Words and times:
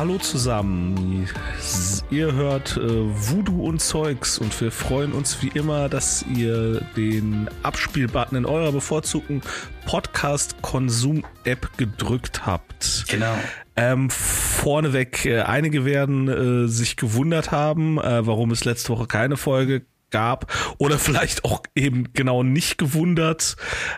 Hallo 0.00 0.16
zusammen. 0.16 1.28
Ihr 2.10 2.32
hört 2.32 2.78
äh, 2.78 2.80
Voodoo 2.80 3.68
und 3.68 3.82
Zeugs 3.82 4.38
und 4.38 4.58
wir 4.60 4.72
freuen 4.72 5.12
uns 5.12 5.42
wie 5.42 5.48
immer, 5.48 5.90
dass 5.90 6.24
ihr 6.34 6.80
den 6.96 7.48
Abspielbutton 7.62 8.38
in 8.38 8.46
eurer 8.46 8.72
bevorzugten 8.72 9.42
Podcast-Konsum-App 9.84 11.76
gedrückt 11.76 12.46
habt. 12.46 13.04
Genau. 13.08 13.34
Ähm, 13.76 14.08
vorneweg, 14.08 15.26
äh, 15.26 15.42
einige 15.42 15.84
werden 15.84 16.28
äh, 16.28 16.68
sich 16.68 16.96
gewundert 16.96 17.52
haben, 17.52 17.98
äh, 17.98 18.26
warum 18.26 18.52
es 18.52 18.64
letzte 18.64 18.88
Woche 18.88 19.06
keine 19.06 19.36
Folge 19.36 19.82
gab 20.10 20.52
oder 20.78 20.98
vielleicht 20.98 21.44
auch 21.44 21.62
eben 21.74 22.12
genau 22.12 22.42
nicht 22.42 22.78
gewundert, 22.78 23.56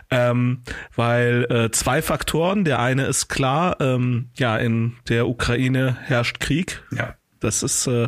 ähm, 0.09 0.63
weil 0.95 1.45
äh, 1.49 1.71
zwei 1.71 2.01
Faktoren. 2.01 2.65
Der 2.65 2.79
eine 2.79 3.05
ist 3.05 3.27
klar, 3.27 3.77
ähm, 3.79 4.29
ja, 4.35 4.57
in 4.57 4.95
der 5.07 5.27
Ukraine 5.27 5.97
herrscht 6.03 6.39
Krieg. 6.39 6.83
Ja. 6.91 7.15
Das 7.39 7.61
ist 7.61 7.87
äh, 7.87 8.07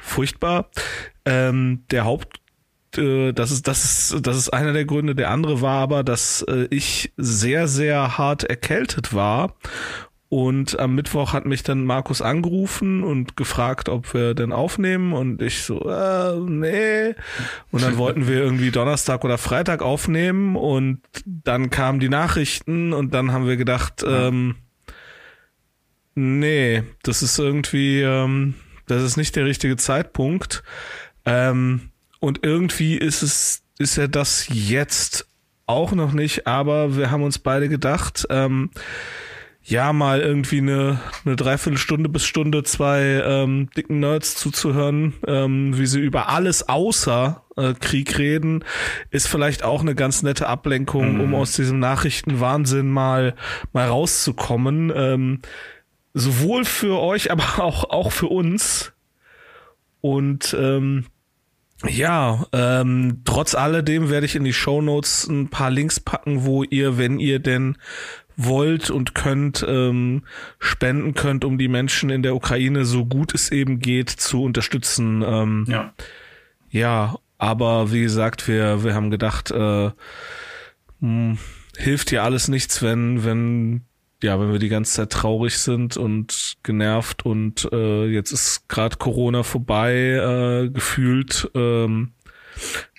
furchtbar. 0.00 0.70
Ähm, 1.24 1.84
der 1.90 2.04
Haupt 2.04 2.40
äh, 2.96 3.32
das 3.32 3.50
ist, 3.50 3.68
das 3.68 3.84
ist, 3.84 4.26
das 4.26 4.36
ist 4.36 4.50
einer 4.50 4.72
der 4.72 4.84
Gründe. 4.84 5.14
Der 5.14 5.30
andere 5.30 5.60
war 5.60 5.80
aber, 5.80 6.04
dass 6.04 6.42
äh, 6.42 6.68
ich 6.70 7.12
sehr, 7.16 7.68
sehr 7.68 8.18
hart 8.18 8.44
erkältet 8.44 9.12
war 9.12 9.56
und 10.30 10.78
am 10.78 10.94
Mittwoch 10.94 11.32
hat 11.32 11.46
mich 11.46 11.62
dann 11.62 11.86
Markus 11.86 12.20
angerufen 12.20 13.02
und 13.02 13.36
gefragt, 13.36 13.88
ob 13.88 14.12
wir 14.12 14.34
denn 14.34 14.52
aufnehmen. 14.52 15.14
Und 15.14 15.40
ich 15.40 15.62
so, 15.62 15.80
äh, 15.88 16.38
nee. 16.38 17.14
Und 17.70 17.82
dann 17.82 17.96
wollten 17.96 18.28
wir 18.28 18.36
irgendwie 18.36 18.70
Donnerstag 18.70 19.24
oder 19.24 19.38
Freitag 19.38 19.80
aufnehmen. 19.80 20.54
Und 20.54 21.00
dann 21.24 21.70
kamen 21.70 21.98
die 21.98 22.10
Nachrichten 22.10 22.92
und 22.92 23.14
dann 23.14 23.32
haben 23.32 23.46
wir 23.46 23.56
gedacht, 23.56 24.04
ähm, 24.06 24.56
nee, 26.14 26.82
das 27.02 27.22
ist 27.22 27.38
irgendwie, 27.38 28.02
ähm, 28.02 28.54
das 28.86 29.02
ist 29.02 29.16
nicht 29.16 29.34
der 29.34 29.46
richtige 29.46 29.78
Zeitpunkt. 29.78 30.62
Ähm, 31.24 31.88
und 32.20 32.44
irgendwie 32.44 32.98
ist 32.98 33.22
es, 33.22 33.62
ist 33.78 33.96
ja 33.96 34.08
das 34.08 34.46
jetzt 34.50 35.26
auch 35.64 35.92
noch 35.92 36.12
nicht. 36.12 36.46
Aber 36.46 36.98
wir 36.98 37.10
haben 37.10 37.22
uns 37.22 37.38
beide 37.38 37.70
gedacht, 37.70 38.26
ähm, 38.28 38.70
ja, 39.62 39.92
mal 39.92 40.20
irgendwie 40.20 40.58
eine, 40.58 41.00
eine 41.24 41.36
Dreiviertelstunde 41.36 42.08
bis 42.08 42.24
Stunde 42.24 42.62
zwei 42.62 43.22
ähm, 43.24 43.68
dicken 43.76 44.00
Nerds 44.00 44.34
zuzuhören, 44.36 45.14
ähm, 45.26 45.76
wie 45.76 45.86
sie 45.86 46.00
über 46.00 46.28
alles 46.30 46.68
außer 46.68 47.42
äh, 47.56 47.74
Krieg 47.74 48.18
reden, 48.18 48.64
ist 49.10 49.28
vielleicht 49.28 49.62
auch 49.64 49.82
eine 49.82 49.94
ganz 49.94 50.22
nette 50.22 50.48
Ablenkung, 50.48 51.14
mhm. 51.14 51.20
um 51.20 51.34
aus 51.34 51.52
diesem 51.52 51.78
Nachrichtenwahnsinn 51.80 52.88
mal, 52.88 53.34
mal 53.72 53.88
rauszukommen. 53.88 54.90
Ähm, 54.94 55.40
sowohl 56.14 56.64
für 56.64 56.98
euch, 57.00 57.30
aber 57.30 57.62
auch, 57.62 57.90
auch 57.90 58.12
für 58.12 58.28
uns. 58.28 58.92
Und 60.00 60.56
ähm, 60.58 61.06
ja, 61.86 62.46
ähm, 62.52 63.22
trotz 63.24 63.54
alledem 63.54 64.10
werde 64.10 64.26
ich 64.26 64.34
in 64.34 64.44
die 64.44 64.52
Show 64.52 64.80
Notes 64.80 65.26
ein 65.28 65.48
paar 65.48 65.70
Links 65.70 66.00
packen, 66.00 66.44
wo 66.44 66.62
ihr, 66.64 66.98
wenn 66.98 67.20
ihr 67.20 67.38
denn 67.38 67.76
wollt 68.38 68.88
und 68.88 69.14
könnt, 69.14 69.66
ähm, 69.68 70.22
spenden 70.60 71.14
könnt, 71.14 71.44
um 71.44 71.58
die 71.58 71.68
Menschen 71.68 72.08
in 72.08 72.22
der 72.22 72.36
Ukraine 72.36 72.84
so 72.84 73.04
gut 73.04 73.34
es 73.34 73.50
eben 73.50 73.80
geht 73.80 74.08
zu 74.08 74.42
unterstützen. 74.42 75.22
Ähm, 75.26 75.66
ja. 75.68 75.92
Ja, 76.70 77.18
aber 77.36 77.92
wie 77.92 78.02
gesagt, 78.02 78.46
wir, 78.46 78.84
wir 78.84 78.94
haben 78.94 79.10
gedacht, 79.10 79.50
äh, 79.50 79.86
mh, 79.86 79.92
hm, 81.00 81.38
hilft 81.76 82.12
ja 82.12 82.22
alles 82.22 82.48
nichts, 82.48 82.80
wenn, 82.80 83.24
wenn, 83.24 83.82
ja, 84.22 84.38
wenn 84.40 84.52
wir 84.52 84.60
die 84.60 84.68
ganze 84.68 84.92
Zeit 84.92 85.10
traurig 85.10 85.58
sind 85.58 85.96
und 85.96 86.58
genervt 86.62 87.24
und 87.26 87.68
äh, 87.72 88.06
jetzt 88.06 88.30
ist 88.30 88.68
gerade 88.68 88.96
Corona 88.96 89.42
vorbei, 89.42 89.94
äh, 89.94 90.70
gefühlt. 90.70 91.50
Ähm, 91.54 92.12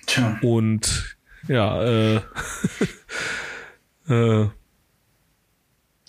Tja. 0.05 0.37
Und 0.41 1.17
ja, 1.47 1.83
äh, 1.83 2.21
äh, 4.09 4.49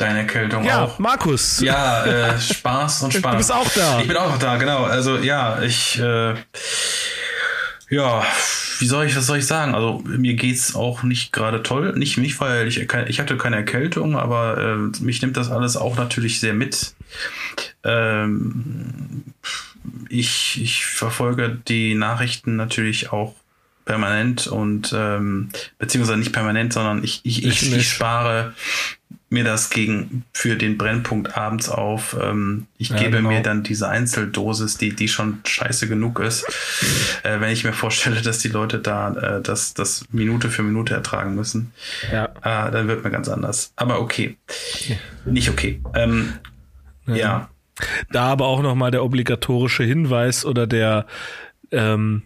Deine 0.00 0.20
Erkältung 0.20 0.64
ja, 0.64 0.84
auch. 0.84 0.98
Markus. 0.98 1.60
Ja, 1.60 2.06
äh, 2.06 2.40
Spaß 2.40 3.02
und 3.02 3.12
Spaß. 3.14 3.32
Du 3.32 3.36
bist 3.36 3.52
auch 3.52 3.68
da. 3.74 4.00
Ich 4.00 4.08
bin 4.08 4.16
auch 4.16 4.38
da, 4.38 4.56
genau. 4.56 4.84
Also 4.84 5.18
ja, 5.18 5.60
ich 5.60 5.98
äh, 5.98 6.34
ja, 7.90 8.24
wie 8.78 8.86
soll 8.86 9.04
ich, 9.04 9.16
was 9.16 9.26
soll 9.26 9.38
ich 9.38 9.46
sagen? 9.46 9.74
Also 9.74 10.02
mir 10.06 10.34
geht's 10.34 10.74
auch 10.74 11.02
nicht 11.02 11.32
gerade 11.32 11.62
toll. 11.62 11.92
Nicht, 11.98 12.16
nicht 12.16 12.40
weil 12.40 12.66
ich, 12.66 12.78
ich 12.78 13.20
hatte 13.20 13.36
keine 13.36 13.56
Erkältung, 13.56 14.16
aber 14.16 14.56
äh, 14.58 15.02
mich 15.02 15.20
nimmt 15.20 15.36
das 15.36 15.50
alles 15.50 15.76
auch 15.76 15.96
natürlich 15.96 16.40
sehr 16.40 16.54
mit. 16.54 16.94
Ähm, 17.84 19.24
ich, 20.08 20.62
ich 20.62 20.86
verfolge 20.86 21.58
die 21.68 21.94
Nachrichten 21.94 22.56
natürlich 22.56 23.12
auch 23.12 23.34
permanent 23.84 24.46
und 24.46 24.94
ähm, 24.96 25.50
beziehungsweise 25.78 26.18
nicht 26.18 26.32
permanent, 26.32 26.72
sondern 26.72 27.02
ich, 27.04 27.20
ich, 27.24 27.44
ich, 27.44 27.70
ich 27.70 27.88
spare 27.88 28.54
mir 29.32 29.44
das 29.44 29.70
gegen 29.70 30.24
für 30.32 30.56
den 30.56 30.76
Brennpunkt 30.76 31.36
abends 31.36 31.68
auf. 31.68 32.16
Ähm, 32.20 32.66
ich 32.76 32.88
ja, 32.88 32.96
gebe 32.96 33.18
genau. 33.18 33.30
mir 33.30 33.42
dann 33.42 33.62
diese 33.62 33.88
Einzeldosis, 33.88 34.76
die, 34.76 34.94
die 34.94 35.06
schon 35.06 35.38
scheiße 35.46 35.88
genug 35.88 36.18
ist. 36.18 36.44
Äh, 37.22 37.40
wenn 37.40 37.52
ich 37.52 37.62
mir 37.62 37.72
vorstelle, 37.72 38.20
dass 38.22 38.40
die 38.40 38.48
Leute 38.48 38.80
da 38.80 39.12
äh, 39.14 39.40
das, 39.40 39.72
das 39.72 40.04
Minute 40.10 40.50
für 40.50 40.64
Minute 40.64 40.94
ertragen 40.94 41.36
müssen, 41.36 41.72
ja. 42.12 42.24
äh, 42.24 42.72
dann 42.72 42.88
wird 42.88 43.04
mir 43.04 43.10
ganz 43.10 43.28
anders. 43.28 43.72
Aber 43.76 44.00
okay. 44.00 44.36
Ja. 44.88 44.96
Nicht 45.24 45.48
okay. 45.48 45.80
Ähm, 45.94 46.32
ja. 47.06 47.16
ja. 47.16 47.50
Da 48.10 48.24
aber 48.24 48.46
auch 48.46 48.62
nochmal 48.62 48.90
der 48.90 49.04
obligatorische 49.04 49.84
Hinweis 49.84 50.44
oder 50.44 50.66
der 50.66 51.06
ähm, 51.70 52.22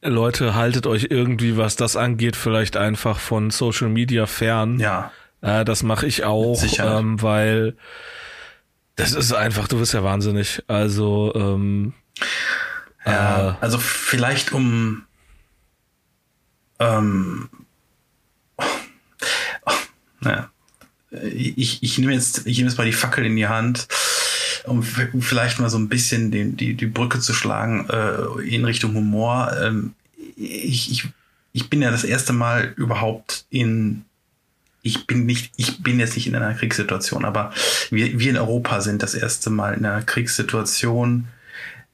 Leute, 0.00 0.54
haltet 0.54 0.86
euch 0.86 1.08
irgendwie, 1.10 1.58
was 1.58 1.76
das 1.76 1.96
angeht, 1.96 2.36
vielleicht 2.36 2.78
einfach 2.78 3.18
von 3.18 3.50
Social 3.50 3.90
Media 3.90 4.24
fern. 4.24 4.80
Ja 4.80 5.12
äh, 5.44 5.64
das 5.64 5.82
mache 5.82 6.06
ich 6.06 6.24
auch, 6.24 6.62
ähm, 6.78 7.20
weil 7.20 7.76
das 8.96 9.12
ist 9.12 9.32
einfach, 9.32 9.68
du 9.68 9.78
wirst 9.78 9.92
ja 9.92 10.02
wahnsinnig. 10.02 10.62
Also, 10.68 11.32
ähm, 11.34 11.92
ja, 13.04 13.50
äh, 13.50 13.54
also 13.60 13.78
vielleicht 13.78 14.52
um 14.52 15.04
ähm, 16.80 17.50
oh, 18.56 18.64
oh, 19.66 19.72
naja, 20.20 20.50
ich, 21.10 21.82
ich 21.82 21.98
nehme 21.98 22.14
jetzt, 22.14 22.46
ich 22.46 22.56
nehme 22.56 22.70
jetzt 22.70 22.78
mal 22.78 22.86
die 22.86 22.92
Fackel 22.92 23.26
in 23.26 23.36
die 23.36 23.46
Hand, 23.46 23.86
um 24.64 24.82
vielleicht 24.82 25.60
mal 25.60 25.68
so 25.68 25.76
ein 25.76 25.90
bisschen 25.90 26.30
den, 26.30 26.56
die, 26.56 26.74
die 26.74 26.86
Brücke 26.86 27.20
zu 27.20 27.34
schlagen 27.34 27.86
äh, 27.90 28.42
in 28.48 28.64
Richtung 28.64 28.94
Humor. 28.94 29.52
Ähm, 29.60 29.94
ich, 30.36 30.90
ich, 30.90 31.08
ich 31.52 31.68
bin 31.68 31.82
ja 31.82 31.90
das 31.90 32.04
erste 32.04 32.32
Mal 32.32 32.72
überhaupt 32.76 33.44
in 33.50 34.06
ich 34.84 35.06
bin 35.06 35.24
nicht, 35.24 35.52
ich 35.56 35.82
bin 35.82 35.98
jetzt 35.98 36.14
nicht 36.14 36.26
in 36.26 36.36
einer 36.36 36.52
Kriegssituation, 36.54 37.24
aber 37.24 37.52
wir, 37.90 38.18
wir 38.18 38.30
in 38.30 38.36
Europa 38.36 38.82
sind 38.82 39.02
das 39.02 39.14
erste 39.14 39.48
Mal 39.48 39.74
in 39.74 39.86
einer 39.86 40.02
Kriegssituation. 40.02 41.26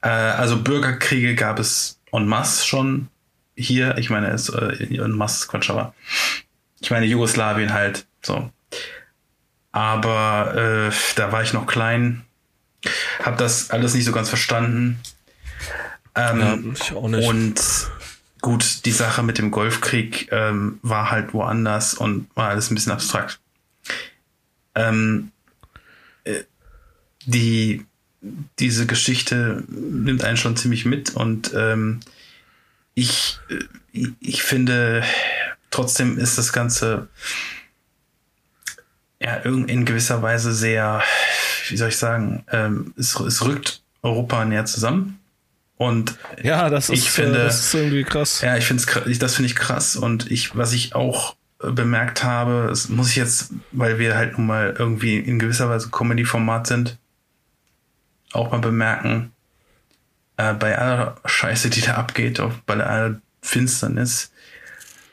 Äh, 0.01 0.09
also 0.09 0.61
Bürgerkriege 0.61 1.33
gab 1.35 1.57
es 1.57 1.99
en 2.11 2.27
masse 2.27 2.67
schon 2.67 3.07
hier. 3.55 3.97
Ich 3.97 4.09
meine, 4.09 4.27
es 4.27 4.49
äh, 4.49 4.83
en 4.83 5.11
masse 5.11 5.47
Quatsch, 5.47 5.69
aber 5.69 5.95
ich 6.81 6.91
meine 6.91 7.05
Jugoslawien 7.05 7.71
halt 7.71 8.05
so. 8.21 8.51
Aber 9.71 10.89
äh, 10.89 10.91
da 11.15 11.31
war 11.31 11.43
ich 11.43 11.53
noch 11.53 11.67
klein, 11.67 12.25
habe 13.23 13.37
das 13.37 13.69
alles 13.69 13.93
nicht 13.93 14.03
so 14.03 14.11
ganz 14.11 14.27
verstanden. 14.27 14.99
Ähm, 16.13 16.39
ja, 16.41 16.57
ich 16.73 16.93
auch 16.93 17.07
nicht. 17.07 17.25
Und 17.25 17.55
gut, 18.41 18.85
die 18.85 18.91
Sache 18.91 19.23
mit 19.23 19.37
dem 19.37 19.51
Golfkrieg 19.51 20.31
ähm, 20.31 20.79
war 20.81 21.11
halt 21.11 21.33
woanders 21.33 21.93
und 21.93 22.27
war 22.35 22.49
alles 22.49 22.69
ein 22.69 22.75
bisschen 22.75 22.91
abstrakt. 22.91 23.39
Ähm, 24.75 25.31
äh, 26.23 26.43
die, 27.25 27.85
diese 28.59 28.85
Geschichte 28.87 29.63
nimmt 29.67 30.23
einen 30.23 30.37
schon 30.37 30.57
ziemlich 30.57 30.85
mit 30.85 31.15
und 31.15 31.53
ähm, 31.55 31.99
ich, 32.93 33.39
äh, 33.49 34.07
ich 34.19 34.43
finde, 34.43 35.03
trotzdem 35.69 36.17
ist 36.17 36.37
das 36.37 36.53
Ganze 36.53 37.09
ja 39.19 39.35
in 39.35 39.85
gewisser 39.85 40.21
Weise 40.23 40.51
sehr, 40.53 41.03
wie 41.69 41.77
soll 41.77 41.89
ich 41.89 41.97
sagen, 41.97 42.43
ähm, 42.51 42.93
es, 42.97 43.19
es 43.19 43.45
rückt 43.45 43.83
Europa 44.01 44.43
näher 44.45 44.65
zusammen. 44.65 45.20
Und 45.81 46.15
ja, 46.43 46.69
das 46.69 46.89
ist, 46.89 46.99
ich 46.99 47.09
finde, 47.09 47.39
das 47.39 47.65
ist 47.65 47.73
irgendwie 47.73 48.03
krass. 48.03 48.41
Ja, 48.41 48.55
ich 48.55 48.65
finde 48.65 48.83
es, 48.83 49.17
das 49.17 49.33
finde 49.33 49.47
ich 49.47 49.55
krass. 49.55 49.95
Und 49.95 50.29
ich, 50.29 50.55
was 50.55 50.73
ich 50.73 50.93
auch 50.93 51.35
äh, 51.59 51.71
bemerkt 51.71 52.23
habe, 52.23 52.67
das 52.69 52.89
muss 52.89 53.09
ich 53.09 53.15
jetzt, 53.15 53.51
weil 53.71 53.97
wir 53.97 54.15
halt 54.15 54.37
nun 54.37 54.45
mal 54.45 54.75
irgendwie 54.77 55.17
in 55.17 55.39
gewisser 55.39 55.69
Weise 55.69 55.89
Comedy-Format 55.89 56.67
sind, 56.67 56.99
auch 58.31 58.51
mal 58.51 58.59
bemerken, 58.59 59.31
äh, 60.37 60.53
bei 60.53 60.77
aller 60.77 61.15
Scheiße, 61.25 61.71
die 61.71 61.81
da 61.81 61.95
abgeht, 61.95 62.39
auch 62.39 62.53
bei 62.67 62.75
aller 62.75 63.19
Finsternis, 63.41 64.31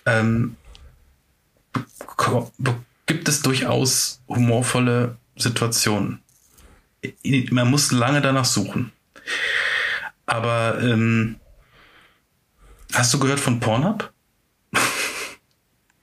ähm, 0.04 0.54
gibt 3.06 3.26
es 3.26 3.40
durchaus 3.40 4.20
humorvolle 4.28 5.16
Situationen. 5.34 6.20
Man 7.52 7.70
muss 7.70 7.90
lange 7.90 8.20
danach 8.20 8.44
suchen. 8.44 8.92
Aber 10.28 10.78
ähm, 10.82 11.36
hast 12.92 13.12
du 13.14 13.18
gehört 13.18 13.40
von 13.40 13.60
Pornhub? 13.60 14.12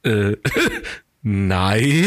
Äh, 0.03 0.35
nein. 1.21 2.05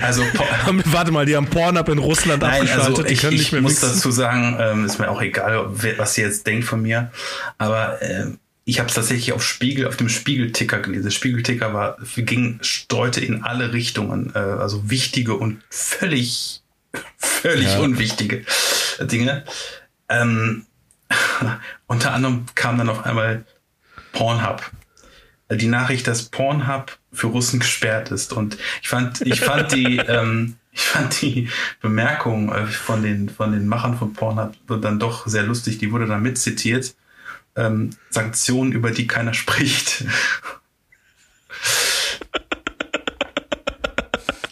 also 0.00 0.22
warte 0.86 1.12
mal, 1.12 1.26
die 1.26 1.36
haben 1.36 1.46
Pornhub 1.46 1.88
in 1.90 1.98
Russland 1.98 2.42
Nein, 2.42 2.62
abgeschaltet. 2.62 3.06
Also 3.06 3.28
ich, 3.28 3.52
mehr 3.52 3.60
muss 3.60 3.80
dazu 3.80 4.10
sagen, 4.10 4.56
ähm, 4.58 4.86
ist 4.86 4.98
mir 4.98 5.10
auch 5.10 5.20
egal, 5.20 5.66
was 5.98 6.16
ihr 6.16 6.24
jetzt 6.24 6.46
denkt 6.46 6.64
von 6.64 6.80
mir. 6.80 7.12
Aber 7.58 8.00
ähm, 8.00 8.38
ich 8.64 8.78
habe 8.78 8.88
es 8.88 8.94
tatsächlich 8.94 9.34
auf 9.34 9.42
Spiegel, 9.42 9.86
auf 9.86 9.98
dem 9.98 10.08
Spiegelticker 10.08 10.78
gelesen. 10.78 11.04
Der 11.04 11.10
Spiegelticker 11.10 11.74
war, 11.74 11.98
ging, 12.16 12.58
streute 12.62 13.20
in 13.20 13.42
alle 13.42 13.74
Richtungen, 13.74 14.32
äh, 14.34 14.38
also 14.38 14.88
wichtige 14.88 15.34
und 15.34 15.62
völlig, 15.68 16.62
völlig 17.18 17.66
ja. 17.66 17.80
unwichtige 17.80 18.46
Dinge. 19.00 19.44
Ähm, 20.12 20.66
unter 21.86 22.12
anderem 22.12 22.46
kam 22.54 22.78
dann 22.78 22.88
auf 22.88 23.04
einmal 23.04 23.44
Pornhub. 24.12 24.70
Die 25.50 25.66
Nachricht, 25.66 26.06
dass 26.06 26.24
Pornhub 26.24 26.98
für 27.12 27.26
Russen 27.26 27.60
gesperrt 27.60 28.10
ist. 28.10 28.32
Und 28.32 28.56
ich 28.80 28.88
fand, 28.88 29.20
ich 29.22 29.40
fand 29.40 29.72
die, 29.72 29.96
ähm, 30.08 30.56
ich 30.72 30.82
fand 30.82 31.20
die 31.20 31.48
Bemerkung 31.80 32.52
äh, 32.52 32.66
von 32.66 33.02
den, 33.02 33.28
von 33.28 33.52
den 33.52 33.66
Machern 33.68 33.98
von 33.98 34.14
Pornhub 34.14 34.54
dann 34.66 34.98
doch 34.98 35.26
sehr 35.26 35.42
lustig. 35.42 35.78
Die 35.78 35.92
wurde 35.92 36.06
dann 36.06 36.22
mitzitiert. 36.22 36.94
Ähm, 37.54 37.90
Sanktionen, 38.08 38.72
über 38.72 38.90
die 38.90 39.06
keiner 39.06 39.34
spricht. 39.34 40.04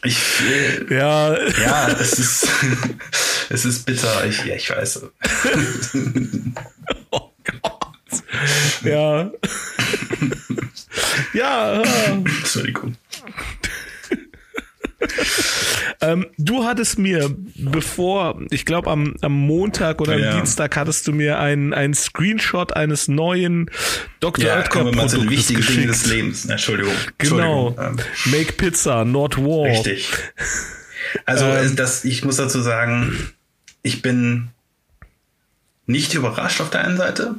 Ich, 0.02 0.40
äh, 0.40 0.94
ja. 0.94 1.36
Ja, 1.60 1.88
es 1.88 2.18
ist, 2.18 2.48
es 3.50 3.64
ist 3.64 3.84
bitter. 3.84 4.24
Ich, 4.24 4.44
ja, 4.44 4.54
ich 4.54 4.70
weiß. 4.70 5.02
oh 7.10 7.30
Gott. 7.44 8.22
Ja. 8.82 9.30
ja. 11.34 11.82
Entschuldigung. 11.82 12.96
Ähm, 16.02 16.26
du 16.38 16.64
hattest 16.64 16.98
mir, 16.98 17.34
bevor, 17.56 18.40
ich 18.50 18.64
glaube 18.64 18.90
am, 18.90 19.16
am 19.20 19.32
Montag 19.32 20.00
oder 20.00 20.16
ja. 20.16 20.30
am 20.30 20.36
Dienstag 20.36 20.76
hattest 20.76 21.06
du 21.06 21.12
mir 21.12 21.38
einen, 21.38 21.74
einen 21.74 21.94
Screenshot 21.94 22.72
eines 22.74 23.08
neuen 23.08 23.70
Dr. 24.20 24.44
Ja, 24.44 24.58
Oetker 24.58 24.82
Produktes 24.82 25.16
mal 25.18 25.30
wichtige 25.30 25.60
Dinge 25.60 25.88
des 25.88 26.06
Lebens. 26.06 26.46
Entschuldigung. 26.46 26.94
Genau. 27.18 27.68
Entschuldigung. 27.68 27.98
Ähm. 27.98 28.32
Make 28.32 28.52
Pizza, 28.54 29.04
not 29.04 29.36
war. 29.36 29.66
Richtig. 29.70 30.10
Also 31.26 31.44
ähm, 31.44 31.76
das, 31.76 32.04
ich 32.04 32.24
muss 32.24 32.36
dazu 32.36 32.60
sagen, 32.60 33.32
ich 33.82 34.00
bin 34.00 34.48
nicht 35.86 36.14
überrascht 36.14 36.60
auf 36.60 36.70
der 36.70 36.84
einen 36.84 36.96
Seite. 36.96 37.34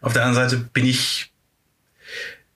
Auf 0.00 0.14
der 0.14 0.24
anderen 0.24 0.48
Seite 0.48 0.64
bin 0.72 0.86
ich 0.86 1.32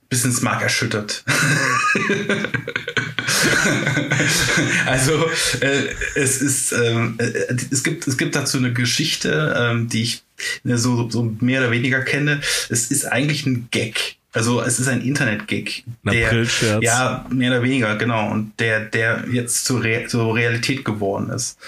bisschen 0.08 0.34
Mark 0.42 0.62
erschüttert. 0.62 1.24
also 4.86 5.28
äh, 5.60 5.88
es 6.14 6.40
ist 6.40 6.72
ähm, 6.72 7.16
äh, 7.18 7.54
es 7.70 7.82
gibt 7.82 8.06
es 8.06 8.16
gibt 8.16 8.34
dazu 8.34 8.58
eine 8.58 8.72
Geschichte, 8.72 9.54
ähm, 9.58 9.88
die 9.88 10.02
ich 10.02 10.22
äh, 10.64 10.76
so 10.76 11.10
so 11.10 11.34
mehr 11.40 11.60
oder 11.60 11.70
weniger 11.70 12.00
kenne. 12.00 12.40
Es 12.68 12.90
ist 12.90 13.04
eigentlich 13.06 13.46
ein 13.46 13.68
Gag. 13.70 14.16
Also 14.32 14.60
es 14.60 14.78
ist 14.78 14.88
ein 14.88 15.00
Internet-Gag. 15.00 15.84
Der, 16.04 16.80
ja, 16.82 17.24
mehr 17.30 17.52
oder 17.52 17.62
weniger, 17.62 17.96
genau. 17.96 18.30
Und 18.30 18.52
der, 18.58 18.80
der 18.80 19.24
jetzt 19.32 19.64
zur, 19.64 19.82
Re 19.82 20.04
zur 20.08 20.34
Realität 20.34 20.84
geworden 20.84 21.30
ist. 21.30 21.58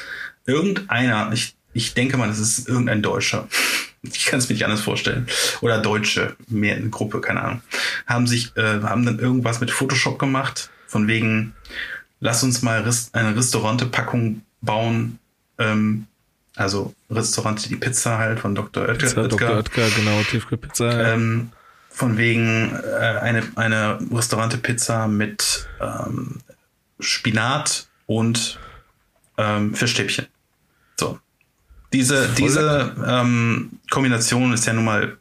Irgendeiner, 0.45 1.31
ich, 1.33 1.55
ich 1.73 1.95
denke 1.95 2.19
mal, 2.19 2.29
das 2.29 2.39
ist 2.39 2.69
irgendein 2.69 3.01
Deutscher 3.01 3.49
ich 4.03 4.27
kann 4.27 4.39
es 4.39 4.49
mir 4.49 4.55
nicht 4.55 4.65
anders 4.65 4.81
vorstellen. 4.81 5.27
Oder 5.61 5.79
Deutsche, 5.79 6.37
mehr 6.49 6.77
eine 6.77 6.89
Gruppe, 6.89 7.21
keine 7.21 7.43
Ahnung. 7.43 7.63
Haben 8.07 8.27
sich, 8.27 8.57
äh, 8.57 8.81
haben 8.83 9.05
dann 9.05 9.19
irgendwas 9.19 9.61
mit 9.61 9.71
Photoshop 9.71 10.19
gemacht, 10.19 10.71
von 10.89 11.07
wegen, 11.07 11.55
lass 12.19 12.43
uns 12.43 12.63
mal 12.63 12.85
eine 13.13 13.37
Restaurantepackung 13.37 14.43
bauen, 14.61 15.21
ähm, 15.59 16.07
also 16.57 16.93
Restaurante 17.09 17.69
die 17.69 17.77
Pizza 17.77 18.19
halt 18.19 18.41
von 18.41 18.55
Dr. 18.55 18.83
Oetker. 18.83 19.07
Pizza, 19.07 19.29
Dr. 19.29 19.57
Oetker, 19.59 19.89
genau, 19.91 20.21
Tiefkühlpizza. 20.23 21.13
Ähm, 21.13 21.53
von 21.89 22.17
wegen 22.17 22.75
äh, 22.75 23.19
eine, 23.21 23.43
eine 23.57 23.99
Restaurante-Pizza 24.13 25.07
mit 25.07 25.69
ähm, 25.81 26.41
Spinat 27.01 27.89
und 28.07 28.59
ähm, 29.37 29.75
Fischstäbchen. 29.75 30.27
So. 30.99 31.19
Diese, 31.93 32.29
diese 32.37 32.95
ähm, 33.07 33.81
Kombination 33.91 34.53
ist 34.53 34.67
ja 34.67 34.73
nun 34.73 34.85
mal 34.85 35.19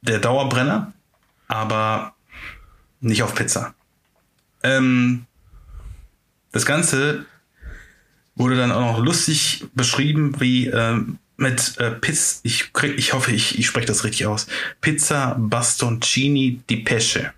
der 0.00 0.18
Dauerbrenner, 0.18 0.92
aber 1.48 2.14
nicht 3.00 3.22
auf 3.22 3.34
Pizza. 3.34 3.74
Ähm, 4.62 5.26
das 6.52 6.66
Ganze 6.66 7.26
wurde 8.34 8.56
dann 8.56 8.72
auch 8.72 8.98
noch 8.98 9.04
lustig 9.04 9.64
beschrieben, 9.74 10.40
wie 10.40 10.66
ähm, 10.66 11.18
mit 11.36 11.78
äh, 11.78 11.92
Pizza, 11.92 12.40
ich, 12.42 12.72
krieg, 12.72 12.98
ich 12.98 13.12
hoffe, 13.12 13.32
ich, 13.32 13.58
ich 13.58 13.66
spreche 13.66 13.86
das 13.86 14.04
richtig 14.04 14.26
aus. 14.26 14.46
Pizza 14.80 15.36
Bastoncini 15.38 16.60
di 16.68 16.76
Pesce. 16.78 17.32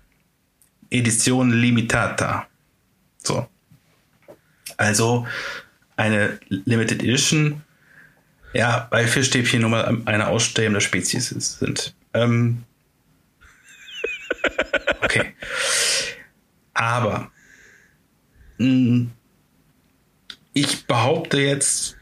Edition 0.89 1.51
Limitata. 1.51 2.47
So. 3.23 3.47
Also 4.77 5.27
eine 5.95 6.39
Limited 6.49 7.03
Edition 7.03 7.61
ja, 8.53 8.87
weil 8.91 9.07
Fischstäbchen 9.07 9.61
nun 9.61 9.71
mal 9.71 10.01
eine 10.05 10.27
aussterbende 10.27 10.81
Spezies 10.81 11.29
sind. 11.29 11.93
Ähm, 12.13 12.63
okay. 15.01 15.33
Aber 16.81 17.31
mh, 18.57 18.65
hm, 18.65 19.11
ich 20.53 20.87
behaupte 20.87 21.39
jetzt, 21.39 21.95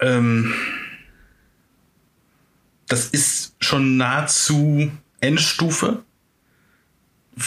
ähm, 0.00 0.52
das 2.88 3.06
ist 3.06 3.54
schon 3.58 3.96
nahezu 3.96 4.92
Endstufe, 5.20 6.02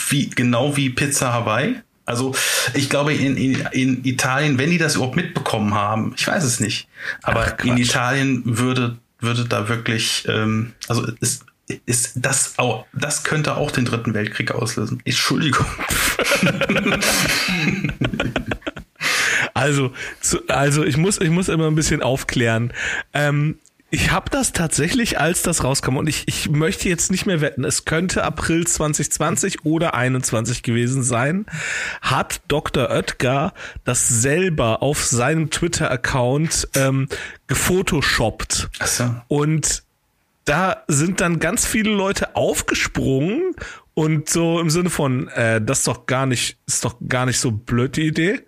wie, 0.10 0.28
genau 0.32 0.76
wie 0.76 0.90
Pizza 0.90 1.32
Hawaii. 1.32 1.76
Also 2.06 2.34
ich 2.74 2.90
glaube, 2.90 3.14
in, 3.14 3.38
in, 3.38 3.68
in 3.74 4.04
Italien, 4.06 4.58
wenn 4.58 4.72
die 4.72 4.80
das 4.80 4.96
überhaupt 4.96 5.16
mitbekommen 5.16 5.76
haben, 5.76 6.16
ich 6.18 6.26
weiß 6.26 6.44
es 6.44 6.60
nicht, 6.60 6.88
aber 7.22 7.56
Ach, 7.60 7.64
in 7.64 7.78
Italien 7.78 8.42
würde, 8.58 8.98
würde 9.20 9.46
da 9.46 9.70
wirklich, 9.70 10.26
ähm, 10.28 10.74
also 10.88 11.06
ist, 11.20 11.46
ist 11.86 12.14
das 12.16 12.58
auch, 12.58 12.86
das 12.94 13.24
könnte 13.24 13.56
auch 13.56 13.72
den 13.72 13.86
dritten 13.86 14.14
Weltkrieg 14.14 14.52
auslösen. 14.52 15.02
Entschuldigung. 15.06 15.66
Also, 19.56 19.92
also 20.48 20.84
ich 20.84 20.98
muss, 20.98 21.22
ich 21.22 21.30
muss 21.30 21.48
immer 21.48 21.68
ein 21.68 21.76
bisschen 21.76 22.02
aufklären. 22.02 22.74
Ähm, 23.14 23.60
ich 23.92 24.12
habe 24.12 24.32
das 24.32 24.54
tatsächlich, 24.54 25.20
als 25.20 25.44
das 25.44 25.64
rauskam, 25.64 25.98
und 25.98 26.10
ich, 26.10 26.28
ich 26.28 26.50
möchte 26.50 26.90
jetzt 26.90 27.12
nicht 27.12 27.28
mehr 27.28 27.42
wetten, 27.42 27.64
es 27.64 27.86
könnte 27.86 28.24
April 28.24 28.66
2020 28.66 29.66
oder 29.66 29.94
21 29.94 30.64
gewesen 30.64 31.04
sein, 31.04 31.46
hat 32.02 32.42
Dr. 32.48 32.90
Oetker 32.90 33.54
das 33.84 34.10
selber 34.10 34.82
auf 34.82 35.06
seinem 35.06 35.52
Twitter-Account 35.52 36.70
ähm, 36.74 37.08
gefotoshoppt. 37.46 38.72
Ach 38.80 38.88
so. 38.88 39.16
Und 39.28 39.84
da 40.46 40.84
sind 40.88 41.22
dann 41.22 41.40
ganz 41.40 41.66
viele 41.66 41.92
Leute 41.92 42.36
aufgesprungen 42.36 43.56
und 43.94 44.30
so 44.30 44.60
im 44.60 44.70
Sinne 44.70 44.90
von, 44.90 45.28
äh, 45.30 45.62
das 45.62 45.80
ist 45.80 45.88
doch 45.88 46.06
gar 46.06 46.26
nicht, 46.26 46.58
ist 46.66 46.84
doch 46.84 46.96
gar 47.08 47.26
nicht 47.26 47.40
so 47.40 47.52
blöd 47.52 47.96
die 47.96 48.08
Idee. 48.08 48.42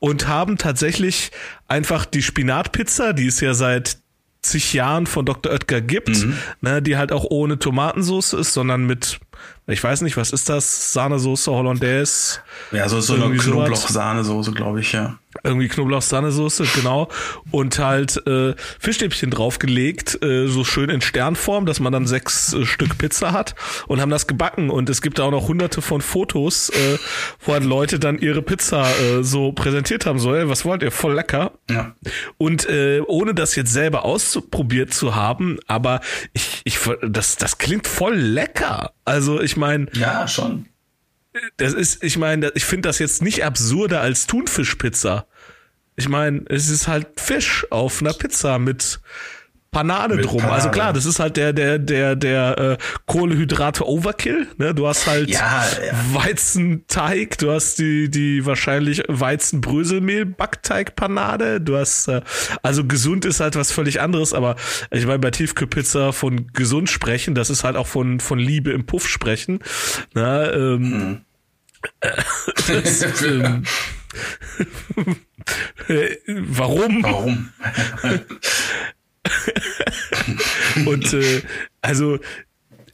Und 0.00 0.28
haben 0.28 0.58
tatsächlich 0.58 1.32
einfach 1.66 2.04
die 2.04 2.22
Spinatpizza, 2.22 3.12
die 3.12 3.26
ist 3.26 3.40
ja 3.40 3.52
seit 3.52 3.98
zig 4.42 4.72
Jahren 4.72 5.06
von 5.06 5.26
Dr. 5.26 5.52
Oetker 5.52 5.80
gibt, 5.80 6.24
mhm. 6.24 6.38
ne, 6.60 6.80
die 6.80 6.96
halt 6.96 7.10
auch 7.10 7.24
ohne 7.28 7.58
Tomatensauce 7.58 8.32
ist, 8.34 8.52
sondern 8.52 8.86
mit 8.86 9.18
ich 9.66 9.84
weiß 9.84 10.00
nicht, 10.00 10.16
was 10.16 10.32
ist 10.32 10.48
das? 10.48 10.94
Sahnesoße 10.94 11.50
Hollandaise? 11.50 12.38
Ja, 12.72 12.88
so, 12.88 13.00
so 13.00 13.14
eine 13.14 13.36
Knoblauch-Sahnesoße, 13.36 14.52
glaube 14.52 14.80
ich, 14.80 14.92
ja. 14.92 15.18
Irgendwie 15.44 15.68
Knoblauch-Sahnesoße, 15.68 16.64
genau. 16.74 17.08
Und 17.50 17.78
halt 17.78 18.26
äh, 18.26 18.54
Fischstäbchen 18.78 19.30
draufgelegt, 19.30 20.22
äh, 20.22 20.46
so 20.46 20.64
schön 20.64 20.88
in 20.88 21.00
Sternform, 21.00 21.66
dass 21.66 21.80
man 21.80 21.92
dann 21.92 22.06
sechs 22.06 22.54
äh, 22.54 22.64
Stück 22.64 22.96
Pizza 22.98 23.32
hat 23.32 23.54
und 23.86 24.00
haben 24.00 24.10
das 24.10 24.26
gebacken. 24.26 24.70
Und 24.70 24.88
es 24.88 25.02
gibt 25.02 25.18
da 25.18 25.24
auch 25.24 25.30
noch 25.30 25.46
hunderte 25.46 25.82
von 25.82 26.00
Fotos, 26.00 26.70
äh, 26.70 26.98
wo 27.40 27.52
halt 27.52 27.64
Leute 27.64 27.98
dann 27.98 28.18
ihre 28.18 28.42
Pizza 28.42 28.86
äh, 29.00 29.22
so 29.22 29.52
präsentiert 29.52 30.06
haben. 30.06 30.18
So, 30.18 30.34
ey, 30.34 30.48
was 30.48 30.64
wollt 30.64 30.82
ihr? 30.82 30.90
Voll 30.90 31.14
lecker. 31.14 31.52
Ja. 31.70 31.94
Und 32.38 32.68
äh, 32.68 33.00
ohne 33.06 33.34
das 33.34 33.54
jetzt 33.54 33.72
selber 33.72 34.04
ausprobiert 34.04 34.94
zu 34.94 35.14
haben, 35.14 35.58
aber 35.66 36.00
ich, 36.32 36.62
ich, 36.64 36.78
das, 37.02 37.36
das 37.36 37.58
klingt 37.58 37.86
voll 37.86 38.16
lecker. 38.16 38.92
Also 39.04 39.40
ich 39.40 39.56
meine. 39.56 39.86
Ja, 39.92 40.26
schon. 40.26 40.66
Das 41.56 41.74
ist, 41.74 42.02
ich 42.02 42.16
meine, 42.18 42.50
ich 42.54 42.64
finde 42.64 42.88
das 42.88 42.98
jetzt 42.98 43.22
nicht 43.22 43.44
absurder 43.44 44.00
als 44.00 44.26
Thunfischpizza. 44.26 45.26
Ich 45.96 46.08
meine, 46.08 46.44
es 46.48 46.68
ist 46.68 46.86
halt 46.86 47.20
Fisch 47.20 47.66
auf 47.70 48.00
einer 48.00 48.12
Pizza 48.12 48.58
mit 48.58 49.00
Panade 49.70 50.16
mit 50.16 50.24
drum. 50.24 50.38
Panade. 50.38 50.54
Also 50.54 50.70
klar, 50.70 50.92
das 50.92 51.04
ist 51.04 51.20
halt 51.20 51.36
der 51.36 51.52
der 51.52 51.78
der 51.78 52.16
der 52.16 52.58
äh, 52.58 52.76
Kohlehydrate 53.06 53.86
Overkill. 53.86 54.46
Ne? 54.56 54.74
Du 54.74 54.86
hast 54.86 55.06
halt 55.06 55.28
ja, 55.28 55.64
ja. 55.86 55.92
Weizenteig, 56.14 57.36
du 57.38 57.50
hast 57.50 57.78
die 57.78 58.10
die 58.10 58.46
wahrscheinlich 58.46 59.02
Weizenbröselmehl 59.08 60.24
Backteig 60.24 60.96
Panade. 60.96 61.60
Du 61.60 61.76
hast 61.76 62.08
äh, 62.08 62.22
also 62.62 62.84
gesund 62.86 63.26
ist 63.26 63.40
halt 63.40 63.56
was 63.56 63.70
völlig 63.70 64.00
anderes. 64.00 64.32
Aber 64.32 64.56
ich 64.90 65.04
meine 65.04 65.18
bei 65.18 65.30
Tiefkühlpizza 65.30 66.12
von 66.12 66.46
gesund 66.54 66.88
sprechen, 66.88 67.34
das 67.34 67.50
ist 67.50 67.62
halt 67.62 67.76
auch 67.76 67.86
von 67.86 68.20
von 68.20 68.38
Liebe 68.38 68.70
im 68.72 68.86
Puff 68.86 69.06
sprechen. 69.06 69.58
Na, 70.14 70.50
ähm, 70.50 70.82
hm. 70.82 71.20
Das, 72.66 73.22
ähm, 73.22 73.64
Warum? 76.26 77.02
Warum? 77.02 77.48
und 80.86 81.12
äh, 81.12 81.42
also 81.80 82.18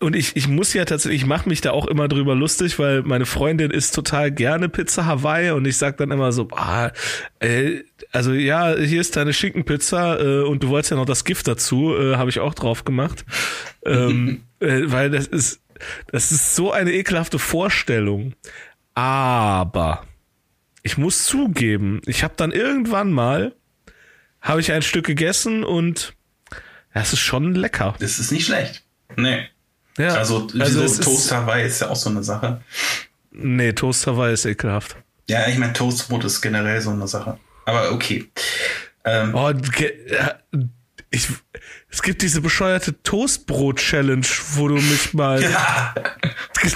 und 0.01 0.15
ich, 0.17 0.37
ich 0.37 0.49
muss 0.49 0.75
ja 0.75 0.85
tatsächlich, 0.85 1.23
ich 1.23 1.27
mache 1.27 1.49
mich 1.49 1.61
da 1.61 1.71
auch 1.71 1.87
immer 1.87 2.09
drüber 2.09 2.35
lustig, 2.35 2.79
weil 2.79 3.03
meine 3.03 3.27
Freundin 3.27 3.71
isst 3.71 3.95
total 3.95 4.31
gerne 4.31 4.69
Pizza 4.69 5.07
Hawaii 5.07 5.51
und 5.53 5.65
ich 5.67 5.79
sag 5.79 5.97
dann 5.97 6.11
immer 6.11 6.31
so, 6.33 6.49
ah, 6.53 6.91
äh, 7.41 7.81
also 8.13 8.33
ja, 8.33 8.77
hier 8.77 9.01
ist 9.01 9.17
deine 9.17 9.33
Schinkenpizza 9.33 10.21
äh, 10.21 10.43
und 10.43 10.63
du 10.63 10.69
wolltest 10.69 10.91
ja 10.91 10.97
noch 10.97 11.07
das 11.07 11.25
Gift 11.25 11.49
dazu, 11.49 11.97
äh, 11.97 12.17
habe 12.17 12.29
ich 12.29 12.41
auch 12.41 12.55
drauf 12.55 12.85
gemacht, 12.85 13.25
ähm, 13.87 14.43
äh, 14.61 14.83
weil 14.87 15.11
das 15.11 15.27
ist, 15.27 15.63
das 16.13 16.33
ist 16.33 16.55
so 16.55 16.71
eine 16.71 16.93
ekelhafte 16.93 17.39
Vorstellung. 17.39 18.35
Aber 18.95 20.05
ich 20.83 20.99
muss 20.99 21.25
zugeben, 21.25 22.01
ich 22.07 22.23
habe 22.23 22.35
dann 22.37 22.53
irgendwann 22.53 23.13
mal 23.13 23.55
habe 24.41 24.61
ich 24.61 24.73
ein 24.73 24.83
Stück 24.83 25.07
gegessen 25.07 25.65
und 25.65 26.15
das 26.93 27.13
ist 27.13 27.21
schon 27.21 27.55
lecker. 27.55 27.95
Das 27.99 28.19
ist 28.19 28.31
nicht 28.31 28.47
schlecht. 28.47 28.85
Nee. 29.17 29.47
Ja, 29.97 30.15
also, 30.15 30.49
also 30.59 30.87
so 30.87 31.03
Toast 31.03 31.33
Hawaii 31.33 31.67
ist 31.67 31.81
ja 31.81 31.89
auch 31.89 31.97
so 31.97 32.11
eine 32.11 32.23
Sache. 32.23 32.61
Nee, 33.31 33.73
Toast 33.73 34.07
Hawaii 34.07 34.35
ist 34.35 34.45
ekelhaft. 34.45 34.97
Ja, 35.29 35.49
ich 35.49 35.57
meine, 35.57 35.73
Toastbrot 35.73 36.25
ist 36.25 36.41
generell 36.41 36.81
so 36.81 36.91
eine 36.91 37.09
Sache. 37.09 37.39
Aber 37.65 37.93
okay. 37.93 38.31
Ähm, 39.05 39.35
oh, 39.35 39.53
ich, 41.15 41.29
es 41.91 42.03
gibt 42.03 42.23
diese 42.23 42.41
bescheuerte 42.41 43.01
Toastbrot-Challenge, 43.05 44.27
wo 44.55 44.67
du 44.69 44.75
mich 44.75 45.15
mal. 45.15 45.43
Ja. 45.43 45.95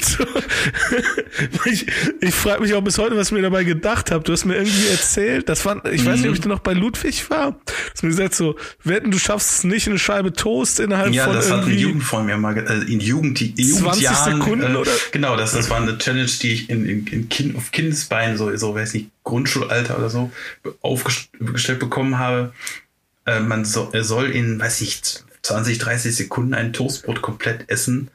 ich 1.64 1.86
ich 2.20 2.34
frage 2.34 2.62
mich 2.62 2.72
auch 2.74 2.82
bis 2.82 2.98
heute, 2.98 3.16
was 3.16 3.28
ich 3.28 3.32
mir 3.32 3.42
dabei 3.42 3.64
gedacht 3.64 4.12
habe. 4.12 4.22
Du 4.22 4.32
hast 4.32 4.44
mir 4.44 4.54
irgendwie 4.56 4.86
erzählt, 4.86 5.48
das 5.48 5.64
war, 5.64 5.84
ich 5.86 6.04
mhm. 6.04 6.06
weiß 6.06 6.20
nicht, 6.20 6.28
ob 6.28 6.34
ich 6.34 6.40
da 6.40 6.48
noch 6.48 6.60
bei 6.60 6.72
Ludwig 6.72 7.28
war. 7.30 7.52
Du 7.52 7.72
hast 7.92 8.02
mir 8.04 8.10
gesagt, 8.10 8.36
so, 8.36 8.54
wetten, 8.84 9.10
du 9.10 9.18
schaffst 9.18 9.58
es 9.58 9.64
nicht, 9.64 9.88
eine 9.88 9.98
Scheibe 9.98 10.32
Toast 10.32 10.78
innerhalb 10.78 11.12
ja, 11.12 11.24
von. 11.24 11.32
Ja, 11.32 11.40
das 11.40 11.50
hat 11.50 11.64
eine 11.64 11.74
Jugend 11.74 12.04
von 12.04 12.24
mir 12.24 12.36
mal, 12.36 12.56
äh, 12.56 12.92
in 12.92 13.00
Jugend, 13.00 13.40
in 13.40 13.56
20 13.56 14.08
Sekunden, 14.08 14.74
äh, 14.74 14.78
oder? 14.78 14.92
Genau, 15.10 15.36
das, 15.36 15.52
das 15.52 15.68
war 15.68 15.78
eine 15.78 15.98
Challenge, 15.98 16.30
die 16.42 16.52
ich 16.52 16.70
in, 16.70 16.86
in, 16.86 17.06
in 17.08 17.28
kind, 17.28 17.56
auf 17.56 17.72
Kindesbeinen, 17.72 18.36
so, 18.36 18.54
so, 18.56 18.74
weiß 18.74 18.94
nicht, 18.94 19.10
Grundschulalter 19.24 19.98
oder 19.98 20.10
so, 20.10 20.30
aufgestellt 20.80 21.80
bekommen 21.80 22.18
habe 22.18 22.52
äh, 23.28 23.40
man 23.40 23.64
so, 23.64 23.90
er 23.92 24.04
soll 24.04 24.30
in, 24.30 24.58
weiß 24.58 24.80
ich, 24.80 25.02
20, 25.42 25.78
30 25.78 26.16
Sekunden 26.16 26.54
ein 26.54 26.72
Toastbrot 26.72 27.22
komplett 27.22 27.70
essen, 27.70 28.10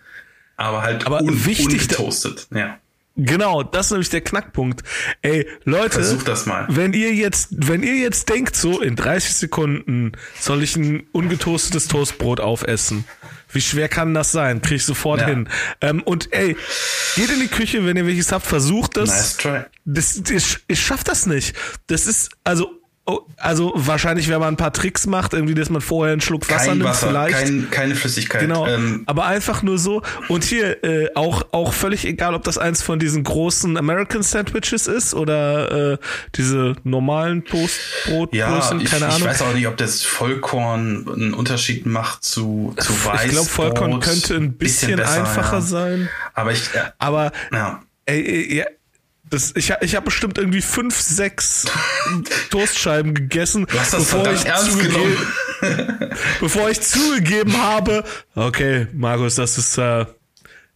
aber 0.58 0.82
halt 0.82 1.06
aber 1.06 1.22
un 1.22 1.46
wichtig 1.46 1.88
toastet. 1.88 2.48
Ja. 2.54 2.80
Genau, 3.16 3.62
das 3.62 3.88
ist 3.88 3.92
nämlich 3.92 4.10
der 4.10 4.22
Knackpunkt. 4.22 4.82
Ey, 5.22 5.48
Leute, 5.66 5.92
versucht 5.92 6.28
das 6.28 6.48
mal. 6.48 6.66
Wenn 6.68 6.94
ihr 6.94 7.14
jetzt, 7.14 7.50
wenn 7.52 7.84
ihr 7.84 7.96
jetzt 7.96 8.28
denkt, 8.30 8.56
so 8.56 8.82
in 8.82 8.96
30 8.96 9.36
Sekunden 9.36 10.14
soll 10.40 10.64
ich 10.64 10.76
ein 10.76 11.06
ungetoastetes 11.12 11.88
Toastbrot 11.88 12.40
aufessen. 12.40 13.06
Wie 13.52 13.62
schwer 13.62 13.88
kann 13.88 14.16
das 14.16 14.32
sein? 14.32 14.64
Krieg 14.64 14.78
ich 14.78 14.86
sofort 14.86 15.22
ja. 15.22 15.28
hin. 15.28 15.48
Ähm, 15.80 16.02
und 16.02 16.34
ey, 16.34 16.58
geht 17.16 17.30
in 17.30 17.40
die 17.40 17.50
Küche, 17.50 17.86
wenn 17.86 17.98
ihr 17.98 18.08
welches 18.08 18.32
habt, 18.32 18.48
versucht 18.48 18.98
das. 18.98 19.10
Nice 19.10 19.38
try. 19.38 19.62
Das, 19.86 20.16
ich, 20.16 20.58
ich 20.68 20.82
schaff 20.82 21.04
das 21.04 21.28
nicht. 21.28 21.56
Das 21.86 22.08
ist, 22.08 22.32
also 22.44 22.83
Oh, 23.06 23.20
also 23.36 23.74
wahrscheinlich, 23.76 24.30
wenn 24.30 24.40
man 24.40 24.54
ein 24.54 24.58
paar 24.58 24.72
Tricks 24.72 25.06
macht, 25.08 25.34
irgendwie, 25.34 25.54
dass 25.54 25.70
man 25.70 25.82
vorher 25.82 26.14
einen 26.14 26.22
Schluck 26.22 26.50
Wasser 26.50 26.68
kein 26.68 26.78
nimmt, 26.78 26.90
Wasser, 26.90 27.08
vielleicht. 27.08 27.36
Kein, 27.36 27.68
keine 27.70 27.96
Flüssigkeit. 27.96 28.40
Genau. 28.40 28.66
Ähm, 28.66 29.04
aber 29.08 29.26
einfach 29.26 29.62
nur 29.62 29.78
so. 29.78 30.02
Und 30.30 30.46
hier 30.46 30.82
äh, 30.86 31.10
auch 31.14 31.48
auch 31.52 31.74
völlig 31.74 32.06
egal, 32.06 32.34
ob 32.34 32.46
das 32.46 32.58
eins 32.58 32.82
von 32.82 33.00
diesen 33.00 33.24
großen 33.24 33.76
American 33.76 34.24
Sandwiches 34.24 34.88
ist 34.88 35.14
oder 35.14 35.94
äh, 35.94 35.98
diese 36.36 36.76
normalen 36.86 37.44
Toastbrotgrößen. 37.44 38.32
Ja, 38.80 38.84
ich, 38.84 38.90
keine 38.90 39.08
Ahnung. 39.08 39.18
Ich 39.18 39.26
weiß 39.26 39.42
auch 39.42 39.54
nicht, 39.54 39.68
ob 39.68 39.76
das 39.76 40.04
Vollkorn 40.04 41.06
einen 41.14 41.34
Unterschied 41.34 41.86
macht 41.86 42.24
zu 42.24 42.74
zu 42.80 42.94
Weißbrot. 42.94 43.26
Ich 43.26 43.32
glaube, 43.32 43.50
Vollkorn 43.50 44.00
könnte 44.00 44.36
ein 44.36 44.54
bisschen, 44.54 44.96
bisschen 44.96 44.98
besser, 44.98 45.20
einfacher 45.20 45.58
ja. 45.58 45.62
sein. 45.62 46.10
Aber 46.34 46.54
ich. 46.54 46.74
Äh, 46.74 46.92
aber 47.00 47.34
ja. 47.52 47.82
Ey, 48.06 48.58
ja, 48.58 48.66
das, 49.34 49.54
ich 49.56 49.74
ich 49.82 49.96
habe 49.96 50.06
bestimmt 50.06 50.38
irgendwie 50.38 50.62
fünf, 50.62 51.00
sechs 51.00 51.66
Toastscheiben 52.50 53.14
gegessen, 53.14 53.66
bevor 53.66 54.32
ich, 54.32 54.46
zugegeben, 54.46 55.18
bevor 56.40 56.70
ich 56.70 56.82
zugegeben 56.82 57.58
habe, 57.58 58.04
okay, 58.36 58.88
Markus, 58.94 59.36
das 59.36 59.58
ist 59.58 59.78
äh, 59.78 60.06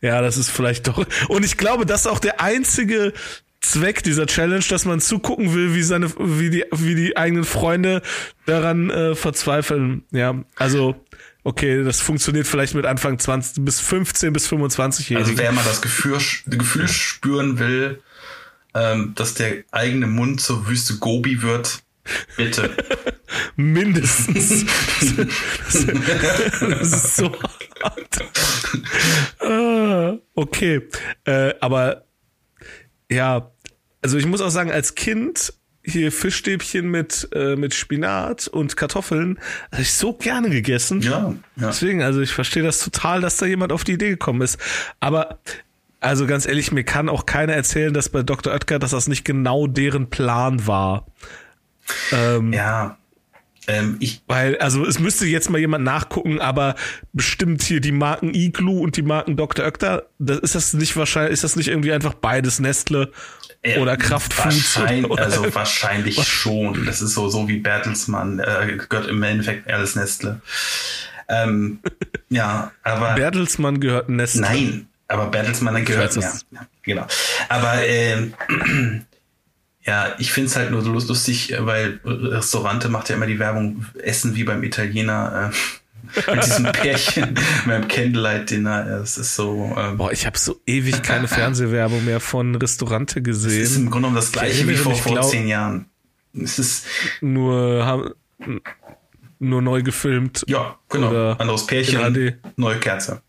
ja, 0.01 0.21
das 0.21 0.37
ist 0.37 0.49
vielleicht 0.49 0.87
doch. 0.87 1.05
Und 1.27 1.43
ich 1.43 1.57
glaube, 1.57 1.85
das 1.85 2.01
ist 2.01 2.07
auch 2.07 2.19
der 2.19 2.39
einzige 2.39 3.13
Zweck 3.61 4.03
dieser 4.03 4.27
Challenge, 4.27 4.63
dass 4.69 4.85
man 4.85 5.01
zugucken 5.01 5.53
will, 5.53 5.73
wie 5.73 5.83
seine, 5.83 6.09
wie 6.19 6.49
die, 6.49 6.65
wie 6.71 6.95
die 6.95 7.17
eigenen 7.17 7.43
Freunde 7.43 8.01
daran 8.45 8.89
äh, 8.89 9.15
verzweifeln. 9.15 10.03
Ja, 10.11 10.35
also 10.55 10.95
okay, 11.43 11.83
das 11.83 12.01
funktioniert 12.01 12.47
vielleicht 12.47 12.75
mit 12.75 12.85
Anfang 12.85 13.17
20 13.17 13.65
bis 13.65 13.79
15 13.79 14.33
bis 14.33 14.47
25 14.47 15.09
Jährigen. 15.09 15.29
Also 15.29 15.41
wer 15.41 15.51
mal 15.51 15.63
das 15.63 15.81
Gefühl, 15.81 16.19
Gefühl 16.45 16.87
spüren 16.87 17.59
will, 17.59 18.01
ähm, 18.77 19.13
dass 19.15 19.33
der 19.33 19.63
eigene 19.71 20.07
Mund 20.07 20.39
zur 20.39 20.67
Wüste 20.67 20.97
Gobi 20.97 21.41
wird. 21.41 21.81
Bitte. 22.37 22.69
Mindestens. 23.55 24.65
Das, 25.65 25.85
das, 26.59 26.93
ist 26.93 27.15
so 27.17 27.31
hart. 27.81 28.19
Ah, 29.39 30.17
okay. 30.35 30.81
Äh, 31.25 31.53
aber 31.59 32.05
ja, 33.09 33.51
also 34.01 34.17
ich 34.17 34.25
muss 34.25 34.41
auch 34.41 34.49
sagen, 34.49 34.71
als 34.71 34.95
Kind 34.95 35.53
hier 35.83 36.11
Fischstäbchen 36.11 36.89
mit, 36.91 37.29
äh, 37.33 37.55
mit 37.55 37.73
Spinat 37.73 38.47
und 38.47 38.75
Kartoffeln, 38.75 39.39
habe 39.71 39.81
ich 39.81 39.93
so 39.93 40.13
gerne 40.13 40.49
gegessen. 40.49 41.01
Ja, 41.01 41.33
ja. 41.55 41.67
Deswegen, 41.67 42.01
also 42.01 42.21
ich 42.21 42.33
verstehe 42.33 42.63
das 42.63 42.79
total, 42.79 43.21
dass 43.21 43.37
da 43.37 43.45
jemand 43.45 43.71
auf 43.71 43.85
die 43.85 43.93
Idee 43.93 44.09
gekommen 44.09 44.41
ist. 44.41 44.59
Aber 44.99 45.39
also 45.99 46.27
ganz 46.27 46.45
ehrlich, 46.45 46.71
mir 46.71 46.83
kann 46.83 47.09
auch 47.09 47.25
keiner 47.25 47.53
erzählen, 47.53 47.93
dass 47.93 48.09
bei 48.09 48.23
Dr. 48.23 48.53
Oetker, 48.53 48.79
dass 48.79 48.91
das 48.91 49.07
nicht 49.07 49.25
genau 49.25 49.67
deren 49.67 50.09
Plan 50.09 50.67
war. 50.67 51.07
Ähm, 52.11 52.53
ja. 52.53 52.97
Ähm, 53.69 53.97
ich 53.99 54.21
Weil, 54.27 54.57
also 54.59 54.85
es 54.85 54.99
müsste 54.99 55.25
jetzt 55.25 55.49
mal 55.49 55.57
jemand 55.57 55.83
nachgucken, 55.83 56.39
aber 56.39 56.75
bestimmt 57.11 57.61
hier 57.63 57.81
die 57.81 57.91
Marken 57.91 58.33
Iglu 58.33 58.79
und 58.79 58.95
die 58.95 59.01
Marken 59.01 59.35
Dr. 59.35 59.65
Oetker, 59.65 60.03
das, 60.19 60.39
ist 60.39 60.55
das 60.55 60.73
nicht 60.73 60.95
wahrscheinlich, 60.95 61.33
ist 61.33 61.43
das 61.43 61.57
nicht 61.57 61.67
irgendwie 61.67 61.91
einfach 61.91 62.13
beides 62.13 62.59
Nestle 62.59 63.11
äh, 63.63 63.79
oder 63.79 63.97
Kraftfoods? 63.97 64.77
Wahrscheinlich, 64.77 65.11
oder, 65.11 65.23
also 65.25 65.53
wahrscheinlich 65.53 66.17
was? 66.17 66.27
schon. 66.27 66.85
Das 66.85 67.01
ist 67.01 67.13
so, 67.13 67.27
so 67.27 67.49
wie 67.49 67.57
Bertelsmann, 67.57 68.39
äh, 68.39 68.77
gehört 68.77 69.09
im 69.09 69.21
Endeffekt 69.21 69.69
alles 69.69 69.95
Nestle. 69.95 70.41
Ähm, 71.27 71.79
ja, 72.29 72.71
aber. 72.83 73.15
Bertelsmann 73.15 73.81
gehört 73.81 74.07
Nestle. 74.07 74.41
Nein, 74.41 74.87
aber 75.07 75.27
Bertelsmann 75.27 75.85
gehört 75.85 76.15
ja, 76.15 76.21
ja, 76.51 76.67
genau. 76.83 77.07
Aber 77.49 77.85
äh, 77.87 78.29
ja, 79.83 80.15
ich 80.19 80.31
finde 80.31 80.49
es 80.49 80.55
halt 80.55 80.71
nur 80.71 80.81
so 80.81 80.91
lustig, 80.91 81.53
weil 81.59 81.99
Restaurante 82.03 82.89
macht 82.89 83.09
ja 83.09 83.15
immer 83.15 83.27
die 83.27 83.39
Werbung 83.39 83.85
Essen 84.01 84.35
wie 84.35 84.43
beim 84.43 84.63
Italiener. 84.63 85.51
Äh, 85.51 85.55
mit 86.33 86.45
diesem 86.45 86.71
Pärchen 86.71 87.39
beim 87.65 87.87
Candlelight-Dinner. 87.87 89.01
Es 89.01 89.17
ist 89.17 89.35
so. 89.35 89.73
Ähm, 89.77 89.97
Boah, 89.97 90.11
ich 90.11 90.25
habe 90.25 90.37
so 90.37 90.59
ewig 90.65 91.01
keine 91.03 91.27
Fernsehwerbung 91.27 92.05
mehr 92.05 92.19
von 92.19 92.55
Restaurante 92.55 93.21
gesehen. 93.21 93.61
Es 93.61 93.71
ist 93.71 93.77
im 93.77 93.89
Grunde 93.89 94.07
genommen 94.07 94.15
das 94.15 94.31
gleiche 94.31 94.67
wie 94.67 94.75
vor, 94.75 94.95
vor 94.95 95.21
zehn 95.21 95.47
Jahren. 95.47 95.85
Es 96.33 96.59
ist 96.59 96.85
nur, 97.21 98.15
nur 99.39 99.61
neu 99.61 99.81
gefilmt. 99.81 100.43
Ja, 100.47 100.77
genau. 100.89 101.31
Anderes 101.31 101.65
Pärchen, 101.65 102.39
neue 102.55 102.79
Kerze. 102.79 103.21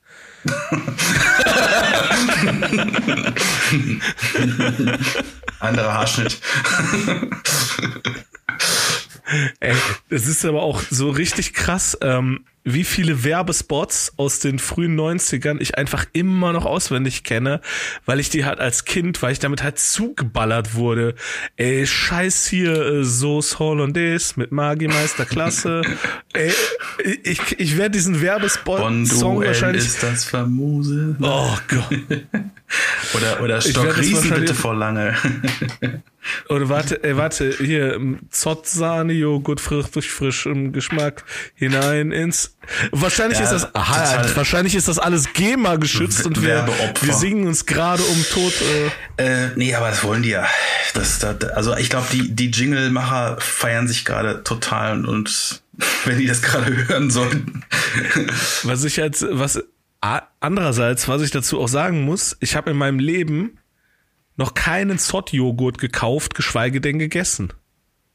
Anderer 5.60 5.94
Haarschnitt. 5.94 6.40
Ey, 9.60 9.74
das 10.08 10.26
ist 10.26 10.44
aber 10.44 10.62
auch 10.62 10.80
so 10.90 11.10
richtig 11.10 11.52
krass. 11.54 11.96
Ähm, 12.00 12.44
wie 12.64 12.84
viele 12.84 13.24
Werbespots 13.24 14.12
aus 14.16 14.40
den 14.40 14.58
frühen 14.58 14.98
90ern 14.98 15.58
ich 15.60 15.78
einfach 15.78 16.04
immer 16.12 16.52
noch 16.52 16.66
auswendig 16.66 17.24
kenne, 17.24 17.60
weil 18.04 18.20
ich 18.20 18.28
die 18.28 18.44
halt 18.44 18.60
als 18.60 18.84
Kind, 18.84 19.22
weil 19.22 19.32
ich 19.32 19.38
damit 19.38 19.62
halt 19.62 19.78
zugeballert 19.78 20.74
wurde. 20.74 21.14
Ey, 21.56 21.86
scheiß 21.86 22.46
hier, 22.46 22.74
äh, 22.74 23.04
Sauce 23.04 23.58
Hollandaise 23.58 24.34
mit 24.36 24.52
Magiemeister 24.52 25.24
Klasse. 25.24 25.82
Ey, 26.34 26.52
ich, 27.22 27.58
ich 27.58 27.78
werde 27.78 27.92
diesen 27.92 28.20
Werbespot-Song 28.20 29.44
wahrscheinlich... 29.44 29.84
ist 29.84 30.02
das 30.02 30.24
famose. 30.24 31.16
Oh 31.20 31.56
Gott. 31.68 31.90
oder, 33.14 33.42
oder 33.42 33.60
Stock 33.62 33.96
Riesen 33.96 34.30
bitte 34.30 34.54
vor 34.54 34.74
lange. 34.74 35.16
Oder 36.48 36.68
warte, 36.68 37.02
ey, 37.04 37.16
warte, 37.16 37.54
hier, 37.58 38.00
Zott-Sahne, 38.30 39.12
Joghurt 39.12 39.60
frisch, 39.60 40.08
frisch 40.08 40.46
im 40.46 40.72
Geschmack 40.72 41.24
hinein 41.54 42.12
ins 42.12 42.56
Wahrscheinlich 42.92 43.38
ja, 43.38 43.44
ist 43.44 43.52
das 43.52 43.74
aha, 43.74 44.26
wahrscheinlich 44.34 44.74
ist 44.74 44.88
das 44.88 44.98
alles 44.98 45.32
GEMA 45.32 45.76
geschützt 45.76 46.26
und 46.26 46.42
wir, 46.42 46.68
wir 47.00 47.14
singen 47.14 47.46
uns 47.46 47.64
gerade 47.64 48.02
um 48.02 48.24
Tod. 48.30 48.52
Äh. 49.16 49.44
Äh, 49.46 49.50
nee, 49.56 49.74
aber 49.74 49.88
das 49.88 50.04
wollen 50.04 50.22
die 50.22 50.30
ja. 50.30 50.46
Das, 50.92 51.18
das, 51.18 51.42
also 51.44 51.74
ich 51.76 51.88
glaube, 51.88 52.06
die, 52.12 52.34
die 52.34 52.50
Jingle-Macher 52.50 53.38
feiern 53.40 53.88
sich 53.88 54.04
gerade 54.04 54.42
total 54.44 55.06
und 55.06 55.62
wenn 56.04 56.18
die 56.18 56.26
das 56.26 56.42
gerade 56.42 56.88
hören 56.88 57.10
sollten. 57.10 57.64
Was 58.64 58.84
ich 58.84 59.00
als, 59.00 59.24
was 59.30 59.62
andererseits, 60.00 61.08
was 61.08 61.22
ich 61.22 61.30
dazu 61.30 61.60
auch 61.60 61.68
sagen 61.68 62.02
muss, 62.02 62.36
ich 62.40 62.54
habe 62.54 62.70
in 62.70 62.76
meinem 62.76 62.98
Leben 62.98 63.58
noch 64.38 64.54
keinen 64.54 64.98
Zott-Joghurt 64.98 65.78
gekauft, 65.78 66.34
geschweige 66.34 66.80
denn 66.80 66.98
gegessen. 66.98 67.52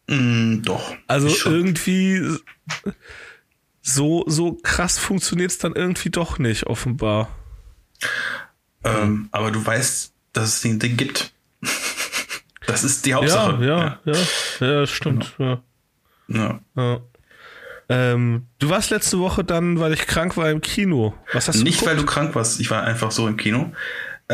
Mm, 0.07 0.63
doch. 0.63 0.95
Also 1.05 1.27
irgendwie 1.49 2.37
so, 3.81 4.23
so 4.27 4.53
krass 4.53 4.97
funktioniert 4.97 5.51
es 5.51 5.57
dann 5.59 5.73
irgendwie 5.75 6.09
doch 6.09 6.39
nicht, 6.39 6.65
offenbar. 6.65 7.29
Ähm, 8.83 9.27
aber 9.31 9.51
du 9.51 9.63
weißt, 9.63 10.13
dass 10.31 10.47
es 10.47 10.61
den 10.61 10.79
Ding 10.79 10.97
gibt. 10.97 11.33
das 12.67 12.83
ist 12.83 13.05
die 13.05 13.13
Hauptsache. 13.13 13.63
Ja, 13.63 13.99
ja, 14.05 14.13
ja, 14.59 14.67
ja, 14.67 14.87
stimmt. 14.87 15.35
Ja. 15.37 15.61
ja. 16.29 16.59
ja. 16.75 17.01
Ähm, 17.89 18.47
du 18.59 18.69
warst 18.69 18.91
letzte 18.91 19.19
Woche 19.19 19.43
dann, 19.43 19.79
weil 19.79 19.93
ich 19.93 20.07
krank 20.07 20.37
war, 20.37 20.49
im 20.49 20.61
Kino. 20.61 21.13
Was 21.33 21.49
hast 21.49 21.59
du 21.59 21.63
Nicht, 21.63 21.79
geguckt? 21.79 21.91
weil 21.91 21.97
du 21.97 22.05
krank 22.05 22.33
warst. 22.33 22.61
Ich 22.61 22.71
war 22.71 22.83
einfach 22.83 23.11
so 23.11 23.27
im 23.27 23.35
Kino. 23.35 23.73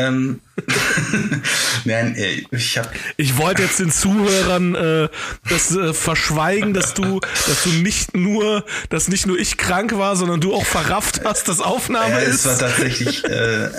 Ähm, 0.00 0.40
Nein, 1.84 2.14
äh, 2.16 2.42
ich 2.50 2.78
habe. 2.78 2.88
Ich 3.16 3.36
wollte 3.36 3.62
jetzt 3.62 3.78
den 3.78 3.90
Zuhörern 3.90 4.74
äh, 4.74 5.08
das 5.48 5.74
äh, 5.74 5.92
verschweigen, 5.92 6.74
dass 6.74 6.94
du, 6.94 7.20
dass 7.20 7.64
du 7.64 7.70
nicht 7.70 8.16
nur, 8.16 8.64
dass 8.88 9.08
nicht 9.08 9.26
nur 9.26 9.38
ich 9.38 9.56
krank 9.56 9.96
war, 9.96 10.16
sondern 10.16 10.40
du 10.40 10.54
auch 10.54 10.66
verrafft 10.66 11.22
hast, 11.24 11.48
dass 11.48 11.60
Aufnahme 11.60 12.12
ja, 12.12 12.18
ist. 12.18 12.44
Es 12.44 12.46
war 12.46 12.58
tatsächlich 12.58 13.24
äh, 13.24 13.70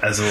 also 0.00 0.22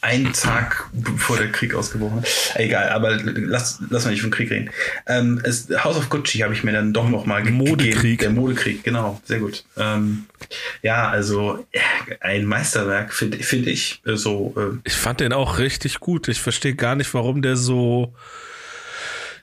ein 0.00 0.32
Tag 0.32 0.88
bevor 0.92 1.36
der 1.36 1.52
Krieg 1.52 1.74
ausgebrochen 1.74 2.22
ist. 2.22 2.52
Egal, 2.56 2.88
aber 2.90 3.16
lass, 3.16 3.80
lass 3.88 4.04
mal 4.04 4.10
nicht 4.10 4.22
vom 4.22 4.30
Krieg 4.30 4.50
reden. 4.50 4.70
Ähm, 5.06 5.40
es, 5.44 5.68
House 5.84 5.96
of 5.96 6.08
Gucci 6.08 6.38
habe 6.38 6.54
ich 6.54 6.64
mir 6.64 6.72
dann 6.72 6.92
doch 6.92 7.08
noch 7.08 7.26
mal 7.26 7.44
Modekrieg. 7.44 7.94
Gegeben. 7.94 8.18
Der 8.18 8.30
Modekrieg, 8.30 8.84
genau, 8.84 9.20
sehr 9.24 9.38
gut. 9.38 9.64
Ähm, 9.76 10.26
ja, 10.82 11.08
also 11.08 11.64
ein 12.20 12.44
Meisterwerk 12.44 13.12
finde 13.12 13.38
find 13.38 13.66
ich. 13.66 14.00
Äh, 14.06 14.16
so. 14.16 14.54
Äh, 14.56 14.78
ich 14.84 14.94
fand 14.94 15.20
den 15.20 15.32
auch 15.32 15.58
richtig 15.58 16.00
gut. 16.00 16.28
Ich 16.28 16.40
verstehe 16.40 16.74
gar 16.74 16.96
nicht, 16.96 17.12
warum 17.14 17.42
der 17.42 17.56
so 17.56 18.12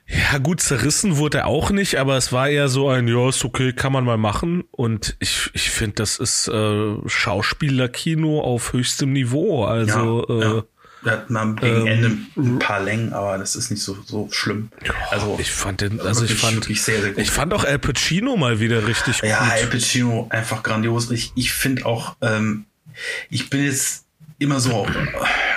ja, 0.09 0.39
gut, 0.39 0.59
zerrissen 0.59 1.17
wurde 1.17 1.39
er 1.39 1.47
auch 1.47 1.69
nicht, 1.69 1.97
aber 1.97 2.17
es 2.17 2.31
war 2.31 2.49
eher 2.49 2.67
so 2.67 2.89
ein, 2.89 3.07
ja, 3.07 3.29
ist 3.29 3.45
okay, 3.45 3.73
kann 3.73 3.93
man 3.93 4.03
mal 4.03 4.17
machen. 4.17 4.63
Und 4.71 5.15
ich, 5.19 5.51
ich 5.53 5.69
finde, 5.69 5.95
das 5.95 6.17
ist 6.17 6.47
äh, 6.47 6.95
Schauspielerkino 7.05 8.41
auf 8.41 8.73
höchstem 8.73 9.13
Niveau. 9.13 9.65
Also, 9.65 10.25
ja, 10.27 10.35
äh, 10.35 10.55
ja. 10.55 10.63
Hat 11.05 11.29
mal 11.29 11.55
gegen 11.55 11.81
ähm, 11.81 11.87
Ende 11.87 12.17
ein 12.35 12.59
paar 12.59 12.81
Längen, 12.81 13.13
aber 13.13 13.37
das 13.37 13.55
ist 13.55 13.71
nicht 13.71 13.81
so, 13.81 13.97
so 14.05 14.27
schlimm. 14.31 14.69
Also 15.11 15.37
ich 15.39 15.49
fand 15.49 15.79
den, 15.79 16.01
also 16.01 16.25
ich 16.25 16.33
fand, 16.33 16.65
sehr, 16.65 17.01
sehr 17.01 17.11
gut. 17.11 17.19
ich 17.19 17.31
fand 17.31 17.53
auch 17.53 17.63
Al 17.63 17.79
Pacino 17.79 18.35
mal 18.35 18.59
wieder 18.59 18.85
richtig 18.85 19.21
ja, 19.21 19.39
gut. 19.39 19.47
Ja, 19.47 19.53
Al 19.53 19.67
Pacino 19.67 20.27
einfach 20.29 20.61
grandios. 20.61 21.09
Ich, 21.11 21.31
ich 21.35 21.53
finde 21.53 21.85
auch, 21.85 22.17
ähm, 22.19 22.65
ich 23.29 23.49
bin 23.49 23.63
jetzt 23.63 24.08
immer 24.39 24.61
so, 24.61 24.87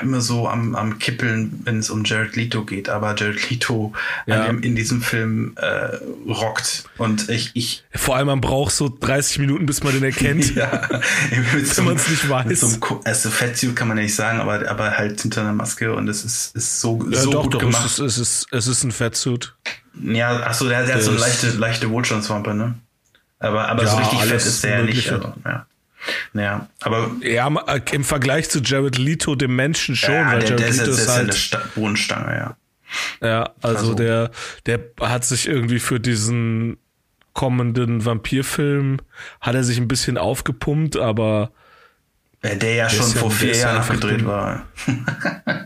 immer 0.02 0.20
so 0.20 0.48
am, 0.48 0.74
am 0.74 0.98
Kippeln, 0.98 1.60
wenn 1.64 1.78
es 1.78 1.88
um 1.88 2.04
Jared 2.04 2.34
Leto 2.34 2.64
geht. 2.64 2.88
Aber 2.88 3.14
Jared 3.16 3.48
Leto 3.48 3.92
ja. 4.26 4.46
dem, 4.46 4.62
in 4.62 4.74
diesem 4.74 5.00
Film 5.00 5.54
äh, 5.56 5.96
rockt. 6.28 6.84
Und 6.98 7.28
ich, 7.28 7.52
ich. 7.54 7.84
Vor 7.94 8.16
allem, 8.16 8.26
man 8.26 8.40
braucht 8.40 8.74
so 8.74 8.88
30 8.88 9.38
Minuten, 9.38 9.66
bis 9.66 9.84
man 9.84 9.94
den 9.94 10.02
erkennt. 10.02 10.54
ja, 10.54 10.88
wenn 11.30 11.84
man 11.84 11.96
es 11.96 12.08
nicht 12.08 12.28
weiß. 12.28 12.60
So 12.60 13.00
also 13.04 13.30
Fettsuit 13.30 13.76
kann 13.76 13.88
man 13.88 13.96
ja 13.96 14.02
nicht 14.02 14.16
sagen, 14.16 14.40
aber, 14.40 14.68
aber 14.68 14.98
halt 14.98 15.20
hinter 15.20 15.42
einer 15.42 15.52
Maske 15.52 15.94
und 15.94 16.08
es 16.08 16.24
ist, 16.24 16.54
ist 16.56 16.80
so, 16.80 17.06
ja, 17.08 17.20
so 17.20 17.30
doch, 17.30 17.42
gut 17.44 17.54
doch, 17.54 17.60
gemacht. 17.60 17.86
Es 17.86 17.98
ist, 18.00 18.00
es 18.00 18.18
ist, 18.18 18.46
es 18.50 18.66
ist 18.66 18.84
ein 18.84 18.92
Fettsuit. 18.92 19.54
Ja, 20.02 20.40
achso, 20.40 20.68
der, 20.68 20.84
der 20.86 20.96
hat 20.96 21.02
so 21.02 21.10
eine 21.10 21.20
leichte, 21.20 21.50
leichte 21.50 21.90
Wohlstandswampe, 21.90 22.54
ne? 22.54 22.74
Aber, 23.38 23.68
aber 23.68 23.84
ja, 23.84 23.90
so 23.90 23.96
richtig 23.98 24.20
fett 24.20 24.36
ist 24.36 24.64
der 24.64 24.78
ja 24.78 24.82
nicht. 24.84 25.12
Also, 25.12 25.34
ja. 25.44 25.66
Ja, 26.34 26.68
aber. 26.80 27.10
Ja, 27.22 27.48
äh, 27.66 27.80
im 27.92 28.04
Vergleich 28.04 28.48
zu 28.48 28.60
Jared 28.60 28.98
Leto, 28.98 29.34
dem 29.34 29.54
Menschen 29.54 29.96
schon, 29.96 30.14
ja, 30.14 30.32
weil 30.32 30.40
der, 30.40 30.48
Jared 30.50 30.60
der 30.60 30.70
Leto 30.72 30.90
ist, 30.90 30.98
ist 31.00 31.08
halt. 31.08 31.50
Eine 31.52 31.62
Bodenstange, 31.74 32.36
ja. 32.36 32.56
Ja, 33.26 33.50
also, 33.62 33.78
also 33.78 33.94
der, 33.94 34.30
der 34.66 34.80
hat 35.00 35.24
sich 35.24 35.48
irgendwie 35.48 35.78
für 35.78 35.98
diesen 35.98 36.76
kommenden 37.32 38.04
Vampirfilm, 38.04 38.98
hat 39.40 39.54
er 39.54 39.64
sich 39.64 39.78
ein 39.78 39.88
bisschen 39.88 40.18
aufgepumpt, 40.18 40.96
aber 40.96 41.52
der 42.42 42.74
ja 42.74 42.90
schon 42.90 43.06
vor 43.06 43.30
vier 43.30 43.56
Jahren 43.56 43.78
abgedreht 43.78 44.26
war. 44.26 44.66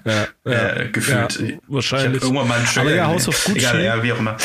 ja, 0.04 0.26
ja, 0.44 0.68
äh, 0.76 0.88
gefühlt. 0.90 1.40
Ja, 1.40 1.56
wahrscheinlich. 1.68 2.16
Ich 2.18 2.22
irgendwann 2.22 2.48
mal 2.48 2.58
einen 2.58 2.68
Aber 2.76 2.94
ja, 2.94 3.06
House 3.06 3.28
of 3.28 3.44
Gucci. 3.44 3.58
Egal, 3.58 3.82
ja, 3.82 4.02
wie 4.02 4.12
auch 4.12 4.18
immer. 4.18 4.36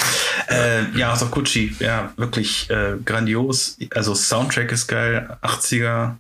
Äh, 0.50 0.90
ja, 0.98 1.12
House 1.12 1.24
of 1.24 1.32
Gucci, 1.32 1.76
ja, 1.80 2.14
wirklich 2.16 2.70
äh, 2.70 2.96
grandios. 3.04 3.78
Also 3.94 4.16
Soundtrack 4.16 4.72
ist 4.72 4.88
geil, 4.88 5.38
80er. 5.42 6.16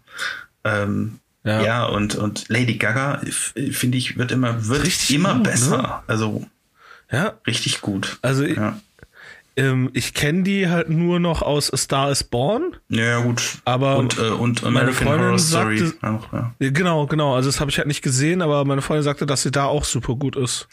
Ähm, 0.66 1.20
ja. 1.44 1.62
ja, 1.64 1.86
und, 1.86 2.16
und 2.16 2.50
Lady 2.50 2.76
Gaga, 2.76 3.22
finde 3.72 3.98
ich, 3.98 4.18
wird 4.18 4.32
immer, 4.32 4.68
wird 4.68 4.84
richtig 4.84 5.16
immer 5.16 5.36
gut, 5.36 5.44
besser. 5.44 5.78
Ne? 5.78 6.00
Also, 6.08 6.46
ja. 7.10 7.34
richtig 7.48 7.82
gut. 7.82 8.20
Also, 8.22 8.44
ja. 8.44 8.80
Ähm, 9.58 9.90
ich 9.94 10.14
kenne 10.14 10.44
die 10.44 10.70
halt 10.70 10.90
nur 10.90 11.20
noch 11.20 11.42
aus 11.42 11.72
A 11.72 11.78
Star 11.78 12.12
is 12.12 12.24
Born. 12.24 12.76
Ja, 12.90 13.20
gut. 13.20 13.58
Aber 13.66 13.98
und, 13.98 14.18
äh, 14.18 14.30
und 14.30 14.64
American 14.64 15.08
Horror 15.08 15.38
Story 15.40 15.78
sagte, 15.80 16.08
auch, 16.08 16.32
ja. 16.32 16.54
Genau, 16.60 17.06
genau. 17.06 17.36
Also 17.36 17.50
das 17.50 17.60
habe 17.60 17.70
ich 17.70 17.78
halt 17.78 17.88
nicht 17.88 18.02
gesehen, 18.02 18.42
aber 18.42 18.64
meine 18.64 18.82
Freundin 18.82 19.04
sagte, 19.04 19.26
dass 19.26 19.42
sie 19.42 19.52
da 19.52 19.66
auch 19.66 19.84
super 19.84 20.16
gut 20.16 20.38
ist. 20.38 20.68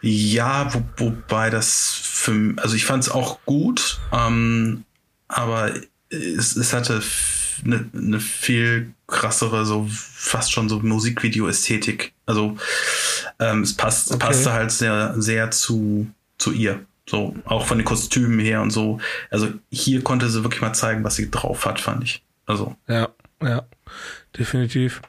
Ja, 0.00 0.72
wo, 0.74 0.82
wobei 0.96 1.50
das 1.50 1.92
für 2.02 2.54
also 2.56 2.74
ich 2.74 2.84
fand 2.84 3.04
es 3.04 3.10
auch 3.10 3.38
gut, 3.44 4.00
ähm, 4.12 4.84
aber 5.28 5.72
es, 6.10 6.56
es 6.56 6.72
hatte 6.72 7.00
eine, 7.64 7.88
eine 7.94 8.20
viel 8.20 8.92
krassere, 9.06 9.64
so 9.64 9.86
fast 9.90 10.52
schon 10.52 10.68
so 10.68 10.80
Musikvideo-Ästhetik. 10.80 12.12
Also 12.26 12.56
ähm, 13.38 13.62
es 13.62 13.74
passt, 13.74 14.10
okay. 14.10 14.26
passte 14.26 14.52
halt 14.52 14.70
sehr, 14.70 15.14
sehr 15.16 15.50
zu, 15.50 16.08
zu 16.36 16.52
ihr. 16.52 16.84
So, 17.08 17.34
auch 17.46 17.66
von 17.66 17.78
den 17.78 17.86
Kostümen 17.86 18.38
her 18.38 18.60
und 18.60 18.70
so. 18.70 19.00
Also 19.30 19.48
hier 19.70 20.04
konnte 20.04 20.28
sie 20.28 20.42
wirklich 20.44 20.60
mal 20.60 20.74
zeigen, 20.74 21.04
was 21.04 21.16
sie 21.16 21.30
drauf 21.30 21.64
hat, 21.64 21.80
fand 21.80 22.04
ich. 22.04 22.22
Also. 22.44 22.76
Ja, 22.86 23.08
ja, 23.42 23.62
definitiv. 24.38 25.00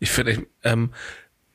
Ich 0.00 0.10
finde, 0.10 0.46
ähm, 0.64 0.90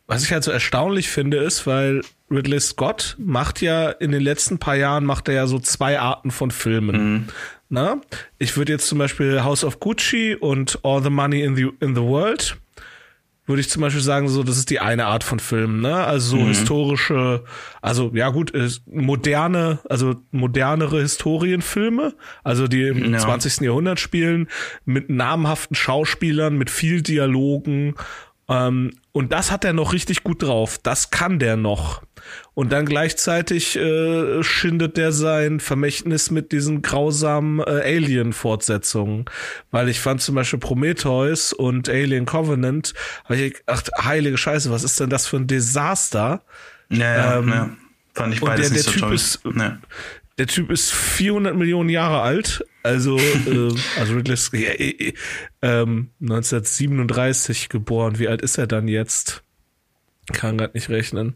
was 0.07 0.23
ich 0.23 0.31
halt 0.31 0.43
so 0.43 0.51
erstaunlich 0.51 1.09
finde, 1.09 1.37
ist, 1.37 1.67
weil 1.67 2.01
Ridley 2.31 2.59
Scott 2.59 3.15
macht 3.19 3.61
ja 3.61 3.89
in 3.89 4.11
den 4.11 4.21
letzten 4.21 4.57
paar 4.57 4.75
Jahren 4.75 5.05
macht 5.05 5.27
er 5.27 5.35
ja 5.35 5.47
so 5.47 5.59
zwei 5.59 5.99
Arten 5.99 6.31
von 6.31 6.51
Filmen. 6.51 7.13
Mhm. 7.13 7.27
Na? 7.69 8.01
Ich 8.37 8.57
würde 8.57 8.71
jetzt 8.71 8.87
zum 8.87 8.97
Beispiel 8.97 9.43
House 9.43 9.63
of 9.63 9.79
Gucci 9.79 10.35
und 10.35 10.79
All 10.83 11.03
the 11.03 11.09
Money 11.09 11.41
in 11.41 11.55
the, 11.55 11.69
in 11.79 11.93
the 11.93 12.01
World 12.01 12.57
würde 13.49 13.61
ich 13.61 13.69
zum 13.69 13.81
Beispiel 13.81 14.03
sagen, 14.03 14.29
so, 14.29 14.43
das 14.43 14.57
ist 14.57 14.69
die 14.69 14.79
eine 14.79 15.07
Art 15.07 15.23
von 15.23 15.39
Film, 15.39 15.81
ne? 15.81 15.95
Also 15.95 16.37
so 16.37 16.43
mhm. 16.43 16.47
historische, 16.49 17.43
also 17.81 18.11
ja 18.13 18.29
gut, 18.29 18.53
moderne, 18.85 19.79
also 19.89 20.15
modernere 20.29 21.01
Historienfilme, 21.01 22.13
also 22.43 22.67
die 22.67 22.83
im 22.83 23.11
ja. 23.11 23.17
20. 23.17 23.61
Jahrhundert 23.61 23.99
spielen, 23.99 24.47
mit 24.85 25.09
namhaften 25.09 25.75
Schauspielern, 25.75 26.59
mit 26.59 26.69
viel 26.69 27.01
Dialogen 27.01 27.95
ähm, 28.47 28.91
und 29.11 29.31
das 29.31 29.51
hat 29.51 29.65
er 29.65 29.73
noch 29.73 29.93
richtig 29.93 30.23
gut 30.23 30.43
drauf. 30.43 30.77
Das 30.81 31.09
kann 31.09 31.39
der 31.39 31.57
noch. 31.57 32.03
Und 32.53 32.71
dann 32.71 32.85
gleichzeitig 32.85 33.75
äh, 33.75 34.43
schindet 34.43 34.97
der 34.97 35.11
sein 35.11 35.59
Vermächtnis 35.59 36.29
mit 36.29 36.51
diesen 36.51 36.81
grausamen 36.81 37.59
äh, 37.59 37.95
Alien-Fortsetzungen. 37.95 39.25
Weil 39.71 39.89
ich 39.89 39.99
fand 39.99 40.21
zum 40.21 40.35
Beispiel 40.35 40.59
Prometheus 40.59 41.53
und 41.53 41.89
Alien 41.89 42.25
Covenant, 42.25 42.93
habe 43.23 43.37
ich 43.37 43.53
gedacht, 43.55 43.89
heilige 43.99 44.37
Scheiße, 44.37 44.69
was 44.69 44.83
ist 44.83 44.99
denn 44.99 45.09
das 45.09 45.25
für 45.25 45.37
ein 45.37 45.47
Desaster? 45.47 46.43
Ja, 46.89 47.15
ja, 47.15 47.37
ähm, 47.37 47.49
ja. 47.49 47.69
Fand 48.13 48.33
ich 48.33 48.41
beides 48.41 48.67
der, 48.67 48.77
nicht 48.77 48.85
der 48.85 48.93
so 48.93 48.99
typ 48.99 49.01
toll. 49.01 49.15
Ist, 49.15 49.39
ja. 49.55 49.77
Der 50.39 50.47
Typ 50.47 50.71
ist 50.71 50.91
400 50.93 51.53
Millionen 51.53 51.89
Jahre 51.89 52.21
alt, 52.21 52.65
also 52.81 53.17
äh, 53.45 53.75
also 53.99 54.13
Ridley 54.13 54.37
Scott, 54.37 54.61
äh, 54.61 55.13
ähm, 55.61 56.11
1937 56.21 57.67
geboren. 57.67 58.19
Wie 58.19 58.29
alt 58.29 58.41
ist 58.41 58.57
er 58.57 58.65
dann 58.65 58.87
jetzt? 58.87 59.43
Kann 60.31 60.57
gerade 60.57 60.73
nicht 60.73 60.89
rechnen. 60.89 61.35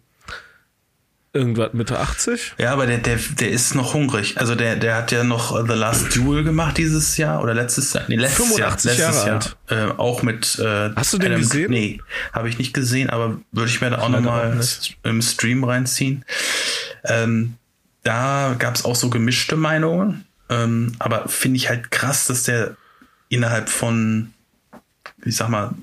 Irgendwas 1.36 1.74
Mitte 1.74 2.00
80? 2.00 2.54
Ja, 2.60 2.72
aber 2.72 2.86
der, 2.86 3.00
der, 3.00 3.18
der 3.18 3.50
ist 3.50 3.74
noch 3.74 3.96
hungrig. 3.96 4.38
Also 4.38 4.54
der, 4.54 4.76
der 4.76 4.96
hat 4.96 5.12
ja 5.12 5.24
noch 5.24 5.68
The 5.68 5.74
Last 5.74 6.16
Duel 6.16 6.44
gemacht 6.44 6.78
dieses 6.78 7.18
Jahr 7.18 7.42
oder 7.42 7.56
letztes 7.56 7.92
Jahr. 7.92 8.06
Nee, 8.08 8.18
letztes 8.18 8.46
85 8.46 8.98
Jahr. 9.00 9.10
Letztes 9.10 9.26
Jahre 9.26 9.46
Jahr. 9.68 9.90
Äh, 9.90 9.92
auch 9.98 10.22
mit 10.22 10.60
äh, 10.60 10.92
Hast 10.96 11.12
du 11.12 11.18
den 11.18 11.32
Adam, 11.32 11.42
gesehen? 11.42 11.72
Nee, 11.72 12.00
habe 12.32 12.50
ich 12.50 12.60
nicht 12.60 12.74
gesehen, 12.74 13.10
aber 13.10 13.40
würde 13.52 13.70
ich 13.70 13.82
mir 13.82 13.90
da 13.90 13.98
auch 13.98 14.10
nochmal 14.10 14.62
im 15.02 15.22
Stream 15.24 15.64
reinziehen. 15.64 16.24
Ähm, 17.04 17.56
da 18.04 18.56
gab 18.60 18.76
es 18.76 18.86
auch 18.86 18.96
so 18.96 19.10
gemischte 19.10 19.56
Meinungen. 19.56 20.26
Ähm, 20.50 20.94
aber 21.00 21.28
finde 21.28 21.58
ich 21.58 21.70
halt 21.70 21.90
krass, 21.90 22.28
dass 22.28 22.44
der 22.44 22.76
innerhalb 23.30 23.70
von, 23.70 24.34
ich 25.26 25.36
sag 25.36 25.50
mal, 25.50 25.74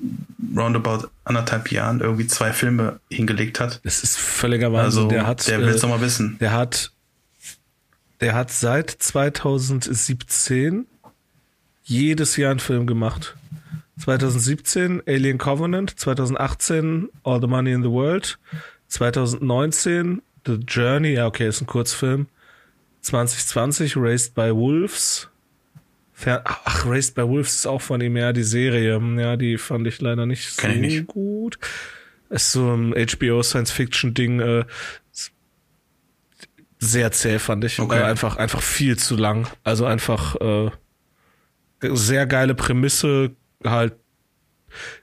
roundabout 0.55 1.09
anderthalb 1.23 1.71
Jahren 1.71 1.99
irgendwie 1.99 2.27
zwei 2.27 2.53
Filme 2.53 2.99
hingelegt 3.09 3.59
hat. 3.59 3.81
Das 3.83 4.03
ist 4.03 4.17
völliger 4.17 4.71
Wahnsinn. 4.71 5.03
Also 5.03 5.09
der 5.09 5.27
hat, 5.27 5.47
der 5.47 5.59
will 5.59 5.69
es 5.69 5.77
äh, 5.77 5.81
doch 5.81 5.89
mal 5.89 6.01
wissen. 6.01 6.37
der 6.39 6.51
hat, 6.51 6.91
der 8.21 8.35
hat 8.35 8.51
seit 8.51 8.89
2017 8.89 10.85
jedes 11.83 12.37
Jahr 12.37 12.51
einen 12.51 12.59
Film 12.59 12.87
gemacht. 12.87 13.35
2017 13.99 15.03
Alien 15.07 15.37
Covenant, 15.37 15.99
2018 15.99 17.09
All 17.23 17.41
the 17.41 17.47
Money 17.47 17.71
in 17.71 17.83
the 17.83 17.89
World, 17.89 18.39
2019 18.87 20.21
The 20.45 20.55
Journey, 20.67 21.13
ja 21.13 21.27
okay, 21.27 21.47
ist 21.47 21.61
ein 21.61 21.67
Kurzfilm. 21.67 22.27
2020 23.01 23.97
Raised 23.97 24.35
by 24.35 24.53
Wolves. 24.53 25.29
Fer 26.13 26.43
Ach, 26.45 26.85
Raised 26.85 27.15
by 27.15 27.23
Wolves 27.23 27.55
ist 27.55 27.67
auch 27.67 27.81
von 27.81 28.01
ihm, 28.01 28.15
ja, 28.15 28.33
die 28.33 28.43
Serie. 28.43 29.01
Ja, 29.17 29.37
die 29.37 29.57
fand 29.57 29.87
ich 29.87 30.01
leider 30.01 30.25
nicht 30.25 30.49
so 30.49 30.67
nicht. 30.67 31.07
gut. 31.07 31.57
Ist 32.29 32.51
so 32.51 32.73
ein 32.73 32.93
HBO 32.93 33.43
Science-Fiction-Ding. 33.43 34.39
Äh, 34.39 34.65
sehr 36.79 37.11
zäh, 37.11 37.39
fand 37.39 37.63
ich. 37.63 37.79
Okay. 37.79 37.99
Äh, 37.99 38.03
einfach, 38.03 38.37
einfach 38.37 38.61
viel 38.61 38.97
zu 38.97 39.15
lang. 39.15 39.47
Also 39.63 39.85
einfach 39.85 40.35
äh, 40.35 40.71
sehr 41.81 42.25
geile 42.25 42.55
Prämisse, 42.55 43.31
halt 43.63 43.95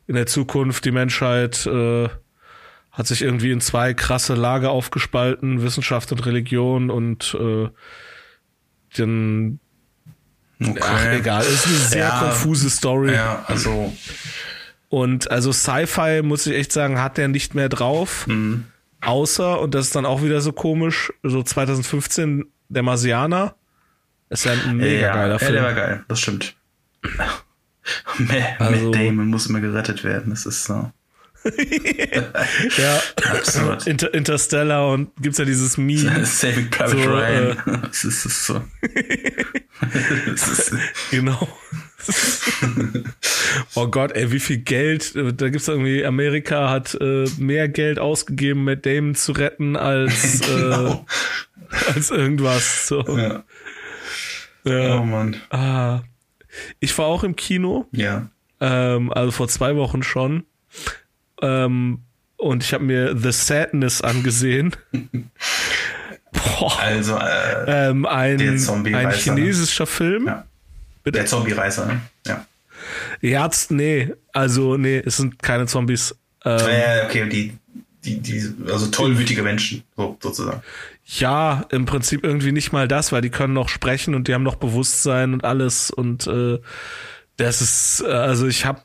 in 0.07 0.14
der 0.14 0.27
Zukunft 0.27 0.85
die 0.85 0.90
Menschheit 0.90 1.66
äh, 1.66 2.09
hat 2.98 3.06
sich 3.06 3.22
irgendwie 3.22 3.52
in 3.52 3.61
zwei 3.62 3.94
krasse 3.94 4.34
Lager 4.34 4.70
aufgespalten, 4.70 5.62
Wissenschaft 5.62 6.12
und 6.12 6.26
Religion 6.26 6.90
und 6.90 7.34
äh, 7.40 7.68
den 8.98 9.61
Okay. 10.61 10.80
ach 10.82 11.06
egal, 11.12 11.42
ist 11.44 11.66
eine 11.68 11.76
sehr 11.76 11.98
Ja. 12.08 12.18
konfuse 12.18 12.68
Story. 12.68 13.14
Ja, 13.14 13.44
also 13.46 13.94
Und 14.88 15.30
also 15.30 15.52
Sci-Fi, 15.52 16.22
muss 16.22 16.46
ich 16.48 16.54
echt 16.56 16.72
sagen, 16.72 16.98
hat 17.00 17.16
der 17.16 17.28
nicht 17.28 17.54
mehr 17.54 17.68
drauf. 17.68 18.26
Mhm. 18.26 18.64
Außer, 19.02 19.61
und 19.61 19.74
das 19.76 19.87
ist 19.87 19.94
dann 19.94 20.04
auch 20.06 20.22
wieder 20.24 20.40
so 20.40 20.50
komisch, 20.50 21.12
so 21.22 21.42
2015 21.44 22.46
der 22.68 22.82
Marsianer. 22.82 23.54
Ist 24.30 24.46
ja 24.46 24.52
ein 24.52 24.76
mega 24.78 25.00
ja, 25.06 25.12
geiler 25.14 25.32
ja, 25.34 25.38
Film. 25.38 25.52
der 25.52 25.62
war 25.62 25.74
geil, 25.74 26.04
das 26.08 26.20
stimmt. 26.20 26.56
Matt, 28.18 28.61
Also- 28.61 28.90
Damon 28.90 29.28
muss 29.28 29.46
immer 29.46 29.61
gerettet 29.61 30.02
werden, 30.02 30.30
das 30.30 30.44
ist 30.44 30.64
so 30.64 30.90
ja, 32.79 33.01
absurd. 33.31 33.87
Inter 33.87 34.12
Interstellar 34.12 34.88
und 34.88 35.11
gibt's 35.20 35.38
ja 35.38 35.44
dieses 35.44 35.77
Meme. 35.79 36.24
Saving 36.27 36.68
Private 36.70 37.03
So, 37.03 37.11
Ryan. 37.11 37.51
äh, 37.66 37.88
das 37.88 38.05
ist, 38.05 38.24
das 38.24 38.33
ist 38.33 38.46
so. 38.46 38.62
Genau. 41.11 41.48
oh 43.74 43.87
Gott, 43.88 44.12
ey, 44.12 44.31
wie 44.33 44.40
viel 44.40 44.59
Geld. 44.59 45.14
Da 45.14 45.48
gibt's 45.48 45.68
irgendwie, 45.68 46.05
Amerika 46.05 46.70
hat 46.70 46.96
äh, 47.01 47.27
mehr 47.38 47.68
Geld 47.68 47.98
ausgegeben, 47.98 48.64
Matt 48.64 48.85
Damon 48.87 49.14
zu 49.14 49.33
retten, 49.33 49.77
als, 49.77 50.40
genau. 50.40 51.07
äh, 51.70 51.94
als 51.94 52.11
irgendwas. 52.11 52.88
So. 52.88 53.05
Ja. 53.16 53.44
Ja. 54.64 54.98
Oh 54.98 55.05
Mann. 55.05 55.37
Ah. 55.51 56.03
Ich 56.81 56.96
war 56.98 57.07
auch 57.07 57.24
im 57.24 57.37
Kino, 57.37 57.87
Ja. 57.92 58.29
ähm, 58.61 59.12
also 59.12 59.31
vor 59.31 59.48
zwei 59.48 59.77
Wochen 59.77 60.03
schon. 60.03 60.44
Ähm, 61.42 62.01
und 62.37 62.62
ich 62.62 62.72
habe 62.72 62.85
mir 62.85 63.16
The 63.18 63.33
Sadness 63.33 64.01
angesehen. 64.03 64.74
Boah. 66.33 66.79
Also, 66.81 67.16
äh, 67.16 67.88
Ähm, 67.88 68.07
ein, 68.07 68.40
ein 68.40 68.88
ne? 69.09 69.12
chinesischer 69.12 69.87
Film. 69.87 70.27
Ja. 70.27 70.44
Der 71.07 71.24
Zombie-Reißer, 71.27 71.87
ne? 71.87 72.01
Ja. 72.27 72.46
Ja, 73.20 73.51
z- 73.51 73.70
nee, 73.70 74.12
also 74.33 74.77
nee, 74.77 75.03
es 75.05 75.16
sind 75.16 75.42
keine 75.42 75.66
Zombies. 75.66 76.14
Ähm, 76.44 76.59
Ja, 76.59 77.05
okay, 77.07 77.29
die, 77.29 77.57
die, 78.05 78.20
die, 78.20 78.55
also 78.70 78.87
tollwütige 78.88 79.42
Menschen, 79.42 79.83
so, 79.96 80.16
sozusagen. 80.22 80.62
ja, 81.07 81.64
im 81.70 81.87
Prinzip 81.87 82.24
irgendwie 82.24 82.53
nicht 82.53 82.72
mal 82.72 82.87
das, 82.87 83.11
weil 83.11 83.22
die 83.22 83.31
können 83.31 83.55
noch 83.55 83.68
sprechen 83.70 84.14
und 84.14 84.29
die 84.29 84.35
haben 84.35 84.42
noch 84.44 84.57
Bewusstsein 84.57 85.33
und 85.33 85.44
alles 85.44 85.90
und 85.90 86.27
äh, 86.27 86.59
das 87.38 87.62
ist, 87.62 88.05
äh, 88.07 88.11
also 88.12 88.46
ich 88.46 88.66
habe, 88.66 88.83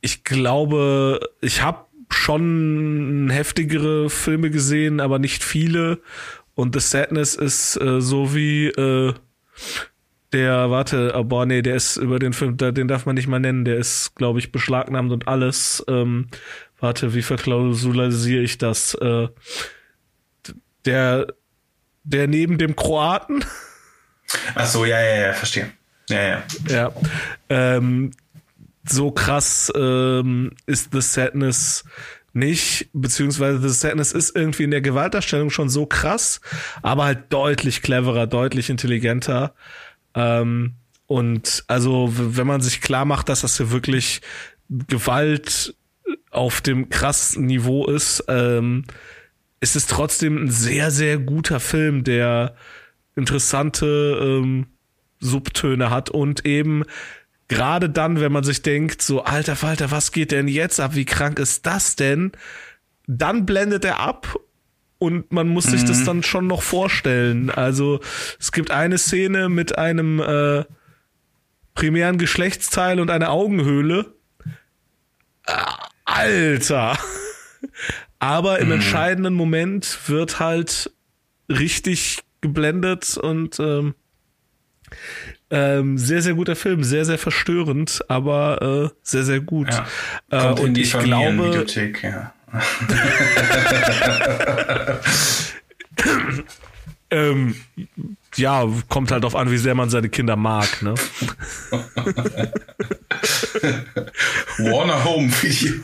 ich 0.00 0.24
glaube, 0.24 1.20
ich 1.40 1.62
habe 1.62 1.86
schon 2.10 3.28
heftigere 3.30 4.10
Filme 4.10 4.50
gesehen, 4.50 5.00
aber 5.00 5.18
nicht 5.18 5.44
viele 5.44 6.00
und 6.54 6.74
The 6.74 6.80
Sadness 6.80 7.36
ist 7.36 7.80
äh, 7.80 8.00
so 8.00 8.34
wie 8.34 8.66
äh, 8.66 9.14
der, 10.32 10.70
warte, 10.70 11.12
oh, 11.16 11.24
boah, 11.24 11.46
nee, 11.46 11.62
der 11.62 11.76
ist 11.76 11.96
über 11.96 12.18
den 12.18 12.32
Film, 12.32 12.56
den 12.56 12.88
darf 12.88 13.06
man 13.06 13.16
nicht 13.16 13.26
mal 13.26 13.40
nennen, 13.40 13.64
der 13.64 13.76
ist, 13.76 14.14
glaube 14.14 14.38
ich, 14.38 14.52
beschlagnahmt 14.52 15.10
und 15.10 15.26
alles. 15.26 15.84
Ähm, 15.88 16.28
warte, 16.78 17.14
wie 17.14 17.22
verklausulisiere 17.22 18.42
ich 18.42 18.58
das? 18.58 18.94
Äh, 18.94 19.28
der, 20.84 21.34
der 22.04 22.28
neben 22.28 22.58
dem 22.58 22.76
Kroaten, 22.76 23.44
Ach 24.54 24.66
so, 24.66 24.84
ja, 24.84 25.00
ja, 25.00 25.26
ja, 25.26 25.32
verstehe. 25.32 25.70
Ja, 26.08 26.22
ja. 26.22 26.42
ja, 26.68 26.92
ähm, 27.48 28.12
so 28.92 29.10
krass 29.10 29.72
ähm, 29.76 30.52
ist 30.66 30.90
The 30.92 31.00
Sadness 31.00 31.84
nicht, 32.32 32.88
beziehungsweise 32.92 33.60
The 33.60 33.74
Sadness 33.74 34.12
ist 34.12 34.36
irgendwie 34.36 34.62
in 34.62 34.70
der 34.70 34.80
Gewaltdarstellung 34.80 35.50
schon 35.50 35.68
so 35.68 35.86
krass, 35.86 36.40
aber 36.82 37.04
halt 37.04 37.32
deutlich 37.32 37.82
cleverer, 37.82 38.26
deutlich 38.26 38.70
intelligenter. 38.70 39.54
Ähm, 40.14 40.74
und 41.06 41.64
also, 41.66 42.12
wenn 42.14 42.46
man 42.46 42.60
sich 42.60 42.80
klar 42.80 43.04
macht, 43.04 43.28
dass 43.28 43.40
das 43.40 43.56
hier 43.56 43.72
wirklich 43.72 44.20
Gewalt 44.68 45.74
auf 46.30 46.60
dem 46.60 46.88
krassen 46.88 47.46
Niveau 47.46 47.86
ist, 47.86 48.24
ähm, 48.28 48.84
ist 49.60 49.74
es 49.74 49.88
trotzdem 49.88 50.44
ein 50.44 50.50
sehr, 50.50 50.92
sehr 50.92 51.18
guter 51.18 51.58
Film, 51.58 52.04
der 52.04 52.54
interessante 53.16 54.18
ähm, 54.22 54.66
Subtöne 55.18 55.90
hat 55.90 56.10
und 56.10 56.46
eben 56.46 56.84
gerade 57.50 57.90
dann, 57.90 58.20
wenn 58.20 58.32
man 58.32 58.44
sich 58.44 58.62
denkt, 58.62 59.02
so 59.02 59.24
alter 59.24 59.56
Falter, 59.56 59.90
was 59.90 60.12
geht 60.12 60.30
denn 60.30 60.48
jetzt 60.48 60.80
ab? 60.80 60.94
Wie 60.94 61.04
krank 61.04 61.38
ist 61.40 61.66
das 61.66 61.96
denn? 61.96 62.30
Dann 63.08 63.44
blendet 63.44 63.84
er 63.84 63.98
ab 63.98 64.36
und 64.98 65.32
man 65.32 65.48
muss 65.48 65.64
sich 65.64 65.84
das 65.84 66.04
dann 66.04 66.22
schon 66.22 66.46
noch 66.46 66.62
vorstellen. 66.62 67.50
Also 67.50 68.00
es 68.38 68.52
gibt 68.52 68.70
eine 68.70 68.98
Szene 68.98 69.48
mit 69.48 69.76
einem 69.76 70.20
äh, 70.20 70.64
primären 71.74 72.18
Geschlechtsteil 72.18 73.00
und 73.00 73.10
einer 73.10 73.30
Augenhöhle. 73.30 74.14
Ah, 75.46 75.88
Alter. 76.04 76.96
Aber 78.20 78.60
im 78.60 78.70
entscheidenden 78.70 79.34
Moment 79.34 79.98
wird 80.06 80.38
halt 80.38 80.92
richtig 81.48 82.20
geblendet 82.42 83.16
und 83.16 83.58
ähm, 83.58 83.94
Ähm, 85.52 85.98
sehr, 85.98 86.22
sehr 86.22 86.34
guter 86.34 86.54
Film, 86.54 86.84
sehr, 86.84 87.04
sehr 87.04 87.18
verstörend, 87.18 88.04
aber 88.08 88.92
äh, 88.92 88.96
sehr, 89.02 89.24
sehr 89.24 89.40
gut. 89.40 89.68
Ja. 90.30 90.52
Äh, 90.52 90.60
und 90.60 90.78
ich 90.78 90.92
glaube, 90.92 91.66
ja. 92.02 92.32
ähm, 97.10 97.56
ja, 98.36 98.64
kommt 98.88 99.10
halt 99.10 99.24
auf 99.24 99.34
an, 99.34 99.50
wie 99.50 99.58
sehr 99.58 99.74
man 99.74 99.90
seine 99.90 100.08
Kinder 100.08 100.36
mag, 100.36 100.82
ne? 100.82 100.94
Warner 104.58 105.04
Home 105.04 105.32
Video. 105.42 105.74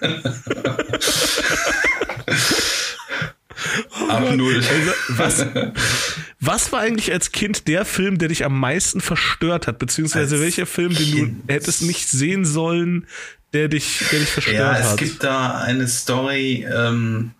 Ab 4.08 4.34
null. 4.34 4.56
Also, 4.56 4.92
was, 5.08 5.46
was 6.40 6.72
war 6.72 6.80
eigentlich 6.80 7.12
als 7.12 7.32
Kind 7.32 7.68
der 7.68 7.84
Film, 7.84 8.18
der 8.18 8.28
dich 8.28 8.44
am 8.44 8.58
meisten 8.58 9.00
verstört 9.00 9.66
hat? 9.66 9.78
Beziehungsweise 9.78 10.36
Als 10.36 10.42
welcher 10.44 10.66
Film, 10.66 10.94
den 10.94 11.12
Kind. 11.14 11.48
du 11.48 11.52
hättest 11.54 11.82
nicht 11.82 12.08
sehen 12.08 12.44
sollen, 12.44 13.06
der 13.52 13.68
dich, 13.68 14.02
der 14.10 14.20
dich 14.20 14.28
verstört 14.30 14.56
Ja, 14.56 14.78
es 14.78 14.90
hat? 14.92 14.98
gibt 14.98 15.22
da 15.24 15.58
eine 15.60 15.88
Story, 15.88 16.66
ähm, 16.72 17.32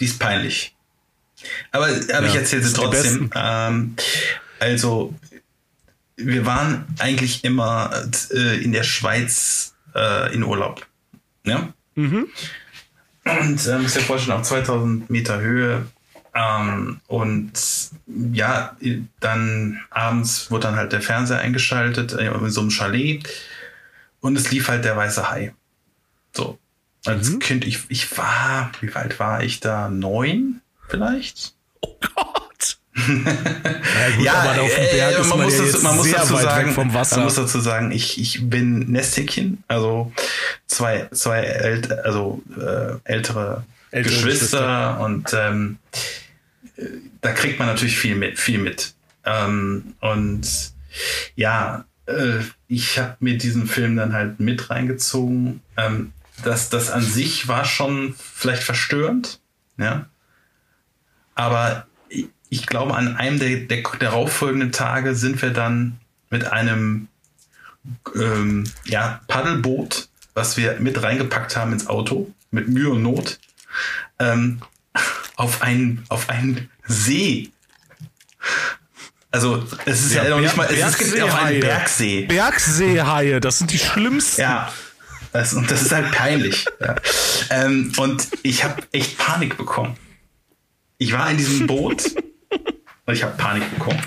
die 0.00 0.06
ist 0.06 0.18
peinlich. 0.18 0.74
Aber, 1.70 1.86
aber 1.86 2.26
ich 2.26 2.34
Ja, 2.34 2.40
erzähle 2.40 2.62
sie 2.62 2.72
trotzdem. 2.72 3.30
Ähm, 3.34 3.94
also, 4.58 5.14
wir 6.16 6.46
waren 6.46 6.86
eigentlich 6.98 7.44
immer 7.44 7.90
äh, 8.32 8.56
in 8.62 8.72
der 8.72 8.82
Schweiz 8.84 9.74
äh, 9.94 10.34
in 10.34 10.42
Urlaub. 10.42 10.86
Ja? 11.44 11.72
Mhm. 11.94 12.26
Und 13.26 13.66
äh, 13.66 13.78
muss 13.78 13.94
dir 13.94 14.00
vorstellen, 14.00 14.38
auf 14.38 14.46
2000 14.46 15.10
Meter 15.10 15.40
Höhe. 15.40 15.86
Ähm, 16.34 17.00
und 17.08 17.52
ja, 18.06 18.76
dann 19.20 19.80
abends 19.90 20.50
wurde 20.50 20.68
dann 20.68 20.76
halt 20.76 20.92
der 20.92 21.00
Fernseher 21.00 21.40
eingeschaltet 21.40 22.12
äh, 22.12 22.26
in 22.28 22.50
so 22.50 22.60
einem 22.60 22.70
Chalet. 22.70 23.28
Und 24.20 24.36
es 24.36 24.50
lief 24.50 24.68
halt 24.68 24.84
der 24.84 24.96
weiße 24.96 25.30
Hai. 25.30 25.54
So. 26.34 26.58
Als 27.04 27.30
Mhm. 27.30 27.38
Kind, 27.38 27.64
ich, 27.66 27.80
ich 27.88 28.16
war, 28.18 28.70
wie 28.80 28.92
alt 28.92 29.18
war 29.18 29.42
ich 29.42 29.60
da? 29.60 29.88
Neun 29.88 30.60
vielleicht? 30.88 31.54
Oh 31.80 31.96
Gott. 32.00 32.78
ja, 32.96 34.16
gut, 34.16 34.24
Ja, 34.24 34.34
aber 34.34 34.62
auf 34.62 34.74
dem 34.74 34.96
Berg 34.96 35.14
äh, 35.14 35.18
man, 35.18 35.28
man, 35.28 35.40
muss 35.42 35.52
ja 35.52 35.58
dazu, 35.58 35.72
jetzt 35.72 35.82
man 35.82 35.96
muss 35.96 36.10
dazu 36.10 36.36
sagen, 36.36 36.68
weg 36.68 36.74
vom 36.74 36.94
Wasser. 36.94 37.16
man 37.16 37.24
muss 37.26 37.34
dazu 37.34 37.60
sagen, 37.60 37.90
ich, 37.92 38.18
ich 38.20 38.48
bin 38.48 38.90
Nesthäkchen, 38.90 39.62
also 39.68 40.12
zwei, 40.66 41.08
zwei 41.12 41.40
ält, 41.40 41.92
also, 41.92 42.42
äh, 42.56 42.96
ältere, 43.04 43.64
Ältere 43.90 44.14
Geschwister, 44.14 45.00
und 45.00 45.32
ähm, 45.32 45.78
äh, 46.76 46.84
da 47.20 47.32
kriegt 47.32 47.58
man 47.58 47.68
natürlich 47.68 47.98
viel 47.98 48.16
mit, 48.16 48.38
viel 48.38 48.58
mit. 48.58 48.94
Ähm, 49.24 49.94
und 50.00 50.72
ja, 51.34 51.84
äh, 52.06 52.40
ich 52.68 52.98
habe 52.98 53.16
mir 53.20 53.38
diesen 53.38 53.66
Film 53.66 53.96
dann 53.96 54.12
halt 54.12 54.40
mit 54.40 54.70
reingezogen. 54.70 55.60
Ähm, 55.76 56.12
das, 56.44 56.68
das 56.68 56.90
an 56.90 57.02
sich 57.02 57.48
war 57.48 57.64
schon 57.64 58.14
vielleicht 58.18 58.62
verstörend, 58.62 59.40
ja. 59.78 60.06
Aber 61.34 61.86
ich, 62.08 62.28
ich 62.48 62.66
glaube, 62.66 62.94
an 62.94 63.16
einem 63.16 63.38
der, 63.38 63.56
der 63.60 63.82
darauffolgenden 63.98 64.72
Tage 64.72 65.14
sind 65.14 65.40
wir 65.42 65.50
dann 65.50 65.98
mit 66.30 66.44
einem 66.44 67.08
ähm, 68.14 68.64
ja, 68.84 69.20
Paddelboot, 69.28 70.08
was 70.36 70.56
wir 70.56 70.78
mit 70.78 71.02
reingepackt 71.02 71.56
haben 71.56 71.72
ins 71.72 71.86
Auto, 71.88 72.30
mit 72.50 72.68
Mühe 72.68 72.90
und 72.90 73.02
Not, 73.02 73.38
ähm, 74.18 74.60
auf 75.36 75.62
einen, 75.62 76.04
auf 76.08 76.28
einen 76.30 76.70
See. 76.86 77.50
Also, 79.30 79.66
es 79.86 80.04
ist 80.04 80.14
ja, 80.14 80.24
Ja, 80.24 80.30
noch 80.30 80.40
nicht 80.40 80.56
mal, 80.56 80.64
es 80.66 80.72
ist 80.72 80.98
Bergseehaie. 80.98 81.24
auf 81.24 81.42
einen 81.42 81.60
Bergsee. 81.60 82.26
Bergseehaie, 82.26 83.40
das 83.40 83.58
sind 83.58 83.70
die 83.72 83.78
schlimmsten. 83.78 84.42
Ja. 84.42 84.72
Das, 85.32 85.52
und 85.52 85.70
das 85.70 85.82
ist 85.82 85.92
halt 85.92 86.12
peinlich. 86.12 86.64
ja. 86.80 86.94
ähm, 87.50 87.92
und 87.98 88.28
ich 88.42 88.64
habe 88.64 88.82
echt 88.92 89.18
Panik 89.18 89.56
bekommen. 89.58 89.96
Ich 90.98 91.12
war 91.12 91.30
in 91.30 91.36
diesem 91.36 91.66
Boot 91.66 92.04
und 93.04 93.14
ich 93.14 93.22
habe 93.22 93.36
Panik 93.36 93.68
bekommen. 93.74 94.00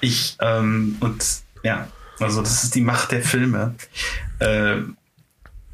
Ich, 0.00 0.36
ähm, 0.40 0.96
und 1.00 1.24
ja, 1.62 1.86
also 2.18 2.42
das 2.42 2.64
ist 2.64 2.74
die 2.74 2.80
Macht 2.80 3.12
der 3.12 3.22
Filme. 3.22 3.74
Ähm, 4.40 4.96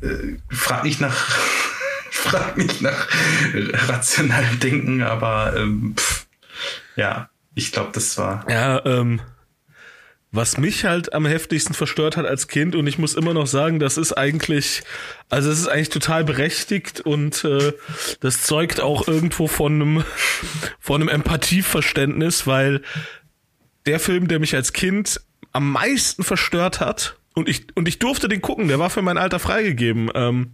äh, 0.02 0.36
frag 0.50 0.84
nicht 0.84 1.00
nach, 1.00 1.14
frag 2.10 2.56
nicht 2.56 2.80
nach 2.82 3.08
rationalem 3.88 4.60
Denken, 4.60 5.02
aber 5.02 5.54
ähm, 5.56 5.94
pff, 5.96 6.26
ja, 6.96 7.30
ich 7.54 7.72
glaube, 7.72 7.90
das 7.92 8.16
war. 8.18 8.44
Ja, 8.48 8.84
ähm, 8.84 9.20
was 10.32 10.58
mich 10.58 10.84
halt 10.84 11.12
am 11.12 11.26
heftigsten 11.26 11.74
verstört 11.74 12.16
hat 12.16 12.24
als 12.24 12.46
Kind 12.46 12.76
und 12.76 12.86
ich 12.86 12.98
muss 12.98 13.14
immer 13.14 13.34
noch 13.34 13.48
sagen, 13.48 13.80
das 13.80 13.96
ist 13.96 14.12
eigentlich, 14.12 14.82
also 15.28 15.50
es 15.50 15.58
ist 15.58 15.66
eigentlich 15.66 15.88
total 15.88 16.24
berechtigt 16.24 17.00
und 17.00 17.44
äh, 17.44 17.72
das 18.20 18.42
zeugt 18.42 18.80
auch 18.80 19.08
irgendwo 19.08 19.48
von 19.48 19.74
einem, 19.74 20.04
von 20.78 21.00
einem 21.00 21.08
Empathieverständnis, 21.08 22.46
weil 22.46 22.82
der 23.86 23.98
Film, 23.98 24.28
der 24.28 24.38
mich 24.38 24.54
als 24.54 24.72
Kind 24.72 25.20
am 25.52 25.72
meisten 25.72 26.22
verstört 26.22 26.78
hat 26.78 27.16
und 27.34 27.48
ich 27.48 27.66
und 27.76 27.86
ich 27.88 27.98
durfte 27.98 28.28
den 28.28 28.40
gucken, 28.42 28.68
der 28.68 28.78
war 28.78 28.90
für 28.90 29.02
mein 29.02 29.18
Alter 29.18 29.38
freigegeben, 29.38 30.10
ähm, 30.14 30.52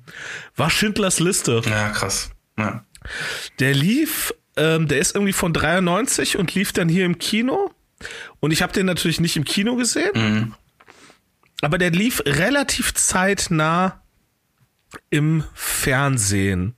war 0.57 0.71
Schindlers 0.71 1.21
Liste. 1.21 1.63
Ja, 1.69 1.91
krass. 1.91 2.31
Ja. 2.59 2.85
Der 3.61 3.75
lief, 3.75 4.35
ähm, 4.57 4.89
der 4.89 4.99
ist 4.99 5.15
irgendwie 5.15 5.33
von 5.33 5.53
93 5.53 6.37
und 6.39 6.55
lief 6.55 6.73
dann 6.73 6.89
hier 6.89 7.05
im 7.05 7.19
Kino. 7.19 7.71
Und 8.41 8.51
ich 8.51 8.63
habe 8.63 8.73
den 8.73 8.85
natürlich 8.87 9.21
nicht 9.21 9.37
im 9.37 9.45
Kino 9.45 9.77
gesehen, 9.77 10.11
Mhm. 10.15 10.55
aber 11.63 11.79
der 11.79 11.91
lief 11.91 12.23
relativ 12.27 12.93
zeitnah 12.95 14.03
im 15.11 15.45
Fernsehen. 15.55 16.75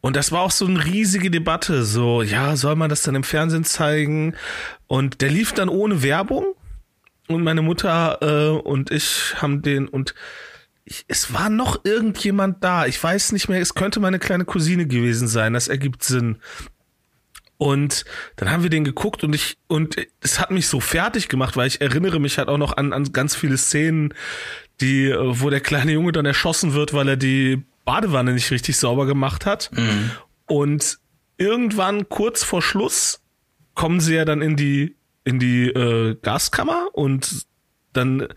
Und 0.00 0.16
das 0.16 0.32
war 0.32 0.40
auch 0.40 0.50
so 0.50 0.66
eine 0.66 0.84
riesige 0.84 1.30
Debatte, 1.30 1.84
so, 1.84 2.22
ja, 2.22 2.56
soll 2.56 2.74
man 2.74 2.88
das 2.88 3.02
dann 3.02 3.14
im 3.14 3.22
Fernsehen 3.22 3.64
zeigen? 3.64 4.34
Und 4.86 5.20
der 5.20 5.28
lief 5.30 5.52
dann 5.52 5.68
ohne 5.68 6.02
Werbung. 6.02 6.46
Und 7.30 7.44
meine 7.44 7.62
Mutter 7.62 8.18
äh, 8.22 8.58
und 8.58 8.90
ich 8.90 9.34
haben 9.36 9.62
den 9.62 9.86
und 9.86 10.14
ich, 10.84 11.04
es 11.06 11.32
war 11.32 11.48
noch 11.48 11.84
irgendjemand 11.84 12.64
da. 12.64 12.86
Ich 12.86 13.00
weiß 13.00 13.30
nicht 13.30 13.48
mehr, 13.48 13.60
es 13.60 13.74
könnte 13.74 14.00
meine 14.00 14.18
kleine 14.18 14.44
Cousine 14.44 14.86
gewesen 14.86 15.28
sein. 15.28 15.52
Das 15.52 15.68
ergibt 15.68 16.02
Sinn. 16.02 16.38
Und 17.56 18.04
dann 18.34 18.50
haben 18.50 18.64
wir 18.64 18.70
den 18.70 18.82
geguckt 18.82 19.22
und 19.22 19.32
ich, 19.34 19.58
und 19.68 19.96
es 20.20 20.40
hat 20.40 20.50
mich 20.50 20.66
so 20.66 20.80
fertig 20.80 21.28
gemacht, 21.28 21.56
weil 21.56 21.68
ich 21.68 21.80
erinnere 21.80 22.18
mich 22.18 22.38
halt 22.38 22.48
auch 22.48 22.58
noch 22.58 22.76
an, 22.76 22.92
an 22.92 23.12
ganz 23.12 23.36
viele 23.36 23.58
Szenen, 23.58 24.12
die, 24.80 25.10
äh, 25.10 25.40
wo 25.40 25.50
der 25.50 25.60
kleine 25.60 25.92
Junge 25.92 26.10
dann 26.10 26.26
erschossen 26.26 26.72
wird, 26.74 26.94
weil 26.94 27.10
er 27.10 27.16
die 27.16 27.62
Badewanne 27.84 28.32
nicht 28.32 28.50
richtig 28.50 28.76
sauber 28.76 29.06
gemacht 29.06 29.46
hat. 29.46 29.70
Und 30.46 30.98
irgendwann 31.36 32.08
kurz 32.08 32.42
vor 32.42 32.60
Schluss 32.60 33.22
kommen 33.74 34.00
sie 34.00 34.16
ja 34.16 34.24
dann 34.24 34.42
in 34.42 34.56
die, 34.56 34.96
in 35.24 35.38
die 35.38 35.68
äh, 35.68 36.16
Gaskammer 36.22 36.88
und 36.92 37.46
dann 37.92 38.28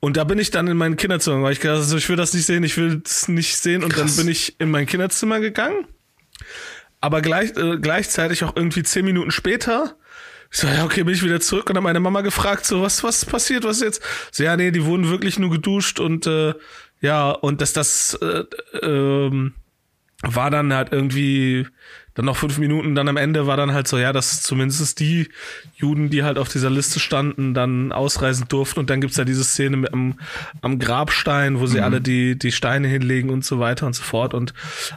und 0.00 0.16
da 0.16 0.24
bin 0.24 0.38
ich 0.38 0.50
dann 0.50 0.66
in 0.66 0.76
mein 0.76 0.96
Kinderzimmer, 0.96 1.42
weil 1.42 1.52
ich 1.52 1.60
gedacht, 1.60 1.78
also 1.78 1.96
ich 1.96 2.08
will 2.08 2.16
das 2.16 2.34
nicht 2.34 2.46
sehen, 2.46 2.64
ich 2.64 2.76
will 2.76 3.00
es 3.04 3.28
nicht 3.28 3.56
sehen 3.56 3.84
und 3.84 3.92
Krass. 3.92 4.16
dann 4.16 4.24
bin 4.24 4.32
ich 4.32 4.60
in 4.60 4.70
mein 4.70 4.86
Kinderzimmer 4.86 5.40
gegangen. 5.40 5.86
Aber 7.00 7.22
gleich, 7.22 7.56
äh, 7.56 7.78
gleichzeitig 7.78 8.42
auch 8.42 8.56
irgendwie 8.56 8.82
zehn 8.82 9.04
Minuten 9.04 9.30
später, 9.30 9.96
ich 10.50 10.58
so, 10.58 10.66
ja, 10.66 10.84
okay, 10.84 11.04
bin 11.04 11.14
ich 11.14 11.22
wieder 11.22 11.40
zurück 11.40 11.68
und 11.68 11.74
dann 11.74 11.84
meine 11.84 12.00
Mama 12.00 12.22
gefragt, 12.22 12.64
so, 12.64 12.82
was, 12.82 13.04
was 13.04 13.24
passiert, 13.24 13.64
was 13.64 13.80
jetzt? 13.80 14.02
So, 14.32 14.42
ja, 14.42 14.56
nee, 14.56 14.70
die 14.70 14.84
wurden 14.84 15.08
wirklich 15.08 15.38
nur 15.38 15.50
geduscht 15.50 16.00
und 16.00 16.26
äh, 16.26 16.54
ja, 17.00 17.30
und 17.30 17.60
dass 17.60 17.72
das 17.72 18.14
äh, 18.14 18.44
ähm, 18.82 19.54
war 20.22 20.50
dann 20.50 20.72
halt 20.72 20.92
irgendwie 20.92 21.66
dann 22.18 22.24
noch 22.24 22.36
fünf 22.36 22.58
Minuten, 22.58 22.96
dann 22.96 23.06
am 23.06 23.16
Ende 23.16 23.46
war 23.46 23.56
dann 23.56 23.72
halt 23.72 23.86
so, 23.86 23.96
ja, 23.96 24.12
dass 24.12 24.42
zumindest 24.42 24.98
die 24.98 25.28
Juden, 25.76 26.10
die 26.10 26.24
halt 26.24 26.36
auf 26.36 26.48
dieser 26.48 26.68
Liste 26.68 26.98
standen, 26.98 27.54
dann 27.54 27.92
ausreisen 27.92 28.48
durften 28.48 28.80
und 28.80 28.90
dann 28.90 29.00
gibt's 29.00 29.16
ja 29.16 29.24
diese 29.24 29.44
Szene 29.44 29.76
mit 29.76 29.92
am, 29.92 30.18
am 30.60 30.80
Grabstein, 30.80 31.60
wo 31.60 31.66
sie 31.66 31.80
alle 31.80 32.00
die, 32.00 32.36
die 32.36 32.50
Steine 32.50 32.88
hinlegen 32.88 33.30
und 33.30 33.44
so 33.44 33.60
weiter 33.60 33.86
und 33.86 33.94
so 33.94 34.02
fort 34.02 34.34
und 34.34 34.52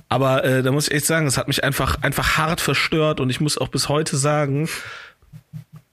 aber 0.09 0.43
äh, 0.43 0.63
da 0.63 0.71
muss 0.71 0.87
ich 0.87 0.95
echt 0.95 1.05
sagen, 1.05 1.27
es 1.27 1.37
hat 1.37 1.47
mich 1.47 1.63
einfach, 1.63 2.01
einfach 2.01 2.37
hart 2.37 2.59
verstört 2.59 3.19
und 3.19 3.29
ich 3.29 3.39
muss 3.39 3.59
auch 3.59 3.67
bis 3.67 3.87
heute 3.87 4.17
sagen, 4.17 4.67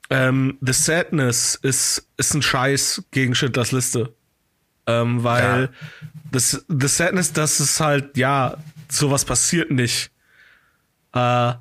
ähm, 0.08 0.56
The 0.62 0.72
Sadness 0.72 1.56
ist, 1.60 2.08
ist 2.16 2.32
ein 2.32 2.40
Scheiß 2.40 3.04
gegen 3.10 3.34
Schindlers 3.34 3.72
Liste. 3.72 4.14
Ähm, 4.86 5.22
weil 5.22 5.64
Ja. 5.64 5.88
das, 6.32 6.64
The 6.68 6.88
Sadness, 6.88 7.34
das 7.34 7.60
ist 7.60 7.80
halt, 7.80 8.16
ja, 8.16 8.56
sowas 8.88 9.26
passiert 9.26 9.70
nicht. 9.70 10.10
Äh, 11.14 11.52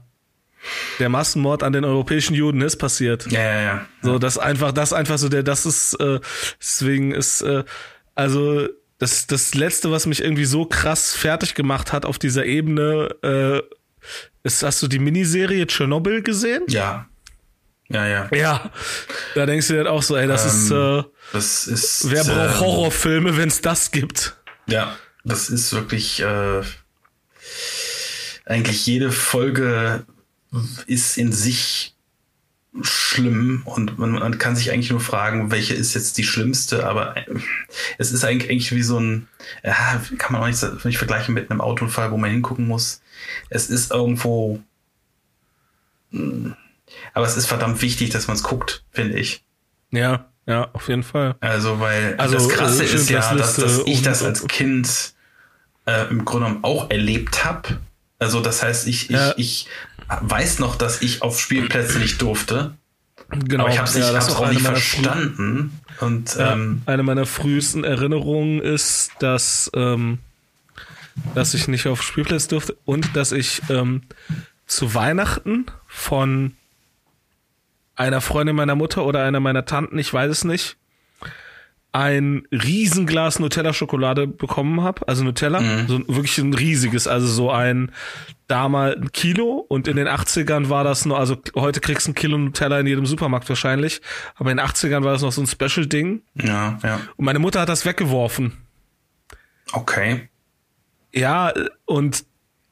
der 0.99 1.09
Massenmord 1.09 1.63
an 1.63 1.71
den 1.73 1.85
europäischen 1.85 2.33
Juden 2.33 2.61
ist 2.61 2.77
passiert. 2.77 3.31
Ja, 3.31 3.41
ja, 3.41 3.61
ja. 3.61 3.85
So, 4.01 4.19
das 4.19 4.37
einfach, 4.37 4.71
das 4.71 4.91
einfach 4.91 5.17
so 5.17 5.29
der, 5.29 5.43
das 5.43 5.65
ist, 5.65 5.93
äh, 5.99 6.19
deswegen 6.59 7.11
ist, 7.13 7.41
äh, 7.41 7.63
also 8.15 8.67
das, 8.97 9.27
das 9.27 9.53
letzte, 9.53 9.91
was 9.91 10.07
mich 10.07 10.21
irgendwie 10.23 10.45
so 10.45 10.65
krass 10.65 11.13
fertig 11.15 11.53
gemacht 11.53 11.93
hat 11.93 12.05
auf 12.05 12.17
dieser 12.19 12.45
Ebene, 12.45 13.09
äh, 13.23 13.61
ist, 14.43 14.63
hast 14.63 14.81
du 14.81 14.87
die 14.87 14.99
Miniserie 14.99 15.67
Tschernobyl 15.67 16.21
gesehen? 16.23 16.63
Ja. 16.67 17.07
Ja, 17.89 18.05
ja. 18.05 18.27
Ja, 18.33 18.71
da 19.35 19.45
denkst 19.45 19.67
du 19.67 19.73
dir 19.73 19.79
halt 19.79 19.87
auch 19.87 20.03
so, 20.03 20.17
ey, 20.17 20.27
das 20.27 20.45
ist, 20.45 20.71
Ähm, 20.71 20.99
äh, 20.99 21.03
Das 21.31 21.67
ist. 21.67 22.09
wer 22.11 22.23
braucht 22.25 22.55
ähm, 22.55 22.59
Horrorfilme, 22.59 23.37
wenn 23.37 23.47
es 23.47 23.61
das 23.61 23.91
gibt? 23.91 24.35
Ja, 24.65 24.97
das 25.23 25.49
ist 25.49 25.71
wirklich. 25.71 26.19
Äh, 26.21 26.61
eigentlich 28.47 28.85
jede 28.85 29.11
Folge 29.11 30.05
ist 30.85 31.17
in 31.17 31.31
sich 31.31 31.93
schlimm 32.81 33.63
und 33.65 33.97
man, 33.97 34.11
man 34.11 34.37
kann 34.37 34.55
sich 34.55 34.71
eigentlich 34.71 34.91
nur 34.91 34.99
fragen, 34.99 35.51
welche 35.51 35.73
ist 35.73 35.95
jetzt 35.95 36.17
die 36.17 36.23
schlimmste, 36.23 36.85
aber 36.85 37.17
äh, 37.17 37.25
es 37.97 38.11
ist 38.11 38.23
eigentlich, 38.23 38.51
eigentlich 38.51 38.71
wie 38.71 38.83
so 38.83 38.99
ein, 38.99 39.27
ja, 39.63 40.01
kann 40.17 40.33
man 40.33 40.41
auch 40.41 40.47
nicht, 40.47 40.85
nicht 40.85 40.97
vergleichen 40.97 41.33
mit 41.33 41.49
einem 41.49 41.61
Autounfall, 41.61 42.11
wo 42.11 42.17
man 42.17 42.29
hingucken 42.29 42.67
muss. 42.67 43.01
Es 43.49 43.69
ist 43.69 43.91
irgendwo, 43.91 44.61
mh, 46.11 46.55
aber 47.13 47.25
es 47.25 47.35
ist 47.35 47.47
verdammt 47.47 47.81
wichtig, 47.81 48.11
dass 48.11 48.27
man 48.27 48.37
es 48.37 48.43
guckt, 48.43 48.83
finde 48.91 49.17
ich. 49.17 49.43
Ja, 49.91 50.29
ja, 50.45 50.69
auf 50.73 50.87
jeden 50.87 51.03
Fall. 51.03 51.35
Also, 51.39 51.79
weil 51.79 52.15
Also, 52.17 52.35
das 52.35 52.49
Krasse 52.49 52.83
äh, 52.83 52.93
ist 52.93 53.09
ja, 53.09 53.33
dass, 53.33 53.55
dass 53.55 53.79
ich 53.85 54.01
das 54.01 54.23
als 54.23 54.47
Kind 54.47 55.13
äh, 55.85 56.09
im 56.09 56.25
Grunde 56.25 56.47
genommen 56.47 56.63
auch 56.63 56.89
erlebt 56.89 57.43
habe. 57.43 57.79
Also, 58.19 58.41
das 58.41 58.63
heißt, 58.63 58.87
ich, 58.87 59.05
ich, 59.09 59.15
Ja. 59.15 59.33
ich 59.37 59.67
weiß 60.21 60.59
noch, 60.59 60.75
dass 60.75 61.01
ich 61.01 61.21
auf 61.21 61.39
Spielplätze 61.39 61.99
nicht 61.99 62.21
durfte. 62.21 62.73
Genau. 63.29 63.65
aber 63.65 63.73
ich 63.73 63.77
habe 63.79 63.89
es 63.89 63.95
ja, 63.95 64.11
das 64.13 64.29
ist 64.29 64.35
auch 64.35 64.49
nicht 64.49 64.61
verstanden. 64.61 65.79
Und 65.99 66.35
Ja, 66.35 66.53
ähm, 66.53 66.81
eine 66.85 67.03
meiner 67.03 67.25
frühesten 67.25 67.83
Erinnerungen 67.83 68.61
ist, 68.61 69.11
dass, 69.19 69.69
ähm, 69.73 70.19
dass 71.35 71.53
ich 71.53 71.67
nicht 71.67 71.87
auf 71.87 72.01
Spielplatz 72.03 72.47
durfte 72.47 72.77
und 72.85 73.15
dass 73.17 73.33
ich 73.33 73.61
ähm, 73.69 74.03
zu 74.65 74.93
Weihnachten 74.93 75.65
von 75.87 76.53
einer 77.97 78.21
Freundin 78.21 78.55
meiner 78.55 78.75
Mutter 78.75 79.03
oder 79.05 79.23
einer 79.23 79.39
meiner 79.41 79.65
Tanten, 79.65 79.97
ich 79.99 80.13
weiß 80.13 80.31
es 80.31 80.43
nicht, 80.43 80.77
ein 81.97 82.43
Riesenglas 82.51 83.39
Nutella-Schokolade 83.39 84.27
bekommen 84.27 84.81
habe, 84.81 85.07
also 85.07 85.23
Nutella, 85.23 85.61
Mhm. 85.61 85.87
so 85.87 86.07
wirklich 86.07 86.37
ein 86.37 86.53
riesiges, 86.53 87.07
also 87.07 87.25
so 87.25 87.49
ein 87.49 87.91
damals 88.47 88.97
ein 88.97 89.11
Kilo 89.11 89.65
und 89.67 89.87
in 89.87 89.97
den 89.97 90.07
80ern 90.07 90.69
war 90.69 90.83
das 90.83 91.05
nur, 91.05 91.17
also 91.17 91.37
heute 91.55 91.79
kriegst 91.79 92.05
du 92.05 92.11
ein 92.11 92.15
Kilo 92.15 92.37
Nutella 92.37 92.79
in 92.79 92.85
jedem 92.87 93.07
Supermarkt 93.07 93.49
wahrscheinlich, 93.49 94.01
aber 94.35 94.51
in 94.51 94.57
den 94.57 94.65
80ern 94.65 95.03
war 95.03 95.13
das 95.13 95.23
noch 95.23 95.31
so 95.31 95.41
ein 95.41 95.47
Special-Ding 95.47 96.21
ja, 96.35 96.77
ja. 96.83 96.99
und 97.15 97.25
meine 97.25 97.39
Mutter 97.39 97.61
hat 97.61 97.69
das 97.69 97.83
weggeworfen. 97.85 98.53
Okay. 99.73 100.29
Ja, 101.11 101.51
und 101.85 102.25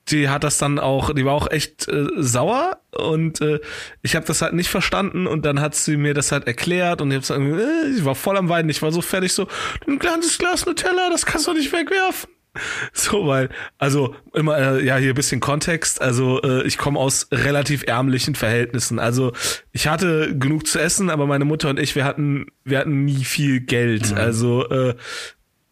die 0.10 0.30
hat 0.30 0.44
das 0.44 0.58
dann 0.58 0.80
auch, 0.80 1.13
die 1.13 1.26
war 1.26 1.34
auch 1.34 1.50
echt 1.50 1.88
äh, 1.88 2.08
sauer 2.18 2.78
und 2.91 3.41
äh, 3.41 3.60
ich 4.02 4.15
habe 4.15 4.26
das 4.26 4.41
halt 4.41 4.54
nicht 4.54 4.70
verstanden 4.70 5.28
und 5.28 5.46
dann 5.46 5.60
hat 5.60 5.76
sie 5.76 5.98
mir 5.98 6.13
das 6.13 6.32
halt 6.32 6.48
erklärt 6.48 7.02
und 7.02 7.12
ich, 7.12 7.18
hab's 7.18 7.28
dann, 7.28 7.60
äh, 7.60 7.88
ich 7.96 8.06
war 8.06 8.15
voll 8.15 8.38
am 8.38 8.50
Weinen, 8.50 8.70
ich 8.70 8.82
war 8.82 8.91
so 8.91 9.02
fertig 9.02 9.34
so, 9.34 9.48
ein 9.88 10.00
kleines 10.00 10.38
Glas 10.38 10.65
Nutella, 10.65 11.10
das 11.10 11.26
kannst 11.26 11.48
du 11.48 11.54
nicht 11.54 11.72
wegwerfen. 11.74 12.30
So, 12.94 13.28
weil, 13.28 13.50
also 13.78 14.15
immer, 14.34 14.58
äh, 14.58 14.86
ja, 14.86 14.98
hier 14.98 15.10
ein 15.10 15.15
bisschen 15.15 15.41
Kontext. 15.41 16.02
Also 16.02 16.41
äh, 16.41 16.65
ich 16.65 16.78
komme 16.78 17.00
aus 17.00 17.28
relativ 17.32 17.84
ärmlichen 17.86 18.36
Verhältnissen. 18.36 19.00
Also 19.00 19.34
ich 19.72 19.88
hatte 19.88 20.38
genug 20.38 20.68
zu 20.68 20.80
essen, 20.80 21.10
aber 21.10 21.26
meine 21.26 21.46
Mutter 21.46 21.70
und 21.70 21.80
ich, 21.80 21.96
wir 21.96 22.06
hatten, 22.06 22.48
wir 22.63 22.80
hatten 22.80 23.06
nie 23.06 23.26
viel 23.26 23.60
Geld. 23.60 24.13
Also 24.13 24.70
äh, 24.70 24.96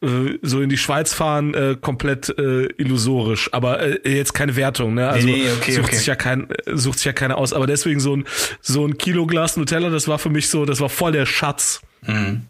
äh, 0.04 0.38
so 0.42 0.62
in 0.62 0.70
die 0.70 0.78
Schweiz 0.78 1.14
fahren, 1.14 1.54
äh, 1.54 1.78
komplett 1.80 2.30
äh, 2.38 2.66
illusorisch. 2.78 3.50
Aber 3.54 3.80
äh, 4.06 4.16
jetzt 4.16 4.34
keine 4.34 4.56
Wertung, 4.56 4.94
ne? 4.94 5.10
Also 5.10 5.28
nee, 5.28 5.44
okay, 5.58 5.72
sucht 5.72 5.86
okay. 5.86 5.96
sich 5.96 6.06
ja 6.08 6.16
kein, 6.16 6.50
äh, 6.50 6.76
sucht 6.76 7.00
sich 7.00 7.06
ja 7.06 7.14
keiner 7.14 7.38
aus. 7.38 7.54
Aber 7.54 7.68
deswegen 7.68 8.00
so 8.00 8.16
ein 8.16 8.26
so 8.62 8.86
ein 8.86 8.98
Kilo 8.98 9.26
Glas 9.26 9.58
Nutella, 9.58 9.90
das 9.90 10.08
war 10.08 10.20
für 10.20 10.30
mich 10.30 10.50
so, 10.50 10.66
das 10.66 10.80
war 10.82 10.90
voll 10.90 11.14
der 11.14 11.26
Schatz. 11.26 11.82
Mhm. 12.02 12.44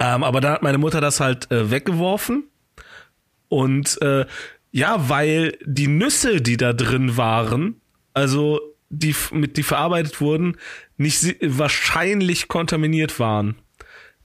Ähm, 0.00 0.24
aber 0.24 0.40
dann 0.40 0.52
hat 0.52 0.62
meine 0.62 0.78
Mutter 0.78 1.00
das 1.00 1.20
halt 1.20 1.50
äh, 1.50 1.70
weggeworfen. 1.70 2.44
Und 3.48 4.00
äh, 4.02 4.26
ja, 4.70 5.08
weil 5.08 5.56
die 5.64 5.88
Nüsse, 5.88 6.40
die 6.40 6.56
da 6.56 6.72
drin 6.72 7.16
waren, 7.16 7.80
also 8.12 8.60
die 8.90 9.14
mit 9.32 9.56
die 9.56 9.62
verarbeitet 9.62 10.20
wurden, 10.20 10.56
nicht 10.96 11.36
wahrscheinlich 11.42 12.48
kontaminiert 12.48 13.18
waren. 13.18 13.56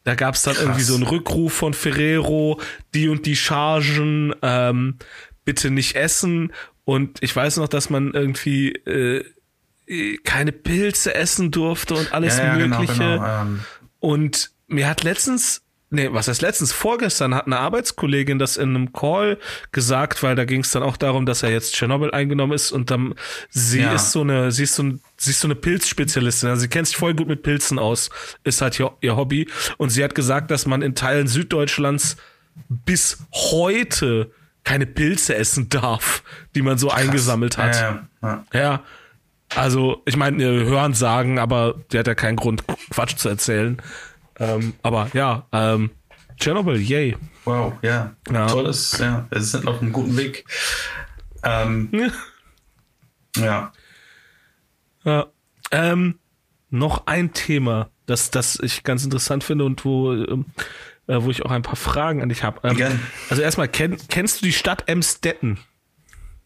Da 0.03 0.15
gab 0.15 0.35
es 0.35 0.41
dann 0.43 0.53
Krass. 0.55 0.63
irgendwie 0.63 0.81
so 0.81 0.95
einen 0.95 1.03
Rückruf 1.03 1.53
von 1.53 1.73
Ferrero, 1.73 2.59
die 2.93 3.07
und 3.09 3.25
die 3.25 3.35
Chargen, 3.35 4.33
ähm, 4.41 4.97
bitte 5.45 5.71
nicht 5.71 5.95
essen. 5.95 6.51
Und 6.85 7.23
ich 7.23 7.33
weiß 7.35 7.57
noch, 7.57 7.67
dass 7.69 7.89
man 7.89 8.11
irgendwie 8.13 8.69
äh, 8.73 9.23
keine 10.23 10.51
Pilze 10.51 11.13
essen 11.15 11.51
durfte 11.51 11.93
und 11.95 12.13
alles 12.13 12.37
Ja, 12.37 12.45
ja, 12.45 12.55
genau, 12.57 12.79
Mögliche. 12.79 12.99
genau. 12.99 13.41
Ähm, 13.41 13.59
Und 13.99 14.51
mir 14.67 14.87
hat 14.89 15.03
letztens, 15.03 15.61
nee, 15.93 16.09
was 16.11 16.27
heißt 16.27 16.41
letztens, 16.41 16.73
vorgestern 16.73 17.33
hat 17.33 17.45
eine 17.45 17.59
Arbeitskollegin 17.59 18.39
das 18.39 18.57
in 18.57 18.69
einem 18.75 18.91
Call 18.93 19.37
gesagt, 19.71 20.21
weil 20.23 20.35
da 20.35 20.43
ging 20.45 20.61
es 20.61 20.71
dann 20.71 20.83
auch 20.83 20.97
darum, 20.97 21.25
dass 21.25 21.43
er 21.43 21.51
jetzt 21.51 21.75
Tschernobyl 21.75 22.11
eingenommen 22.11 22.53
ist 22.53 22.71
und 22.71 22.91
dann, 22.91 23.13
sie 23.49 23.79
Ja. 23.81 23.93
ist 23.93 24.11
so 24.11 24.21
eine, 24.21 24.51
sie 24.51 24.63
ist 24.63 24.75
so, 24.75 24.83
ein, 24.83 24.99
sie 25.17 25.31
ist 25.31 25.39
so 25.39 25.47
eine 25.47 25.55
Pilzspezialistin, 25.55 26.49
also 26.49 26.61
sie 26.61 26.67
kennt 26.67 26.87
sich 26.87 26.97
voll 26.97 27.13
gut 27.13 27.27
mit 27.27 27.43
Pilzen 27.43 27.79
aus, 27.79 28.09
ist 28.43 28.61
halt 28.61 28.79
ihr, 28.79 28.91
ihr 29.01 29.15
Hobby 29.15 29.47
und 29.77 29.89
sie 29.89 30.03
hat 30.03 30.15
gesagt, 30.15 30.51
dass 30.51 30.65
man 30.65 30.81
in 30.81 30.95
Teilen 30.95 31.27
Süddeutschlands 31.27 32.17
bis 32.67 33.19
heute 33.31 34.31
keine 34.63 34.85
Pilze 34.85 35.35
essen 35.35 35.69
darf, 35.69 36.23
die 36.55 36.61
man 36.61 36.77
so 36.77 36.89
eingesammelt 36.89 37.57
hat. 37.57 37.75
Ja, 37.75 38.07
ja, 38.21 38.45
ja. 38.53 38.83
Also 39.55 40.01
ich 40.05 40.17
meine, 40.17 40.43
hören 40.43 40.93
sagen, 40.93 41.37
aber 41.37 41.75
der 41.91 41.99
hat 41.99 42.07
ja 42.07 42.15
keinen 42.15 42.37
Grund, 42.37 42.63
Quatsch 42.89 43.15
zu 43.17 43.29
erzählen. 43.29 43.77
Ähm, 44.39 44.73
aber 44.81 45.09
ja, 45.13 45.45
ähm, 45.51 45.91
Chernobyl, 46.39 46.79
yay. 46.81 47.15
Wow, 47.45 47.73
ja. 47.81 48.15
Ja. 48.31 48.47
Tolles, 48.47 48.97
ja. 48.99 49.27
Wir 49.29 49.41
sind 49.41 49.67
auf 49.67 49.81
einem 49.81 49.91
guten 49.93 50.17
Weg. 50.17 50.45
Ähm, 51.43 51.89
ja. 53.37 53.71
Ja. 55.03 55.27
Ähm, 55.71 56.19
noch 56.69 57.05
ein 57.07 57.33
Thema, 57.33 57.89
das, 58.05 58.31
das 58.31 58.59
ich 58.61 58.83
ganz 58.83 59.03
interessant 59.03 59.43
finde 59.43 59.65
und 59.65 59.85
wo, 59.85 60.13
ähm, 60.13 60.45
äh, 61.07 61.17
wo 61.21 61.29
ich 61.29 61.45
auch 61.45 61.51
ein 61.51 61.61
paar 61.61 61.75
Fragen 61.75 62.21
an 62.21 62.29
dich 62.29 62.43
habe. 62.43 62.67
Ähm, 62.67 62.99
also 63.29 63.41
erstmal, 63.41 63.67
kenn, 63.67 63.97
kennst 64.09 64.41
du 64.41 64.45
die 64.45 64.53
Stadt 64.53 64.87
Emstetten? 64.87 65.59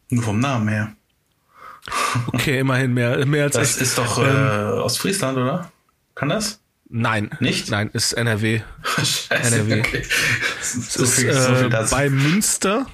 Nur 0.10 0.24
vom 0.24 0.40
Namen 0.40 0.68
her. 0.68 0.94
Okay, 2.34 2.60
immerhin 2.60 2.94
mehr, 2.94 3.26
mehr 3.26 3.46
als 3.46 3.54
Das 3.56 3.76
ich. 3.78 3.84
ist 3.84 3.98
doch 3.98 4.18
äh, 4.18 4.24
Ähm, 4.30 4.82
Ostfriesland, 4.82 5.38
oder? 5.38 5.72
Kann 6.16 6.30
das? 6.30 6.62
Nein. 6.90 7.32
Nicht? 7.40 7.70
Nein, 7.70 7.90
ist 7.94 8.14
NRW. 8.14 8.62
Scheiße. 8.98 9.30
NRW. 9.56 9.80
Okay. 9.80 10.04
So 10.62 11.04
ist, 11.04 11.20
viel, 11.20 11.34
so 11.34 11.54
äh, 11.54 11.86
bei 11.92 12.10
Münster. 12.10 12.86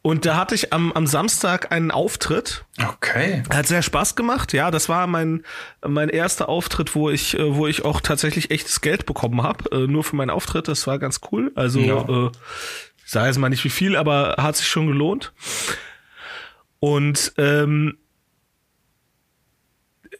Und 0.00 0.24
da 0.24 0.36
hatte 0.36 0.54
ich 0.54 0.72
am, 0.72 0.92
am 0.92 1.06
Samstag 1.06 1.72
einen 1.72 1.90
Auftritt. 1.90 2.64
Okay. 2.82 3.42
Hat 3.52 3.66
sehr 3.66 3.82
Spaß 3.82 4.14
gemacht. 4.16 4.52
Ja, 4.52 4.70
das 4.70 4.88
war 4.88 5.06
mein 5.06 5.44
mein 5.86 6.08
erster 6.08 6.48
Auftritt, 6.48 6.94
wo 6.94 7.10
ich 7.10 7.36
äh, 7.38 7.54
wo 7.54 7.66
ich 7.66 7.84
auch 7.84 8.00
tatsächlich 8.00 8.50
echtes 8.50 8.80
Geld 8.80 9.06
bekommen 9.06 9.42
habe, 9.42 9.70
äh, 9.72 9.86
nur 9.86 10.04
für 10.04 10.16
meinen 10.16 10.30
Auftritt. 10.30 10.68
Das 10.68 10.86
war 10.86 10.98
ganz 10.98 11.20
cool. 11.32 11.52
Also 11.56 11.80
Ja. 11.80 12.08
äh, 12.08 12.30
ich 13.04 13.10
sage 13.12 13.26
jetzt 13.26 13.38
mal 13.38 13.48
nicht 13.48 13.64
wie 13.64 13.70
viel, 13.70 13.96
aber 13.96 14.36
hat 14.38 14.56
sich 14.56 14.68
schon 14.68 14.86
gelohnt. 14.86 15.32
Und 16.80 17.32
ähm, 17.36 17.98
äh, 17.98 18.07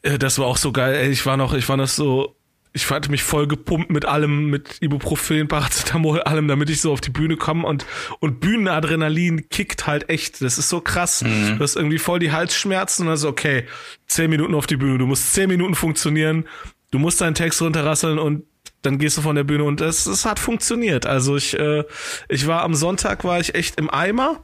das 0.01 0.39
war 0.39 0.47
auch 0.47 0.57
so 0.57 0.71
geil. 0.71 0.95
Ey, 0.95 1.09
ich 1.09 1.25
war 1.25 1.37
noch, 1.37 1.53
ich 1.53 1.67
war 1.67 1.77
noch 1.77 1.87
so, 1.87 2.35
ich 2.71 2.89
hatte 2.89 3.11
mich 3.11 3.23
voll 3.23 3.47
gepumpt 3.47 3.89
mit 3.89 4.05
allem, 4.05 4.49
mit 4.49 4.81
Ibuprofen, 4.81 5.47
Paracetamol, 5.47 6.21
allem, 6.23 6.47
damit 6.47 6.69
ich 6.69 6.81
so 6.81 6.91
auf 6.91 7.01
die 7.01 7.09
Bühne 7.09 7.35
komme 7.35 7.67
und 7.67 7.85
und 8.19 8.39
Bühnenadrenalin 8.39 9.49
kickt 9.49 9.87
halt 9.87 10.09
echt. 10.09 10.41
Das 10.41 10.57
ist 10.57 10.69
so 10.69 10.81
krass. 10.81 11.19
Du 11.19 11.59
hast 11.63 11.75
irgendwie 11.75 11.99
voll 11.99 12.19
die 12.19 12.31
Halsschmerzen 12.31 13.03
und 13.03 13.09
dann 13.09 13.17
so, 13.17 13.29
okay, 13.29 13.65
zehn 14.07 14.29
Minuten 14.29 14.55
auf 14.55 14.67
die 14.67 14.77
Bühne. 14.77 14.97
Du 14.97 15.07
musst 15.07 15.33
zehn 15.33 15.49
Minuten 15.49 15.75
funktionieren. 15.75 16.45
Du 16.91 16.99
musst 16.99 17.21
deinen 17.21 17.35
Text 17.35 17.61
runterrasseln 17.61 18.17
und 18.17 18.43
dann 18.81 18.97
gehst 18.97 19.17
du 19.17 19.21
von 19.21 19.35
der 19.35 19.43
Bühne 19.43 19.63
und 19.63 19.81
es, 19.81 20.05
es 20.05 20.25
hat 20.25 20.39
funktioniert. 20.39 21.05
Also 21.05 21.35
ich, 21.35 21.57
äh, 21.57 21.83
ich 22.29 22.47
war 22.47 22.63
am 22.63 22.73
Sonntag 22.73 23.23
war 23.23 23.39
ich 23.39 23.55
echt 23.55 23.77
im 23.77 23.89
Eimer. 23.89 24.43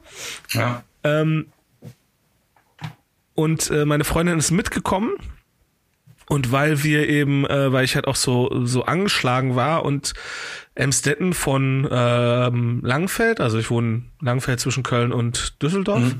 Ja. 0.50 0.84
Ähm, 1.02 1.46
und 3.34 3.70
äh, 3.70 3.84
meine 3.84 4.04
Freundin 4.04 4.38
ist 4.38 4.50
mitgekommen. 4.50 5.12
Und 6.28 6.50
weil 6.50 6.82
wir 6.82 7.08
eben, 7.08 7.46
äh, 7.46 7.72
weil 7.72 7.84
ich 7.84 7.94
halt 7.94 8.06
auch 8.06 8.16
so 8.16 8.64
so 8.64 8.84
angeschlagen 8.84 9.54
war 9.54 9.84
und 9.84 10.14
Emstetten 10.74 11.32
von 11.32 11.88
ähm, 11.90 12.80
Langfeld, 12.82 13.40
also 13.40 13.58
ich 13.58 13.70
wohne 13.70 13.88
in 13.88 14.10
Langfeld 14.20 14.60
zwischen 14.60 14.82
Köln 14.82 15.12
und 15.12 15.62
Düsseldorf, 15.62 16.16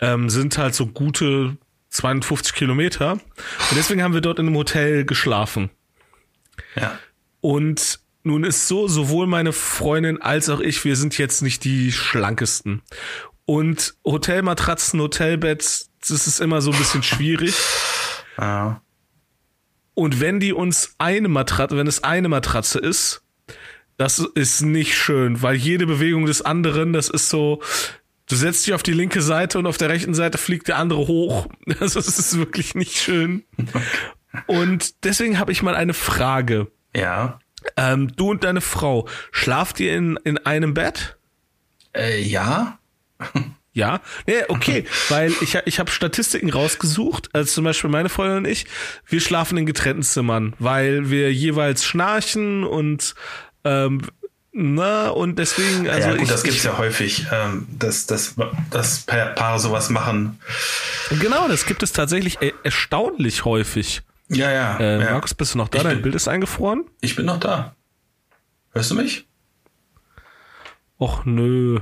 ähm, 0.00 0.28
sind 0.28 0.58
halt 0.58 0.74
so 0.74 0.86
gute 0.86 1.56
52 1.90 2.54
Kilometer. 2.54 3.12
Und 3.12 3.76
deswegen 3.76 4.02
haben 4.02 4.14
wir 4.14 4.20
dort 4.20 4.38
in 4.38 4.48
einem 4.48 4.56
Hotel 4.56 5.04
geschlafen. 5.04 5.70
Ja. 6.74 6.98
Und 7.40 8.00
nun 8.24 8.44
ist 8.44 8.68
so, 8.68 8.88
sowohl 8.88 9.26
meine 9.26 9.52
Freundin 9.52 10.20
als 10.20 10.48
auch 10.48 10.60
ich, 10.60 10.84
wir 10.84 10.96
sind 10.96 11.16
jetzt 11.18 11.42
nicht 11.42 11.62
die 11.64 11.92
schlankesten. 11.92 12.82
Und 13.44 13.94
Hotelmatratzen, 14.04 15.00
Hotelbett, 15.00 15.86
das 16.00 16.26
ist 16.26 16.40
immer 16.40 16.60
so 16.60 16.72
ein 16.72 16.78
bisschen 16.78 17.02
schwierig. 17.02 17.54
Ja. 18.38 18.80
Und 19.94 20.20
wenn 20.20 20.40
die 20.40 20.52
uns 20.52 20.94
eine 20.98 21.28
Matratze, 21.28 21.76
wenn 21.76 21.86
es 21.86 22.02
eine 22.02 22.28
Matratze 22.28 22.78
ist, 22.78 23.22
das 23.96 24.18
ist 24.18 24.62
nicht 24.62 24.96
schön, 24.96 25.42
weil 25.42 25.54
jede 25.54 25.86
Bewegung 25.86 26.26
des 26.26 26.42
anderen, 26.42 26.92
das 26.92 27.08
ist 27.08 27.28
so, 27.28 27.62
du 28.26 28.34
setzt 28.34 28.66
dich 28.66 28.74
auf 28.74 28.82
die 28.82 28.92
linke 28.92 29.22
Seite 29.22 29.58
und 29.58 29.66
auf 29.66 29.78
der 29.78 29.88
rechten 29.88 30.14
Seite 30.14 30.38
fliegt 30.38 30.68
der 30.68 30.78
andere 30.78 31.06
hoch. 31.06 31.46
Also 31.80 31.98
es 32.00 32.18
ist 32.18 32.36
wirklich 32.36 32.74
nicht 32.74 32.96
schön. 32.96 33.44
Und 34.46 35.04
deswegen 35.04 35.38
habe 35.38 35.52
ich 35.52 35.62
mal 35.62 35.76
eine 35.76 35.94
Frage. 35.94 36.66
Ja. 36.92 37.38
Ähm, 37.76 38.12
du 38.16 38.30
und 38.30 38.42
deine 38.42 38.60
Frau, 38.60 39.08
schlaft 39.30 39.78
ihr 39.78 39.96
in, 39.96 40.18
in 40.24 40.38
einem 40.38 40.74
Bett? 40.74 41.16
Äh, 41.96 42.20
ja. 42.20 42.80
Ja, 43.74 44.00
nee, 44.26 44.44
okay, 44.48 44.86
weil 45.08 45.32
ich, 45.40 45.56
ich 45.66 45.78
habe 45.80 45.90
Statistiken 45.90 46.48
rausgesucht, 46.50 47.28
also 47.32 47.52
zum 47.52 47.64
Beispiel 47.64 47.90
meine 47.90 48.08
Freundin 48.08 48.38
und 48.38 48.44
ich, 48.46 48.66
wir 49.06 49.20
schlafen 49.20 49.58
in 49.58 49.66
getrennten 49.66 50.02
Zimmern, 50.04 50.54
weil 50.60 51.10
wir 51.10 51.32
jeweils 51.32 51.84
schnarchen 51.84 52.64
und 52.64 53.14
ähm, 53.64 54.02
na, 54.52 55.08
und 55.08 55.40
deswegen, 55.40 55.88
also. 55.90 56.08
Ja, 56.10 56.12
gut, 56.14 56.22
ich, 56.22 56.28
das 56.28 56.44
gibt's 56.44 56.62
ja 56.62 56.78
häufig, 56.78 57.26
ähm, 57.32 57.66
dass, 57.76 58.06
dass, 58.06 58.36
dass 58.70 59.00
Paare 59.00 59.58
sowas 59.58 59.90
machen. 59.90 60.38
Genau, 61.10 61.48
das 61.48 61.66
gibt 61.66 61.82
es 61.82 61.90
tatsächlich 61.90 62.38
er 62.40 62.52
erstaunlich 62.62 63.44
häufig. 63.44 64.02
Ja, 64.28 64.52
ja. 64.52 64.78
Äh, 64.78 65.00
ja. 65.02 65.10
Markus, 65.10 65.34
bist 65.34 65.54
du 65.54 65.58
noch 65.58 65.66
da? 65.68 65.78
Ich 65.78 65.82
Dein 65.84 65.94
bin- 65.96 66.02
Bild 66.02 66.14
ist 66.14 66.28
eingefroren? 66.28 66.84
Ich 67.00 67.16
bin 67.16 67.26
noch 67.26 67.40
da. 67.40 67.74
Hörst 68.72 68.92
du 68.92 68.94
mich? 68.94 69.26
Och 71.00 71.24
nö. 71.24 71.80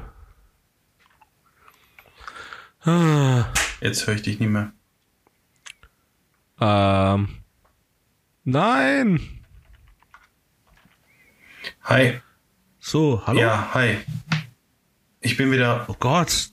Jetzt 2.85 4.07
höre 4.07 4.15
ich 4.15 4.23
dich 4.23 4.41
nicht 4.41 4.49
mehr. 4.51 4.73
ähm. 6.61 7.29
Nein. 8.45 9.21
Hi. 11.85 12.21
So, 12.81 13.23
hallo. 13.25 13.39
Ja, 13.41 13.73
hi. 13.75 13.99
Ich 15.21 15.37
bin 15.37 15.53
wieder. 15.53 15.85
Oh 15.89 15.95
Gott. 15.99 16.51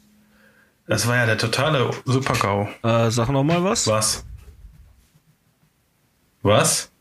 Das 0.85 1.07
war 1.07 1.15
ja 1.15 1.25
der 1.25 1.37
totale 1.37 1.89
Super-GAU. 2.05 2.67
Äh, 2.83 3.09
sag 3.09 3.29
noch 3.29 3.43
mal 3.43 3.63
was. 3.63 3.87
Was? 3.87 4.25
Was? 6.43 6.91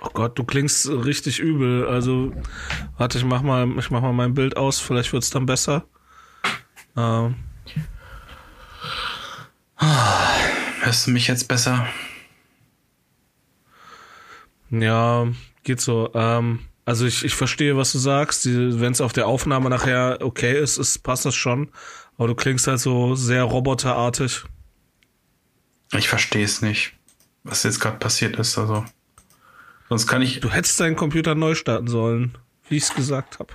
Oh 0.00 0.10
Gott, 0.12 0.38
du 0.38 0.44
klingst 0.44 0.88
richtig 0.88 1.40
übel. 1.40 1.86
Also, 1.88 2.32
warte, 2.96 3.18
ich 3.18 3.24
mach 3.24 3.42
mal, 3.42 3.68
ich 3.78 3.90
mach 3.90 4.02
mal 4.02 4.12
mein 4.12 4.34
Bild 4.34 4.56
aus. 4.56 4.78
Vielleicht 4.78 5.12
wird's 5.12 5.30
dann 5.30 5.46
besser. 5.46 5.84
Ähm, 6.96 7.36
Hörst 10.80 11.06
du 11.06 11.10
mich 11.10 11.28
jetzt 11.28 11.48
besser? 11.48 11.86
ja, 14.70 15.26
geht 15.64 15.80
so. 15.80 16.10
Ähm, 16.14 16.60
also 16.84 17.06
ich, 17.06 17.24
ich 17.24 17.34
verstehe, 17.34 17.76
was 17.76 17.92
du 17.92 17.98
sagst. 17.98 18.46
Wenn 18.46 18.92
es 18.92 19.00
auf 19.00 19.12
der 19.12 19.26
Aufnahme 19.26 19.70
nachher 19.70 20.18
okay 20.20 20.58
ist, 20.58 20.78
ist, 20.78 21.02
passt 21.02 21.24
das 21.24 21.34
schon. 21.34 21.70
Aber 22.16 22.28
du 22.28 22.34
klingst 22.34 22.66
halt 22.66 22.80
so 22.80 23.14
sehr 23.14 23.44
roboterartig. 23.44 24.44
Ich 25.92 26.08
verstehe 26.08 26.44
es 26.44 26.62
nicht, 26.62 26.94
was 27.44 27.62
jetzt 27.62 27.80
gerade 27.80 27.98
passiert 27.98 28.36
ist. 28.36 28.56
Also, 28.58 28.84
sonst 29.88 30.06
kann 30.06 30.22
ich. 30.22 30.40
Du 30.40 30.50
hättest 30.50 30.80
deinen 30.80 30.96
Computer 30.96 31.34
neu 31.34 31.54
starten 31.54 31.88
sollen, 31.88 32.38
wie 32.68 32.76
ich 32.76 32.84
es 32.84 32.94
gesagt 32.94 33.38
habe. 33.38 33.54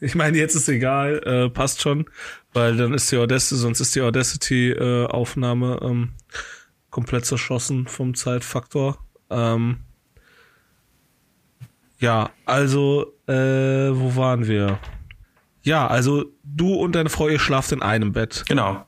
Ich 0.00 0.14
meine, 0.14 0.38
jetzt 0.38 0.54
ist 0.54 0.68
egal, 0.68 1.20
äh, 1.24 1.50
passt 1.50 1.80
schon, 1.80 2.06
weil 2.52 2.76
dann 2.76 2.94
ist 2.94 3.10
die 3.10 3.16
Audacity, 3.16 3.56
sonst 3.56 3.80
ist 3.80 3.94
die 3.94 4.00
Audacity-Aufnahme 4.00 5.80
ähm, 5.82 6.10
komplett 6.90 7.26
zerschossen 7.26 7.86
vom 7.88 8.14
Zeitfaktor. 8.14 8.98
Ähm, 9.30 9.78
ja, 11.98 12.30
also, 12.44 13.14
äh, 13.26 13.32
wo 13.32 14.14
waren 14.14 14.46
wir? 14.46 14.78
Ja, 15.62 15.86
also 15.88 16.26
du 16.44 16.74
und 16.74 16.92
deine 16.92 17.10
Frau, 17.10 17.28
ihr 17.28 17.40
schlaft 17.40 17.72
in 17.72 17.82
einem 17.82 18.12
Bett. 18.12 18.44
Genau. 18.48 18.86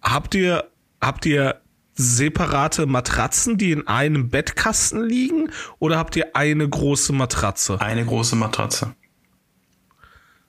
Habt 0.00 0.34
ihr, 0.34 0.70
habt 1.00 1.26
ihr 1.26 1.60
separate 1.94 2.86
Matratzen, 2.86 3.58
die 3.58 3.72
in 3.72 3.86
einem 3.86 4.28
Bettkasten 4.28 5.04
liegen? 5.04 5.50
Oder 5.78 5.98
habt 5.98 6.16
ihr 6.16 6.36
eine 6.36 6.68
große 6.68 7.12
Matratze? 7.12 7.80
Eine 7.80 8.04
große 8.04 8.36
Matratze. 8.36 8.94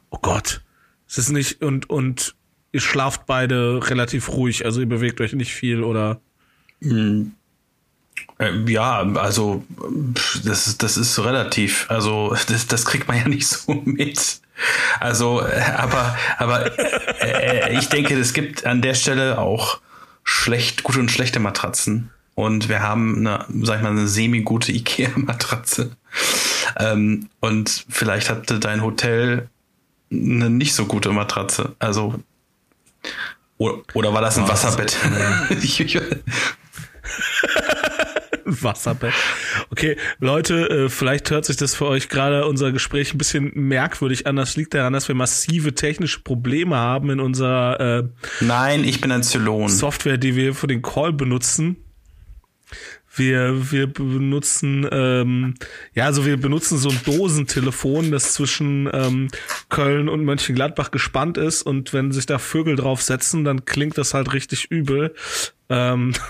Oh 0.10 0.20
Gott. 0.22 0.62
Es 1.08 1.18
ist 1.18 1.30
nicht, 1.30 1.62
und, 1.62 1.90
und 1.90 2.36
ihr 2.72 2.82
schlaft 2.82 3.26
beide 3.26 3.80
relativ 3.90 4.30
ruhig, 4.30 4.66
also 4.66 4.82
ihr 4.82 4.90
bewegt 4.90 5.22
euch 5.22 5.34
nicht 5.34 5.54
viel 5.54 5.84
oder. 5.84 6.20
Äh, 6.82 8.72
ja, 8.72 9.02
also 9.16 9.64
das 10.44 10.68
ist, 10.68 10.84
das 10.84 10.98
ist 10.98 11.18
relativ. 11.20 11.86
Also 11.90 12.36
das, 12.48 12.68
das 12.68 12.86
kriegt 12.86 13.08
man 13.08 13.18
ja 13.18 13.28
nicht 13.28 13.48
so 13.48 13.74
mit. 13.86 14.42
Also, 15.00 15.42
äh, 15.42 15.62
aber, 15.78 16.18
aber 16.38 16.80
äh, 17.22 17.78
ich 17.78 17.90
denke, 17.90 18.18
es 18.18 18.34
gibt 18.34 18.66
an 18.66 18.82
der 18.82 18.94
Stelle 18.94 19.38
auch 19.40 19.80
schlecht, 20.24 20.84
gute 20.84 21.00
und 21.00 21.12
schlechte 21.12 21.40
Matratzen. 21.40 22.10
Und 22.36 22.68
wir 22.68 22.82
haben 22.82 23.26
eine, 23.26 23.46
sag 23.62 23.78
ich 23.78 23.84
mal, 23.84 23.92
eine 23.92 24.08
semi-gute 24.08 24.72
IKEA-Matratze. 24.74 25.92
Ähm, 26.78 27.30
und 27.40 27.86
vielleicht 27.90 28.30
hatte 28.30 28.60
dein 28.60 28.82
Hotel 28.82 29.50
eine 30.12 30.50
nicht 30.50 30.74
so 30.74 30.86
gute 30.86 31.12
Matratze. 31.12 31.76
Also 31.80 32.16
oder, 33.58 33.82
oder 33.94 34.14
war 34.14 34.22
das 34.22 34.38
ein 34.38 34.44
Oh, 34.46 34.48
Wasserbett? 34.50 34.98
Wasserbett. 38.46 39.14
Okay, 39.72 39.98
Leute, 40.20 40.70
äh, 40.70 40.90
vielleicht 40.90 41.32
hört 41.32 41.46
sich 41.46 41.58
das 41.58 41.74
für 41.76 41.86
euch 41.88 42.10
gerade 42.10 42.46
unser 42.48 42.72
Gespräch 42.72 43.14
ein 43.14 43.18
bisschen 43.18 43.52
merkwürdig 43.56 44.28
an. 44.28 44.36
Das 44.36 44.56
liegt 44.56 44.74
daran, 44.74 44.94
dass 44.94 45.08
wir 45.08 45.16
massive 45.16 45.74
technische 45.74 46.20
Probleme 46.22 46.76
haben 46.76 47.10
in 47.10 47.20
unserer 47.20 47.80
äh, 47.80 48.04
Nein, 48.42 48.84
ich 48.84 49.02
bin 49.02 49.12
ein 49.12 49.24
Zylon. 49.24 49.70
Software, 49.70 50.18
die 50.18 50.36
wir 50.36 50.54
für 50.54 50.68
den 50.68 50.82
Call 50.84 51.12
benutzen. 51.14 51.78
Wir, 53.16 53.72
wir 53.72 53.88
benutzen, 53.88 54.88
ähm, 54.92 55.56
ja, 55.94 56.06
also 56.06 56.26
wir 56.26 56.38
benutzen 56.38 56.78
so 56.78 56.90
ein 56.90 57.00
Dosentelefon, 57.06 58.12
das 58.12 58.34
zwischen 58.34 58.90
ähm, 58.94 59.30
Köln 59.70 60.10
und 60.10 60.24
Mönchengladbach 60.26 60.92
gespannt 60.92 61.38
ist 61.38 61.62
und 61.62 61.94
wenn 61.94 62.12
sich 62.12 62.26
da 62.26 62.40
Vögel 62.40 62.76
draufsetzen, 62.76 63.44
dann 63.44 63.66
klingt 63.66 63.98
das 63.98 64.14
halt 64.14 64.34
richtig 64.34 64.66
übel. 64.70 65.16
Ähm, 65.70 66.14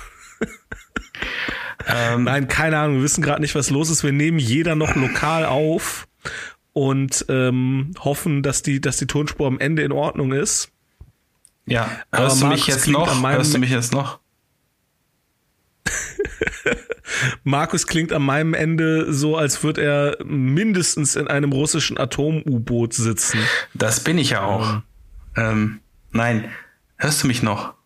Ähm, 1.88 2.24
Nein, 2.24 2.48
keine 2.48 2.78
Ahnung, 2.80 2.98
wir 2.98 3.04
wissen 3.04 3.22
gerade 3.22 3.42
nicht, 3.42 3.56
was 3.56 3.70
los 3.70 3.90
ist. 3.90 4.04
Wir 4.04 4.12
nehmen 4.12 4.40
jeder 4.40 4.76
noch 4.76 4.96
lokal 4.96 5.46
auf 5.46 6.08
und 6.74 7.26
ähm, 7.30 7.92
hoffen, 8.00 8.44
dass 8.44 8.64
die, 8.64 8.82
dass 8.82 8.98
die 8.98 9.08
Tonspur 9.08 9.48
am 9.48 9.60
Ende 9.60 9.84
in 9.84 9.92
Ordnung 9.92 10.34
ist. 10.34 10.72
ja, 11.66 11.90
Aber 12.12 12.24
hörst 12.24 12.42
du 12.42 12.48
mich 12.48 12.60
Markus 12.62 12.68
jetzt 12.68 12.84
klingt 12.84 12.98
an 13.08 13.22
noch? 13.22 13.32
Hörst 13.32 13.54
du 13.54 13.60
mich 13.60 13.70
jetzt 13.70 13.94
noch? 13.94 14.20
Markus 17.44 17.88
klingt 17.88 18.12
an 18.14 18.24
meinem 18.24 18.54
Ende 18.54 19.14
so, 19.14 19.38
als 19.38 19.64
würde 19.64 19.82
er 19.84 20.18
mindestens 20.26 21.16
in 21.16 21.28
einem 21.28 21.52
russischen 21.52 21.98
Atom-U-Boot 21.98 22.94
sitzen. 22.94 23.40
Das 23.74 24.04
bin 24.04 24.18
ich 24.18 24.32
ja 24.32 24.44
auch. 24.44 24.82
Ähm, 25.36 25.80
nein, 26.12 26.50
hörst 26.98 27.24
du 27.24 27.28
mich 27.28 27.44
noch? 27.44 27.74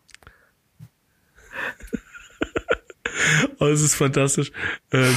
Oh, 3.60 3.66
das 3.66 3.82
ist 3.82 3.96
fantastisch. 3.96 4.52
Äh, 4.92 5.12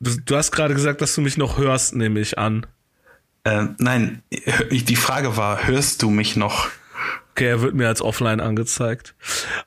du, 0.00 0.16
du 0.24 0.36
hast 0.36 0.50
gerade 0.50 0.72
gesagt, 0.74 1.02
dass 1.02 1.14
du 1.14 1.20
mich 1.20 1.36
noch 1.36 1.58
hörst, 1.58 1.94
nehme 1.94 2.20
ich 2.20 2.38
an. 2.38 2.66
Ähm, 3.44 3.76
nein, 3.78 4.22
die 4.70 4.96
Frage 4.96 5.36
war, 5.36 5.66
hörst 5.66 6.02
du 6.02 6.10
mich 6.10 6.36
noch? 6.36 6.68
Okay, 7.32 7.46
er 7.46 7.62
wird 7.62 7.74
mir 7.74 7.86
als 7.86 8.02
offline 8.02 8.40
angezeigt. 8.40 9.14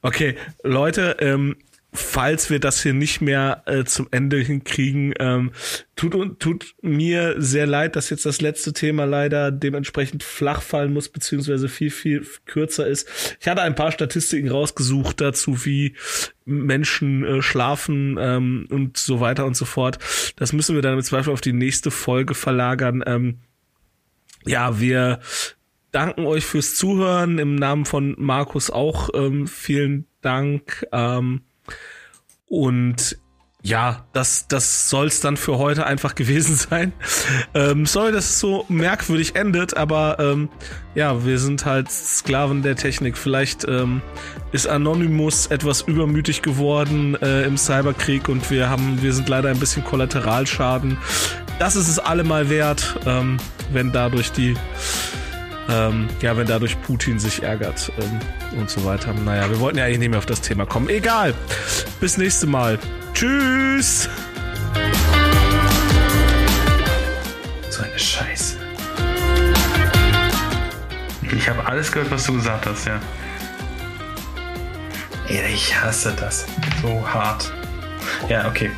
Okay, 0.01 0.37
Leute, 0.63 1.17
ähm, 1.19 1.55
falls 1.93 2.49
wir 2.49 2.59
das 2.59 2.81
hier 2.81 2.93
nicht 2.93 3.19
mehr 3.21 3.63
äh, 3.65 3.83
zum 3.83 4.07
Ende 4.11 4.37
hinkriegen, 4.37 5.13
ähm, 5.19 5.51
tut, 5.95 6.39
tut 6.39 6.75
mir 6.81 7.35
sehr 7.37 7.67
leid, 7.67 7.95
dass 7.95 8.09
jetzt 8.09 8.25
das 8.25 8.39
letzte 8.39 8.71
Thema 8.71 9.05
leider 9.05 9.51
dementsprechend 9.51 10.23
flach 10.23 10.61
fallen 10.61 10.93
muss, 10.93 11.09
beziehungsweise 11.09 11.67
viel, 11.67 11.91
viel 11.91 12.25
kürzer 12.45 12.87
ist. 12.87 13.37
Ich 13.41 13.47
hatte 13.47 13.61
ein 13.61 13.75
paar 13.75 13.91
Statistiken 13.91 14.49
rausgesucht 14.49 15.19
dazu, 15.19 15.65
wie 15.65 15.95
Menschen 16.45 17.25
äh, 17.25 17.41
schlafen 17.41 18.17
ähm, 18.19 18.67
und 18.69 18.97
so 18.97 19.19
weiter 19.19 19.45
und 19.45 19.57
so 19.57 19.65
fort. 19.65 19.99
Das 20.37 20.53
müssen 20.53 20.75
wir 20.75 20.81
dann 20.81 20.93
im 20.93 21.03
Zweifel 21.03 21.33
auf 21.33 21.41
die 21.41 21.53
nächste 21.53 21.91
Folge 21.91 22.35
verlagern. 22.35 23.03
Ähm, 23.05 23.39
ja, 24.45 24.79
wir 24.79 25.19
danken 25.91 26.25
euch 26.25 26.45
fürs 26.45 26.75
Zuhören. 26.75 27.37
Im 27.37 27.55
Namen 27.55 27.85
von 27.85 28.15
Markus 28.17 28.69
auch 28.69 29.09
ähm, 29.13 29.45
vielen 29.45 30.07
Dank. 30.21 30.87
Ähm, 30.93 31.41
und 32.51 33.17
ja, 33.63 34.05
das, 34.11 34.47
das 34.47 34.89
soll's 34.89 35.21
dann 35.21 35.37
für 35.37 35.57
heute 35.57 35.85
einfach 35.85 36.15
gewesen 36.15 36.55
sein. 36.55 36.91
Ähm, 37.53 37.85
sorry, 37.85 38.11
dass 38.11 38.25
es 38.25 38.39
so 38.39 38.65
merkwürdig 38.67 39.35
endet, 39.35 39.77
aber 39.77 40.17
ähm, 40.19 40.49
ja, 40.93 41.23
wir 41.25 41.39
sind 41.39 41.65
halt 41.65 41.89
Sklaven 41.89 42.61
der 42.61 42.75
Technik. 42.75 43.17
Vielleicht 43.17 43.65
ähm, 43.67 44.01
ist 44.51 44.67
Anonymous 44.67 45.47
etwas 45.47 45.81
übermütig 45.81 46.41
geworden 46.41 47.15
äh, 47.21 47.43
im 47.43 47.55
Cyberkrieg 47.57 48.27
und 48.27 48.51
wir 48.51 48.69
haben, 48.69 49.01
wir 49.01 49.13
sind 49.13 49.29
leider 49.29 49.49
ein 49.49 49.59
bisschen 49.59 49.85
Kollateralschaden. 49.85 50.97
Das 51.57 51.77
ist 51.77 51.87
es 51.87 51.99
allemal 51.99 52.49
wert, 52.49 52.99
ähm, 53.05 53.37
wenn 53.71 53.93
dadurch 53.93 54.33
die 54.33 54.55
ähm, 55.71 56.07
ja, 56.21 56.35
wenn 56.35 56.47
dadurch 56.47 56.81
Putin 56.81 57.19
sich 57.19 57.43
ärgert 57.43 57.91
ähm, 57.99 58.59
und 58.59 58.69
so 58.69 58.83
weiter. 58.83 59.13
Naja, 59.13 59.49
wir 59.49 59.59
wollten 59.59 59.77
ja 59.77 59.85
eigentlich 59.85 59.99
nicht 59.99 60.09
mehr 60.09 60.19
auf 60.19 60.25
das 60.25 60.41
Thema 60.41 60.65
kommen. 60.65 60.89
Egal. 60.89 61.33
Bis 61.99 62.17
nächste 62.17 62.47
Mal. 62.47 62.77
Tschüss. 63.13 64.09
So 67.69 67.83
eine 67.83 67.99
Scheiße. 67.99 68.57
Ich 71.35 71.47
habe 71.47 71.65
alles 71.65 71.91
gehört, 71.91 72.11
was 72.11 72.25
du 72.25 72.33
gesagt 72.33 72.65
hast, 72.65 72.85
ja. 72.85 72.99
Ich 75.29 75.75
hasse 75.81 76.13
das. 76.19 76.45
So 76.81 77.07
hart. 77.07 77.51
Ja, 78.27 78.47
okay. 78.47 78.69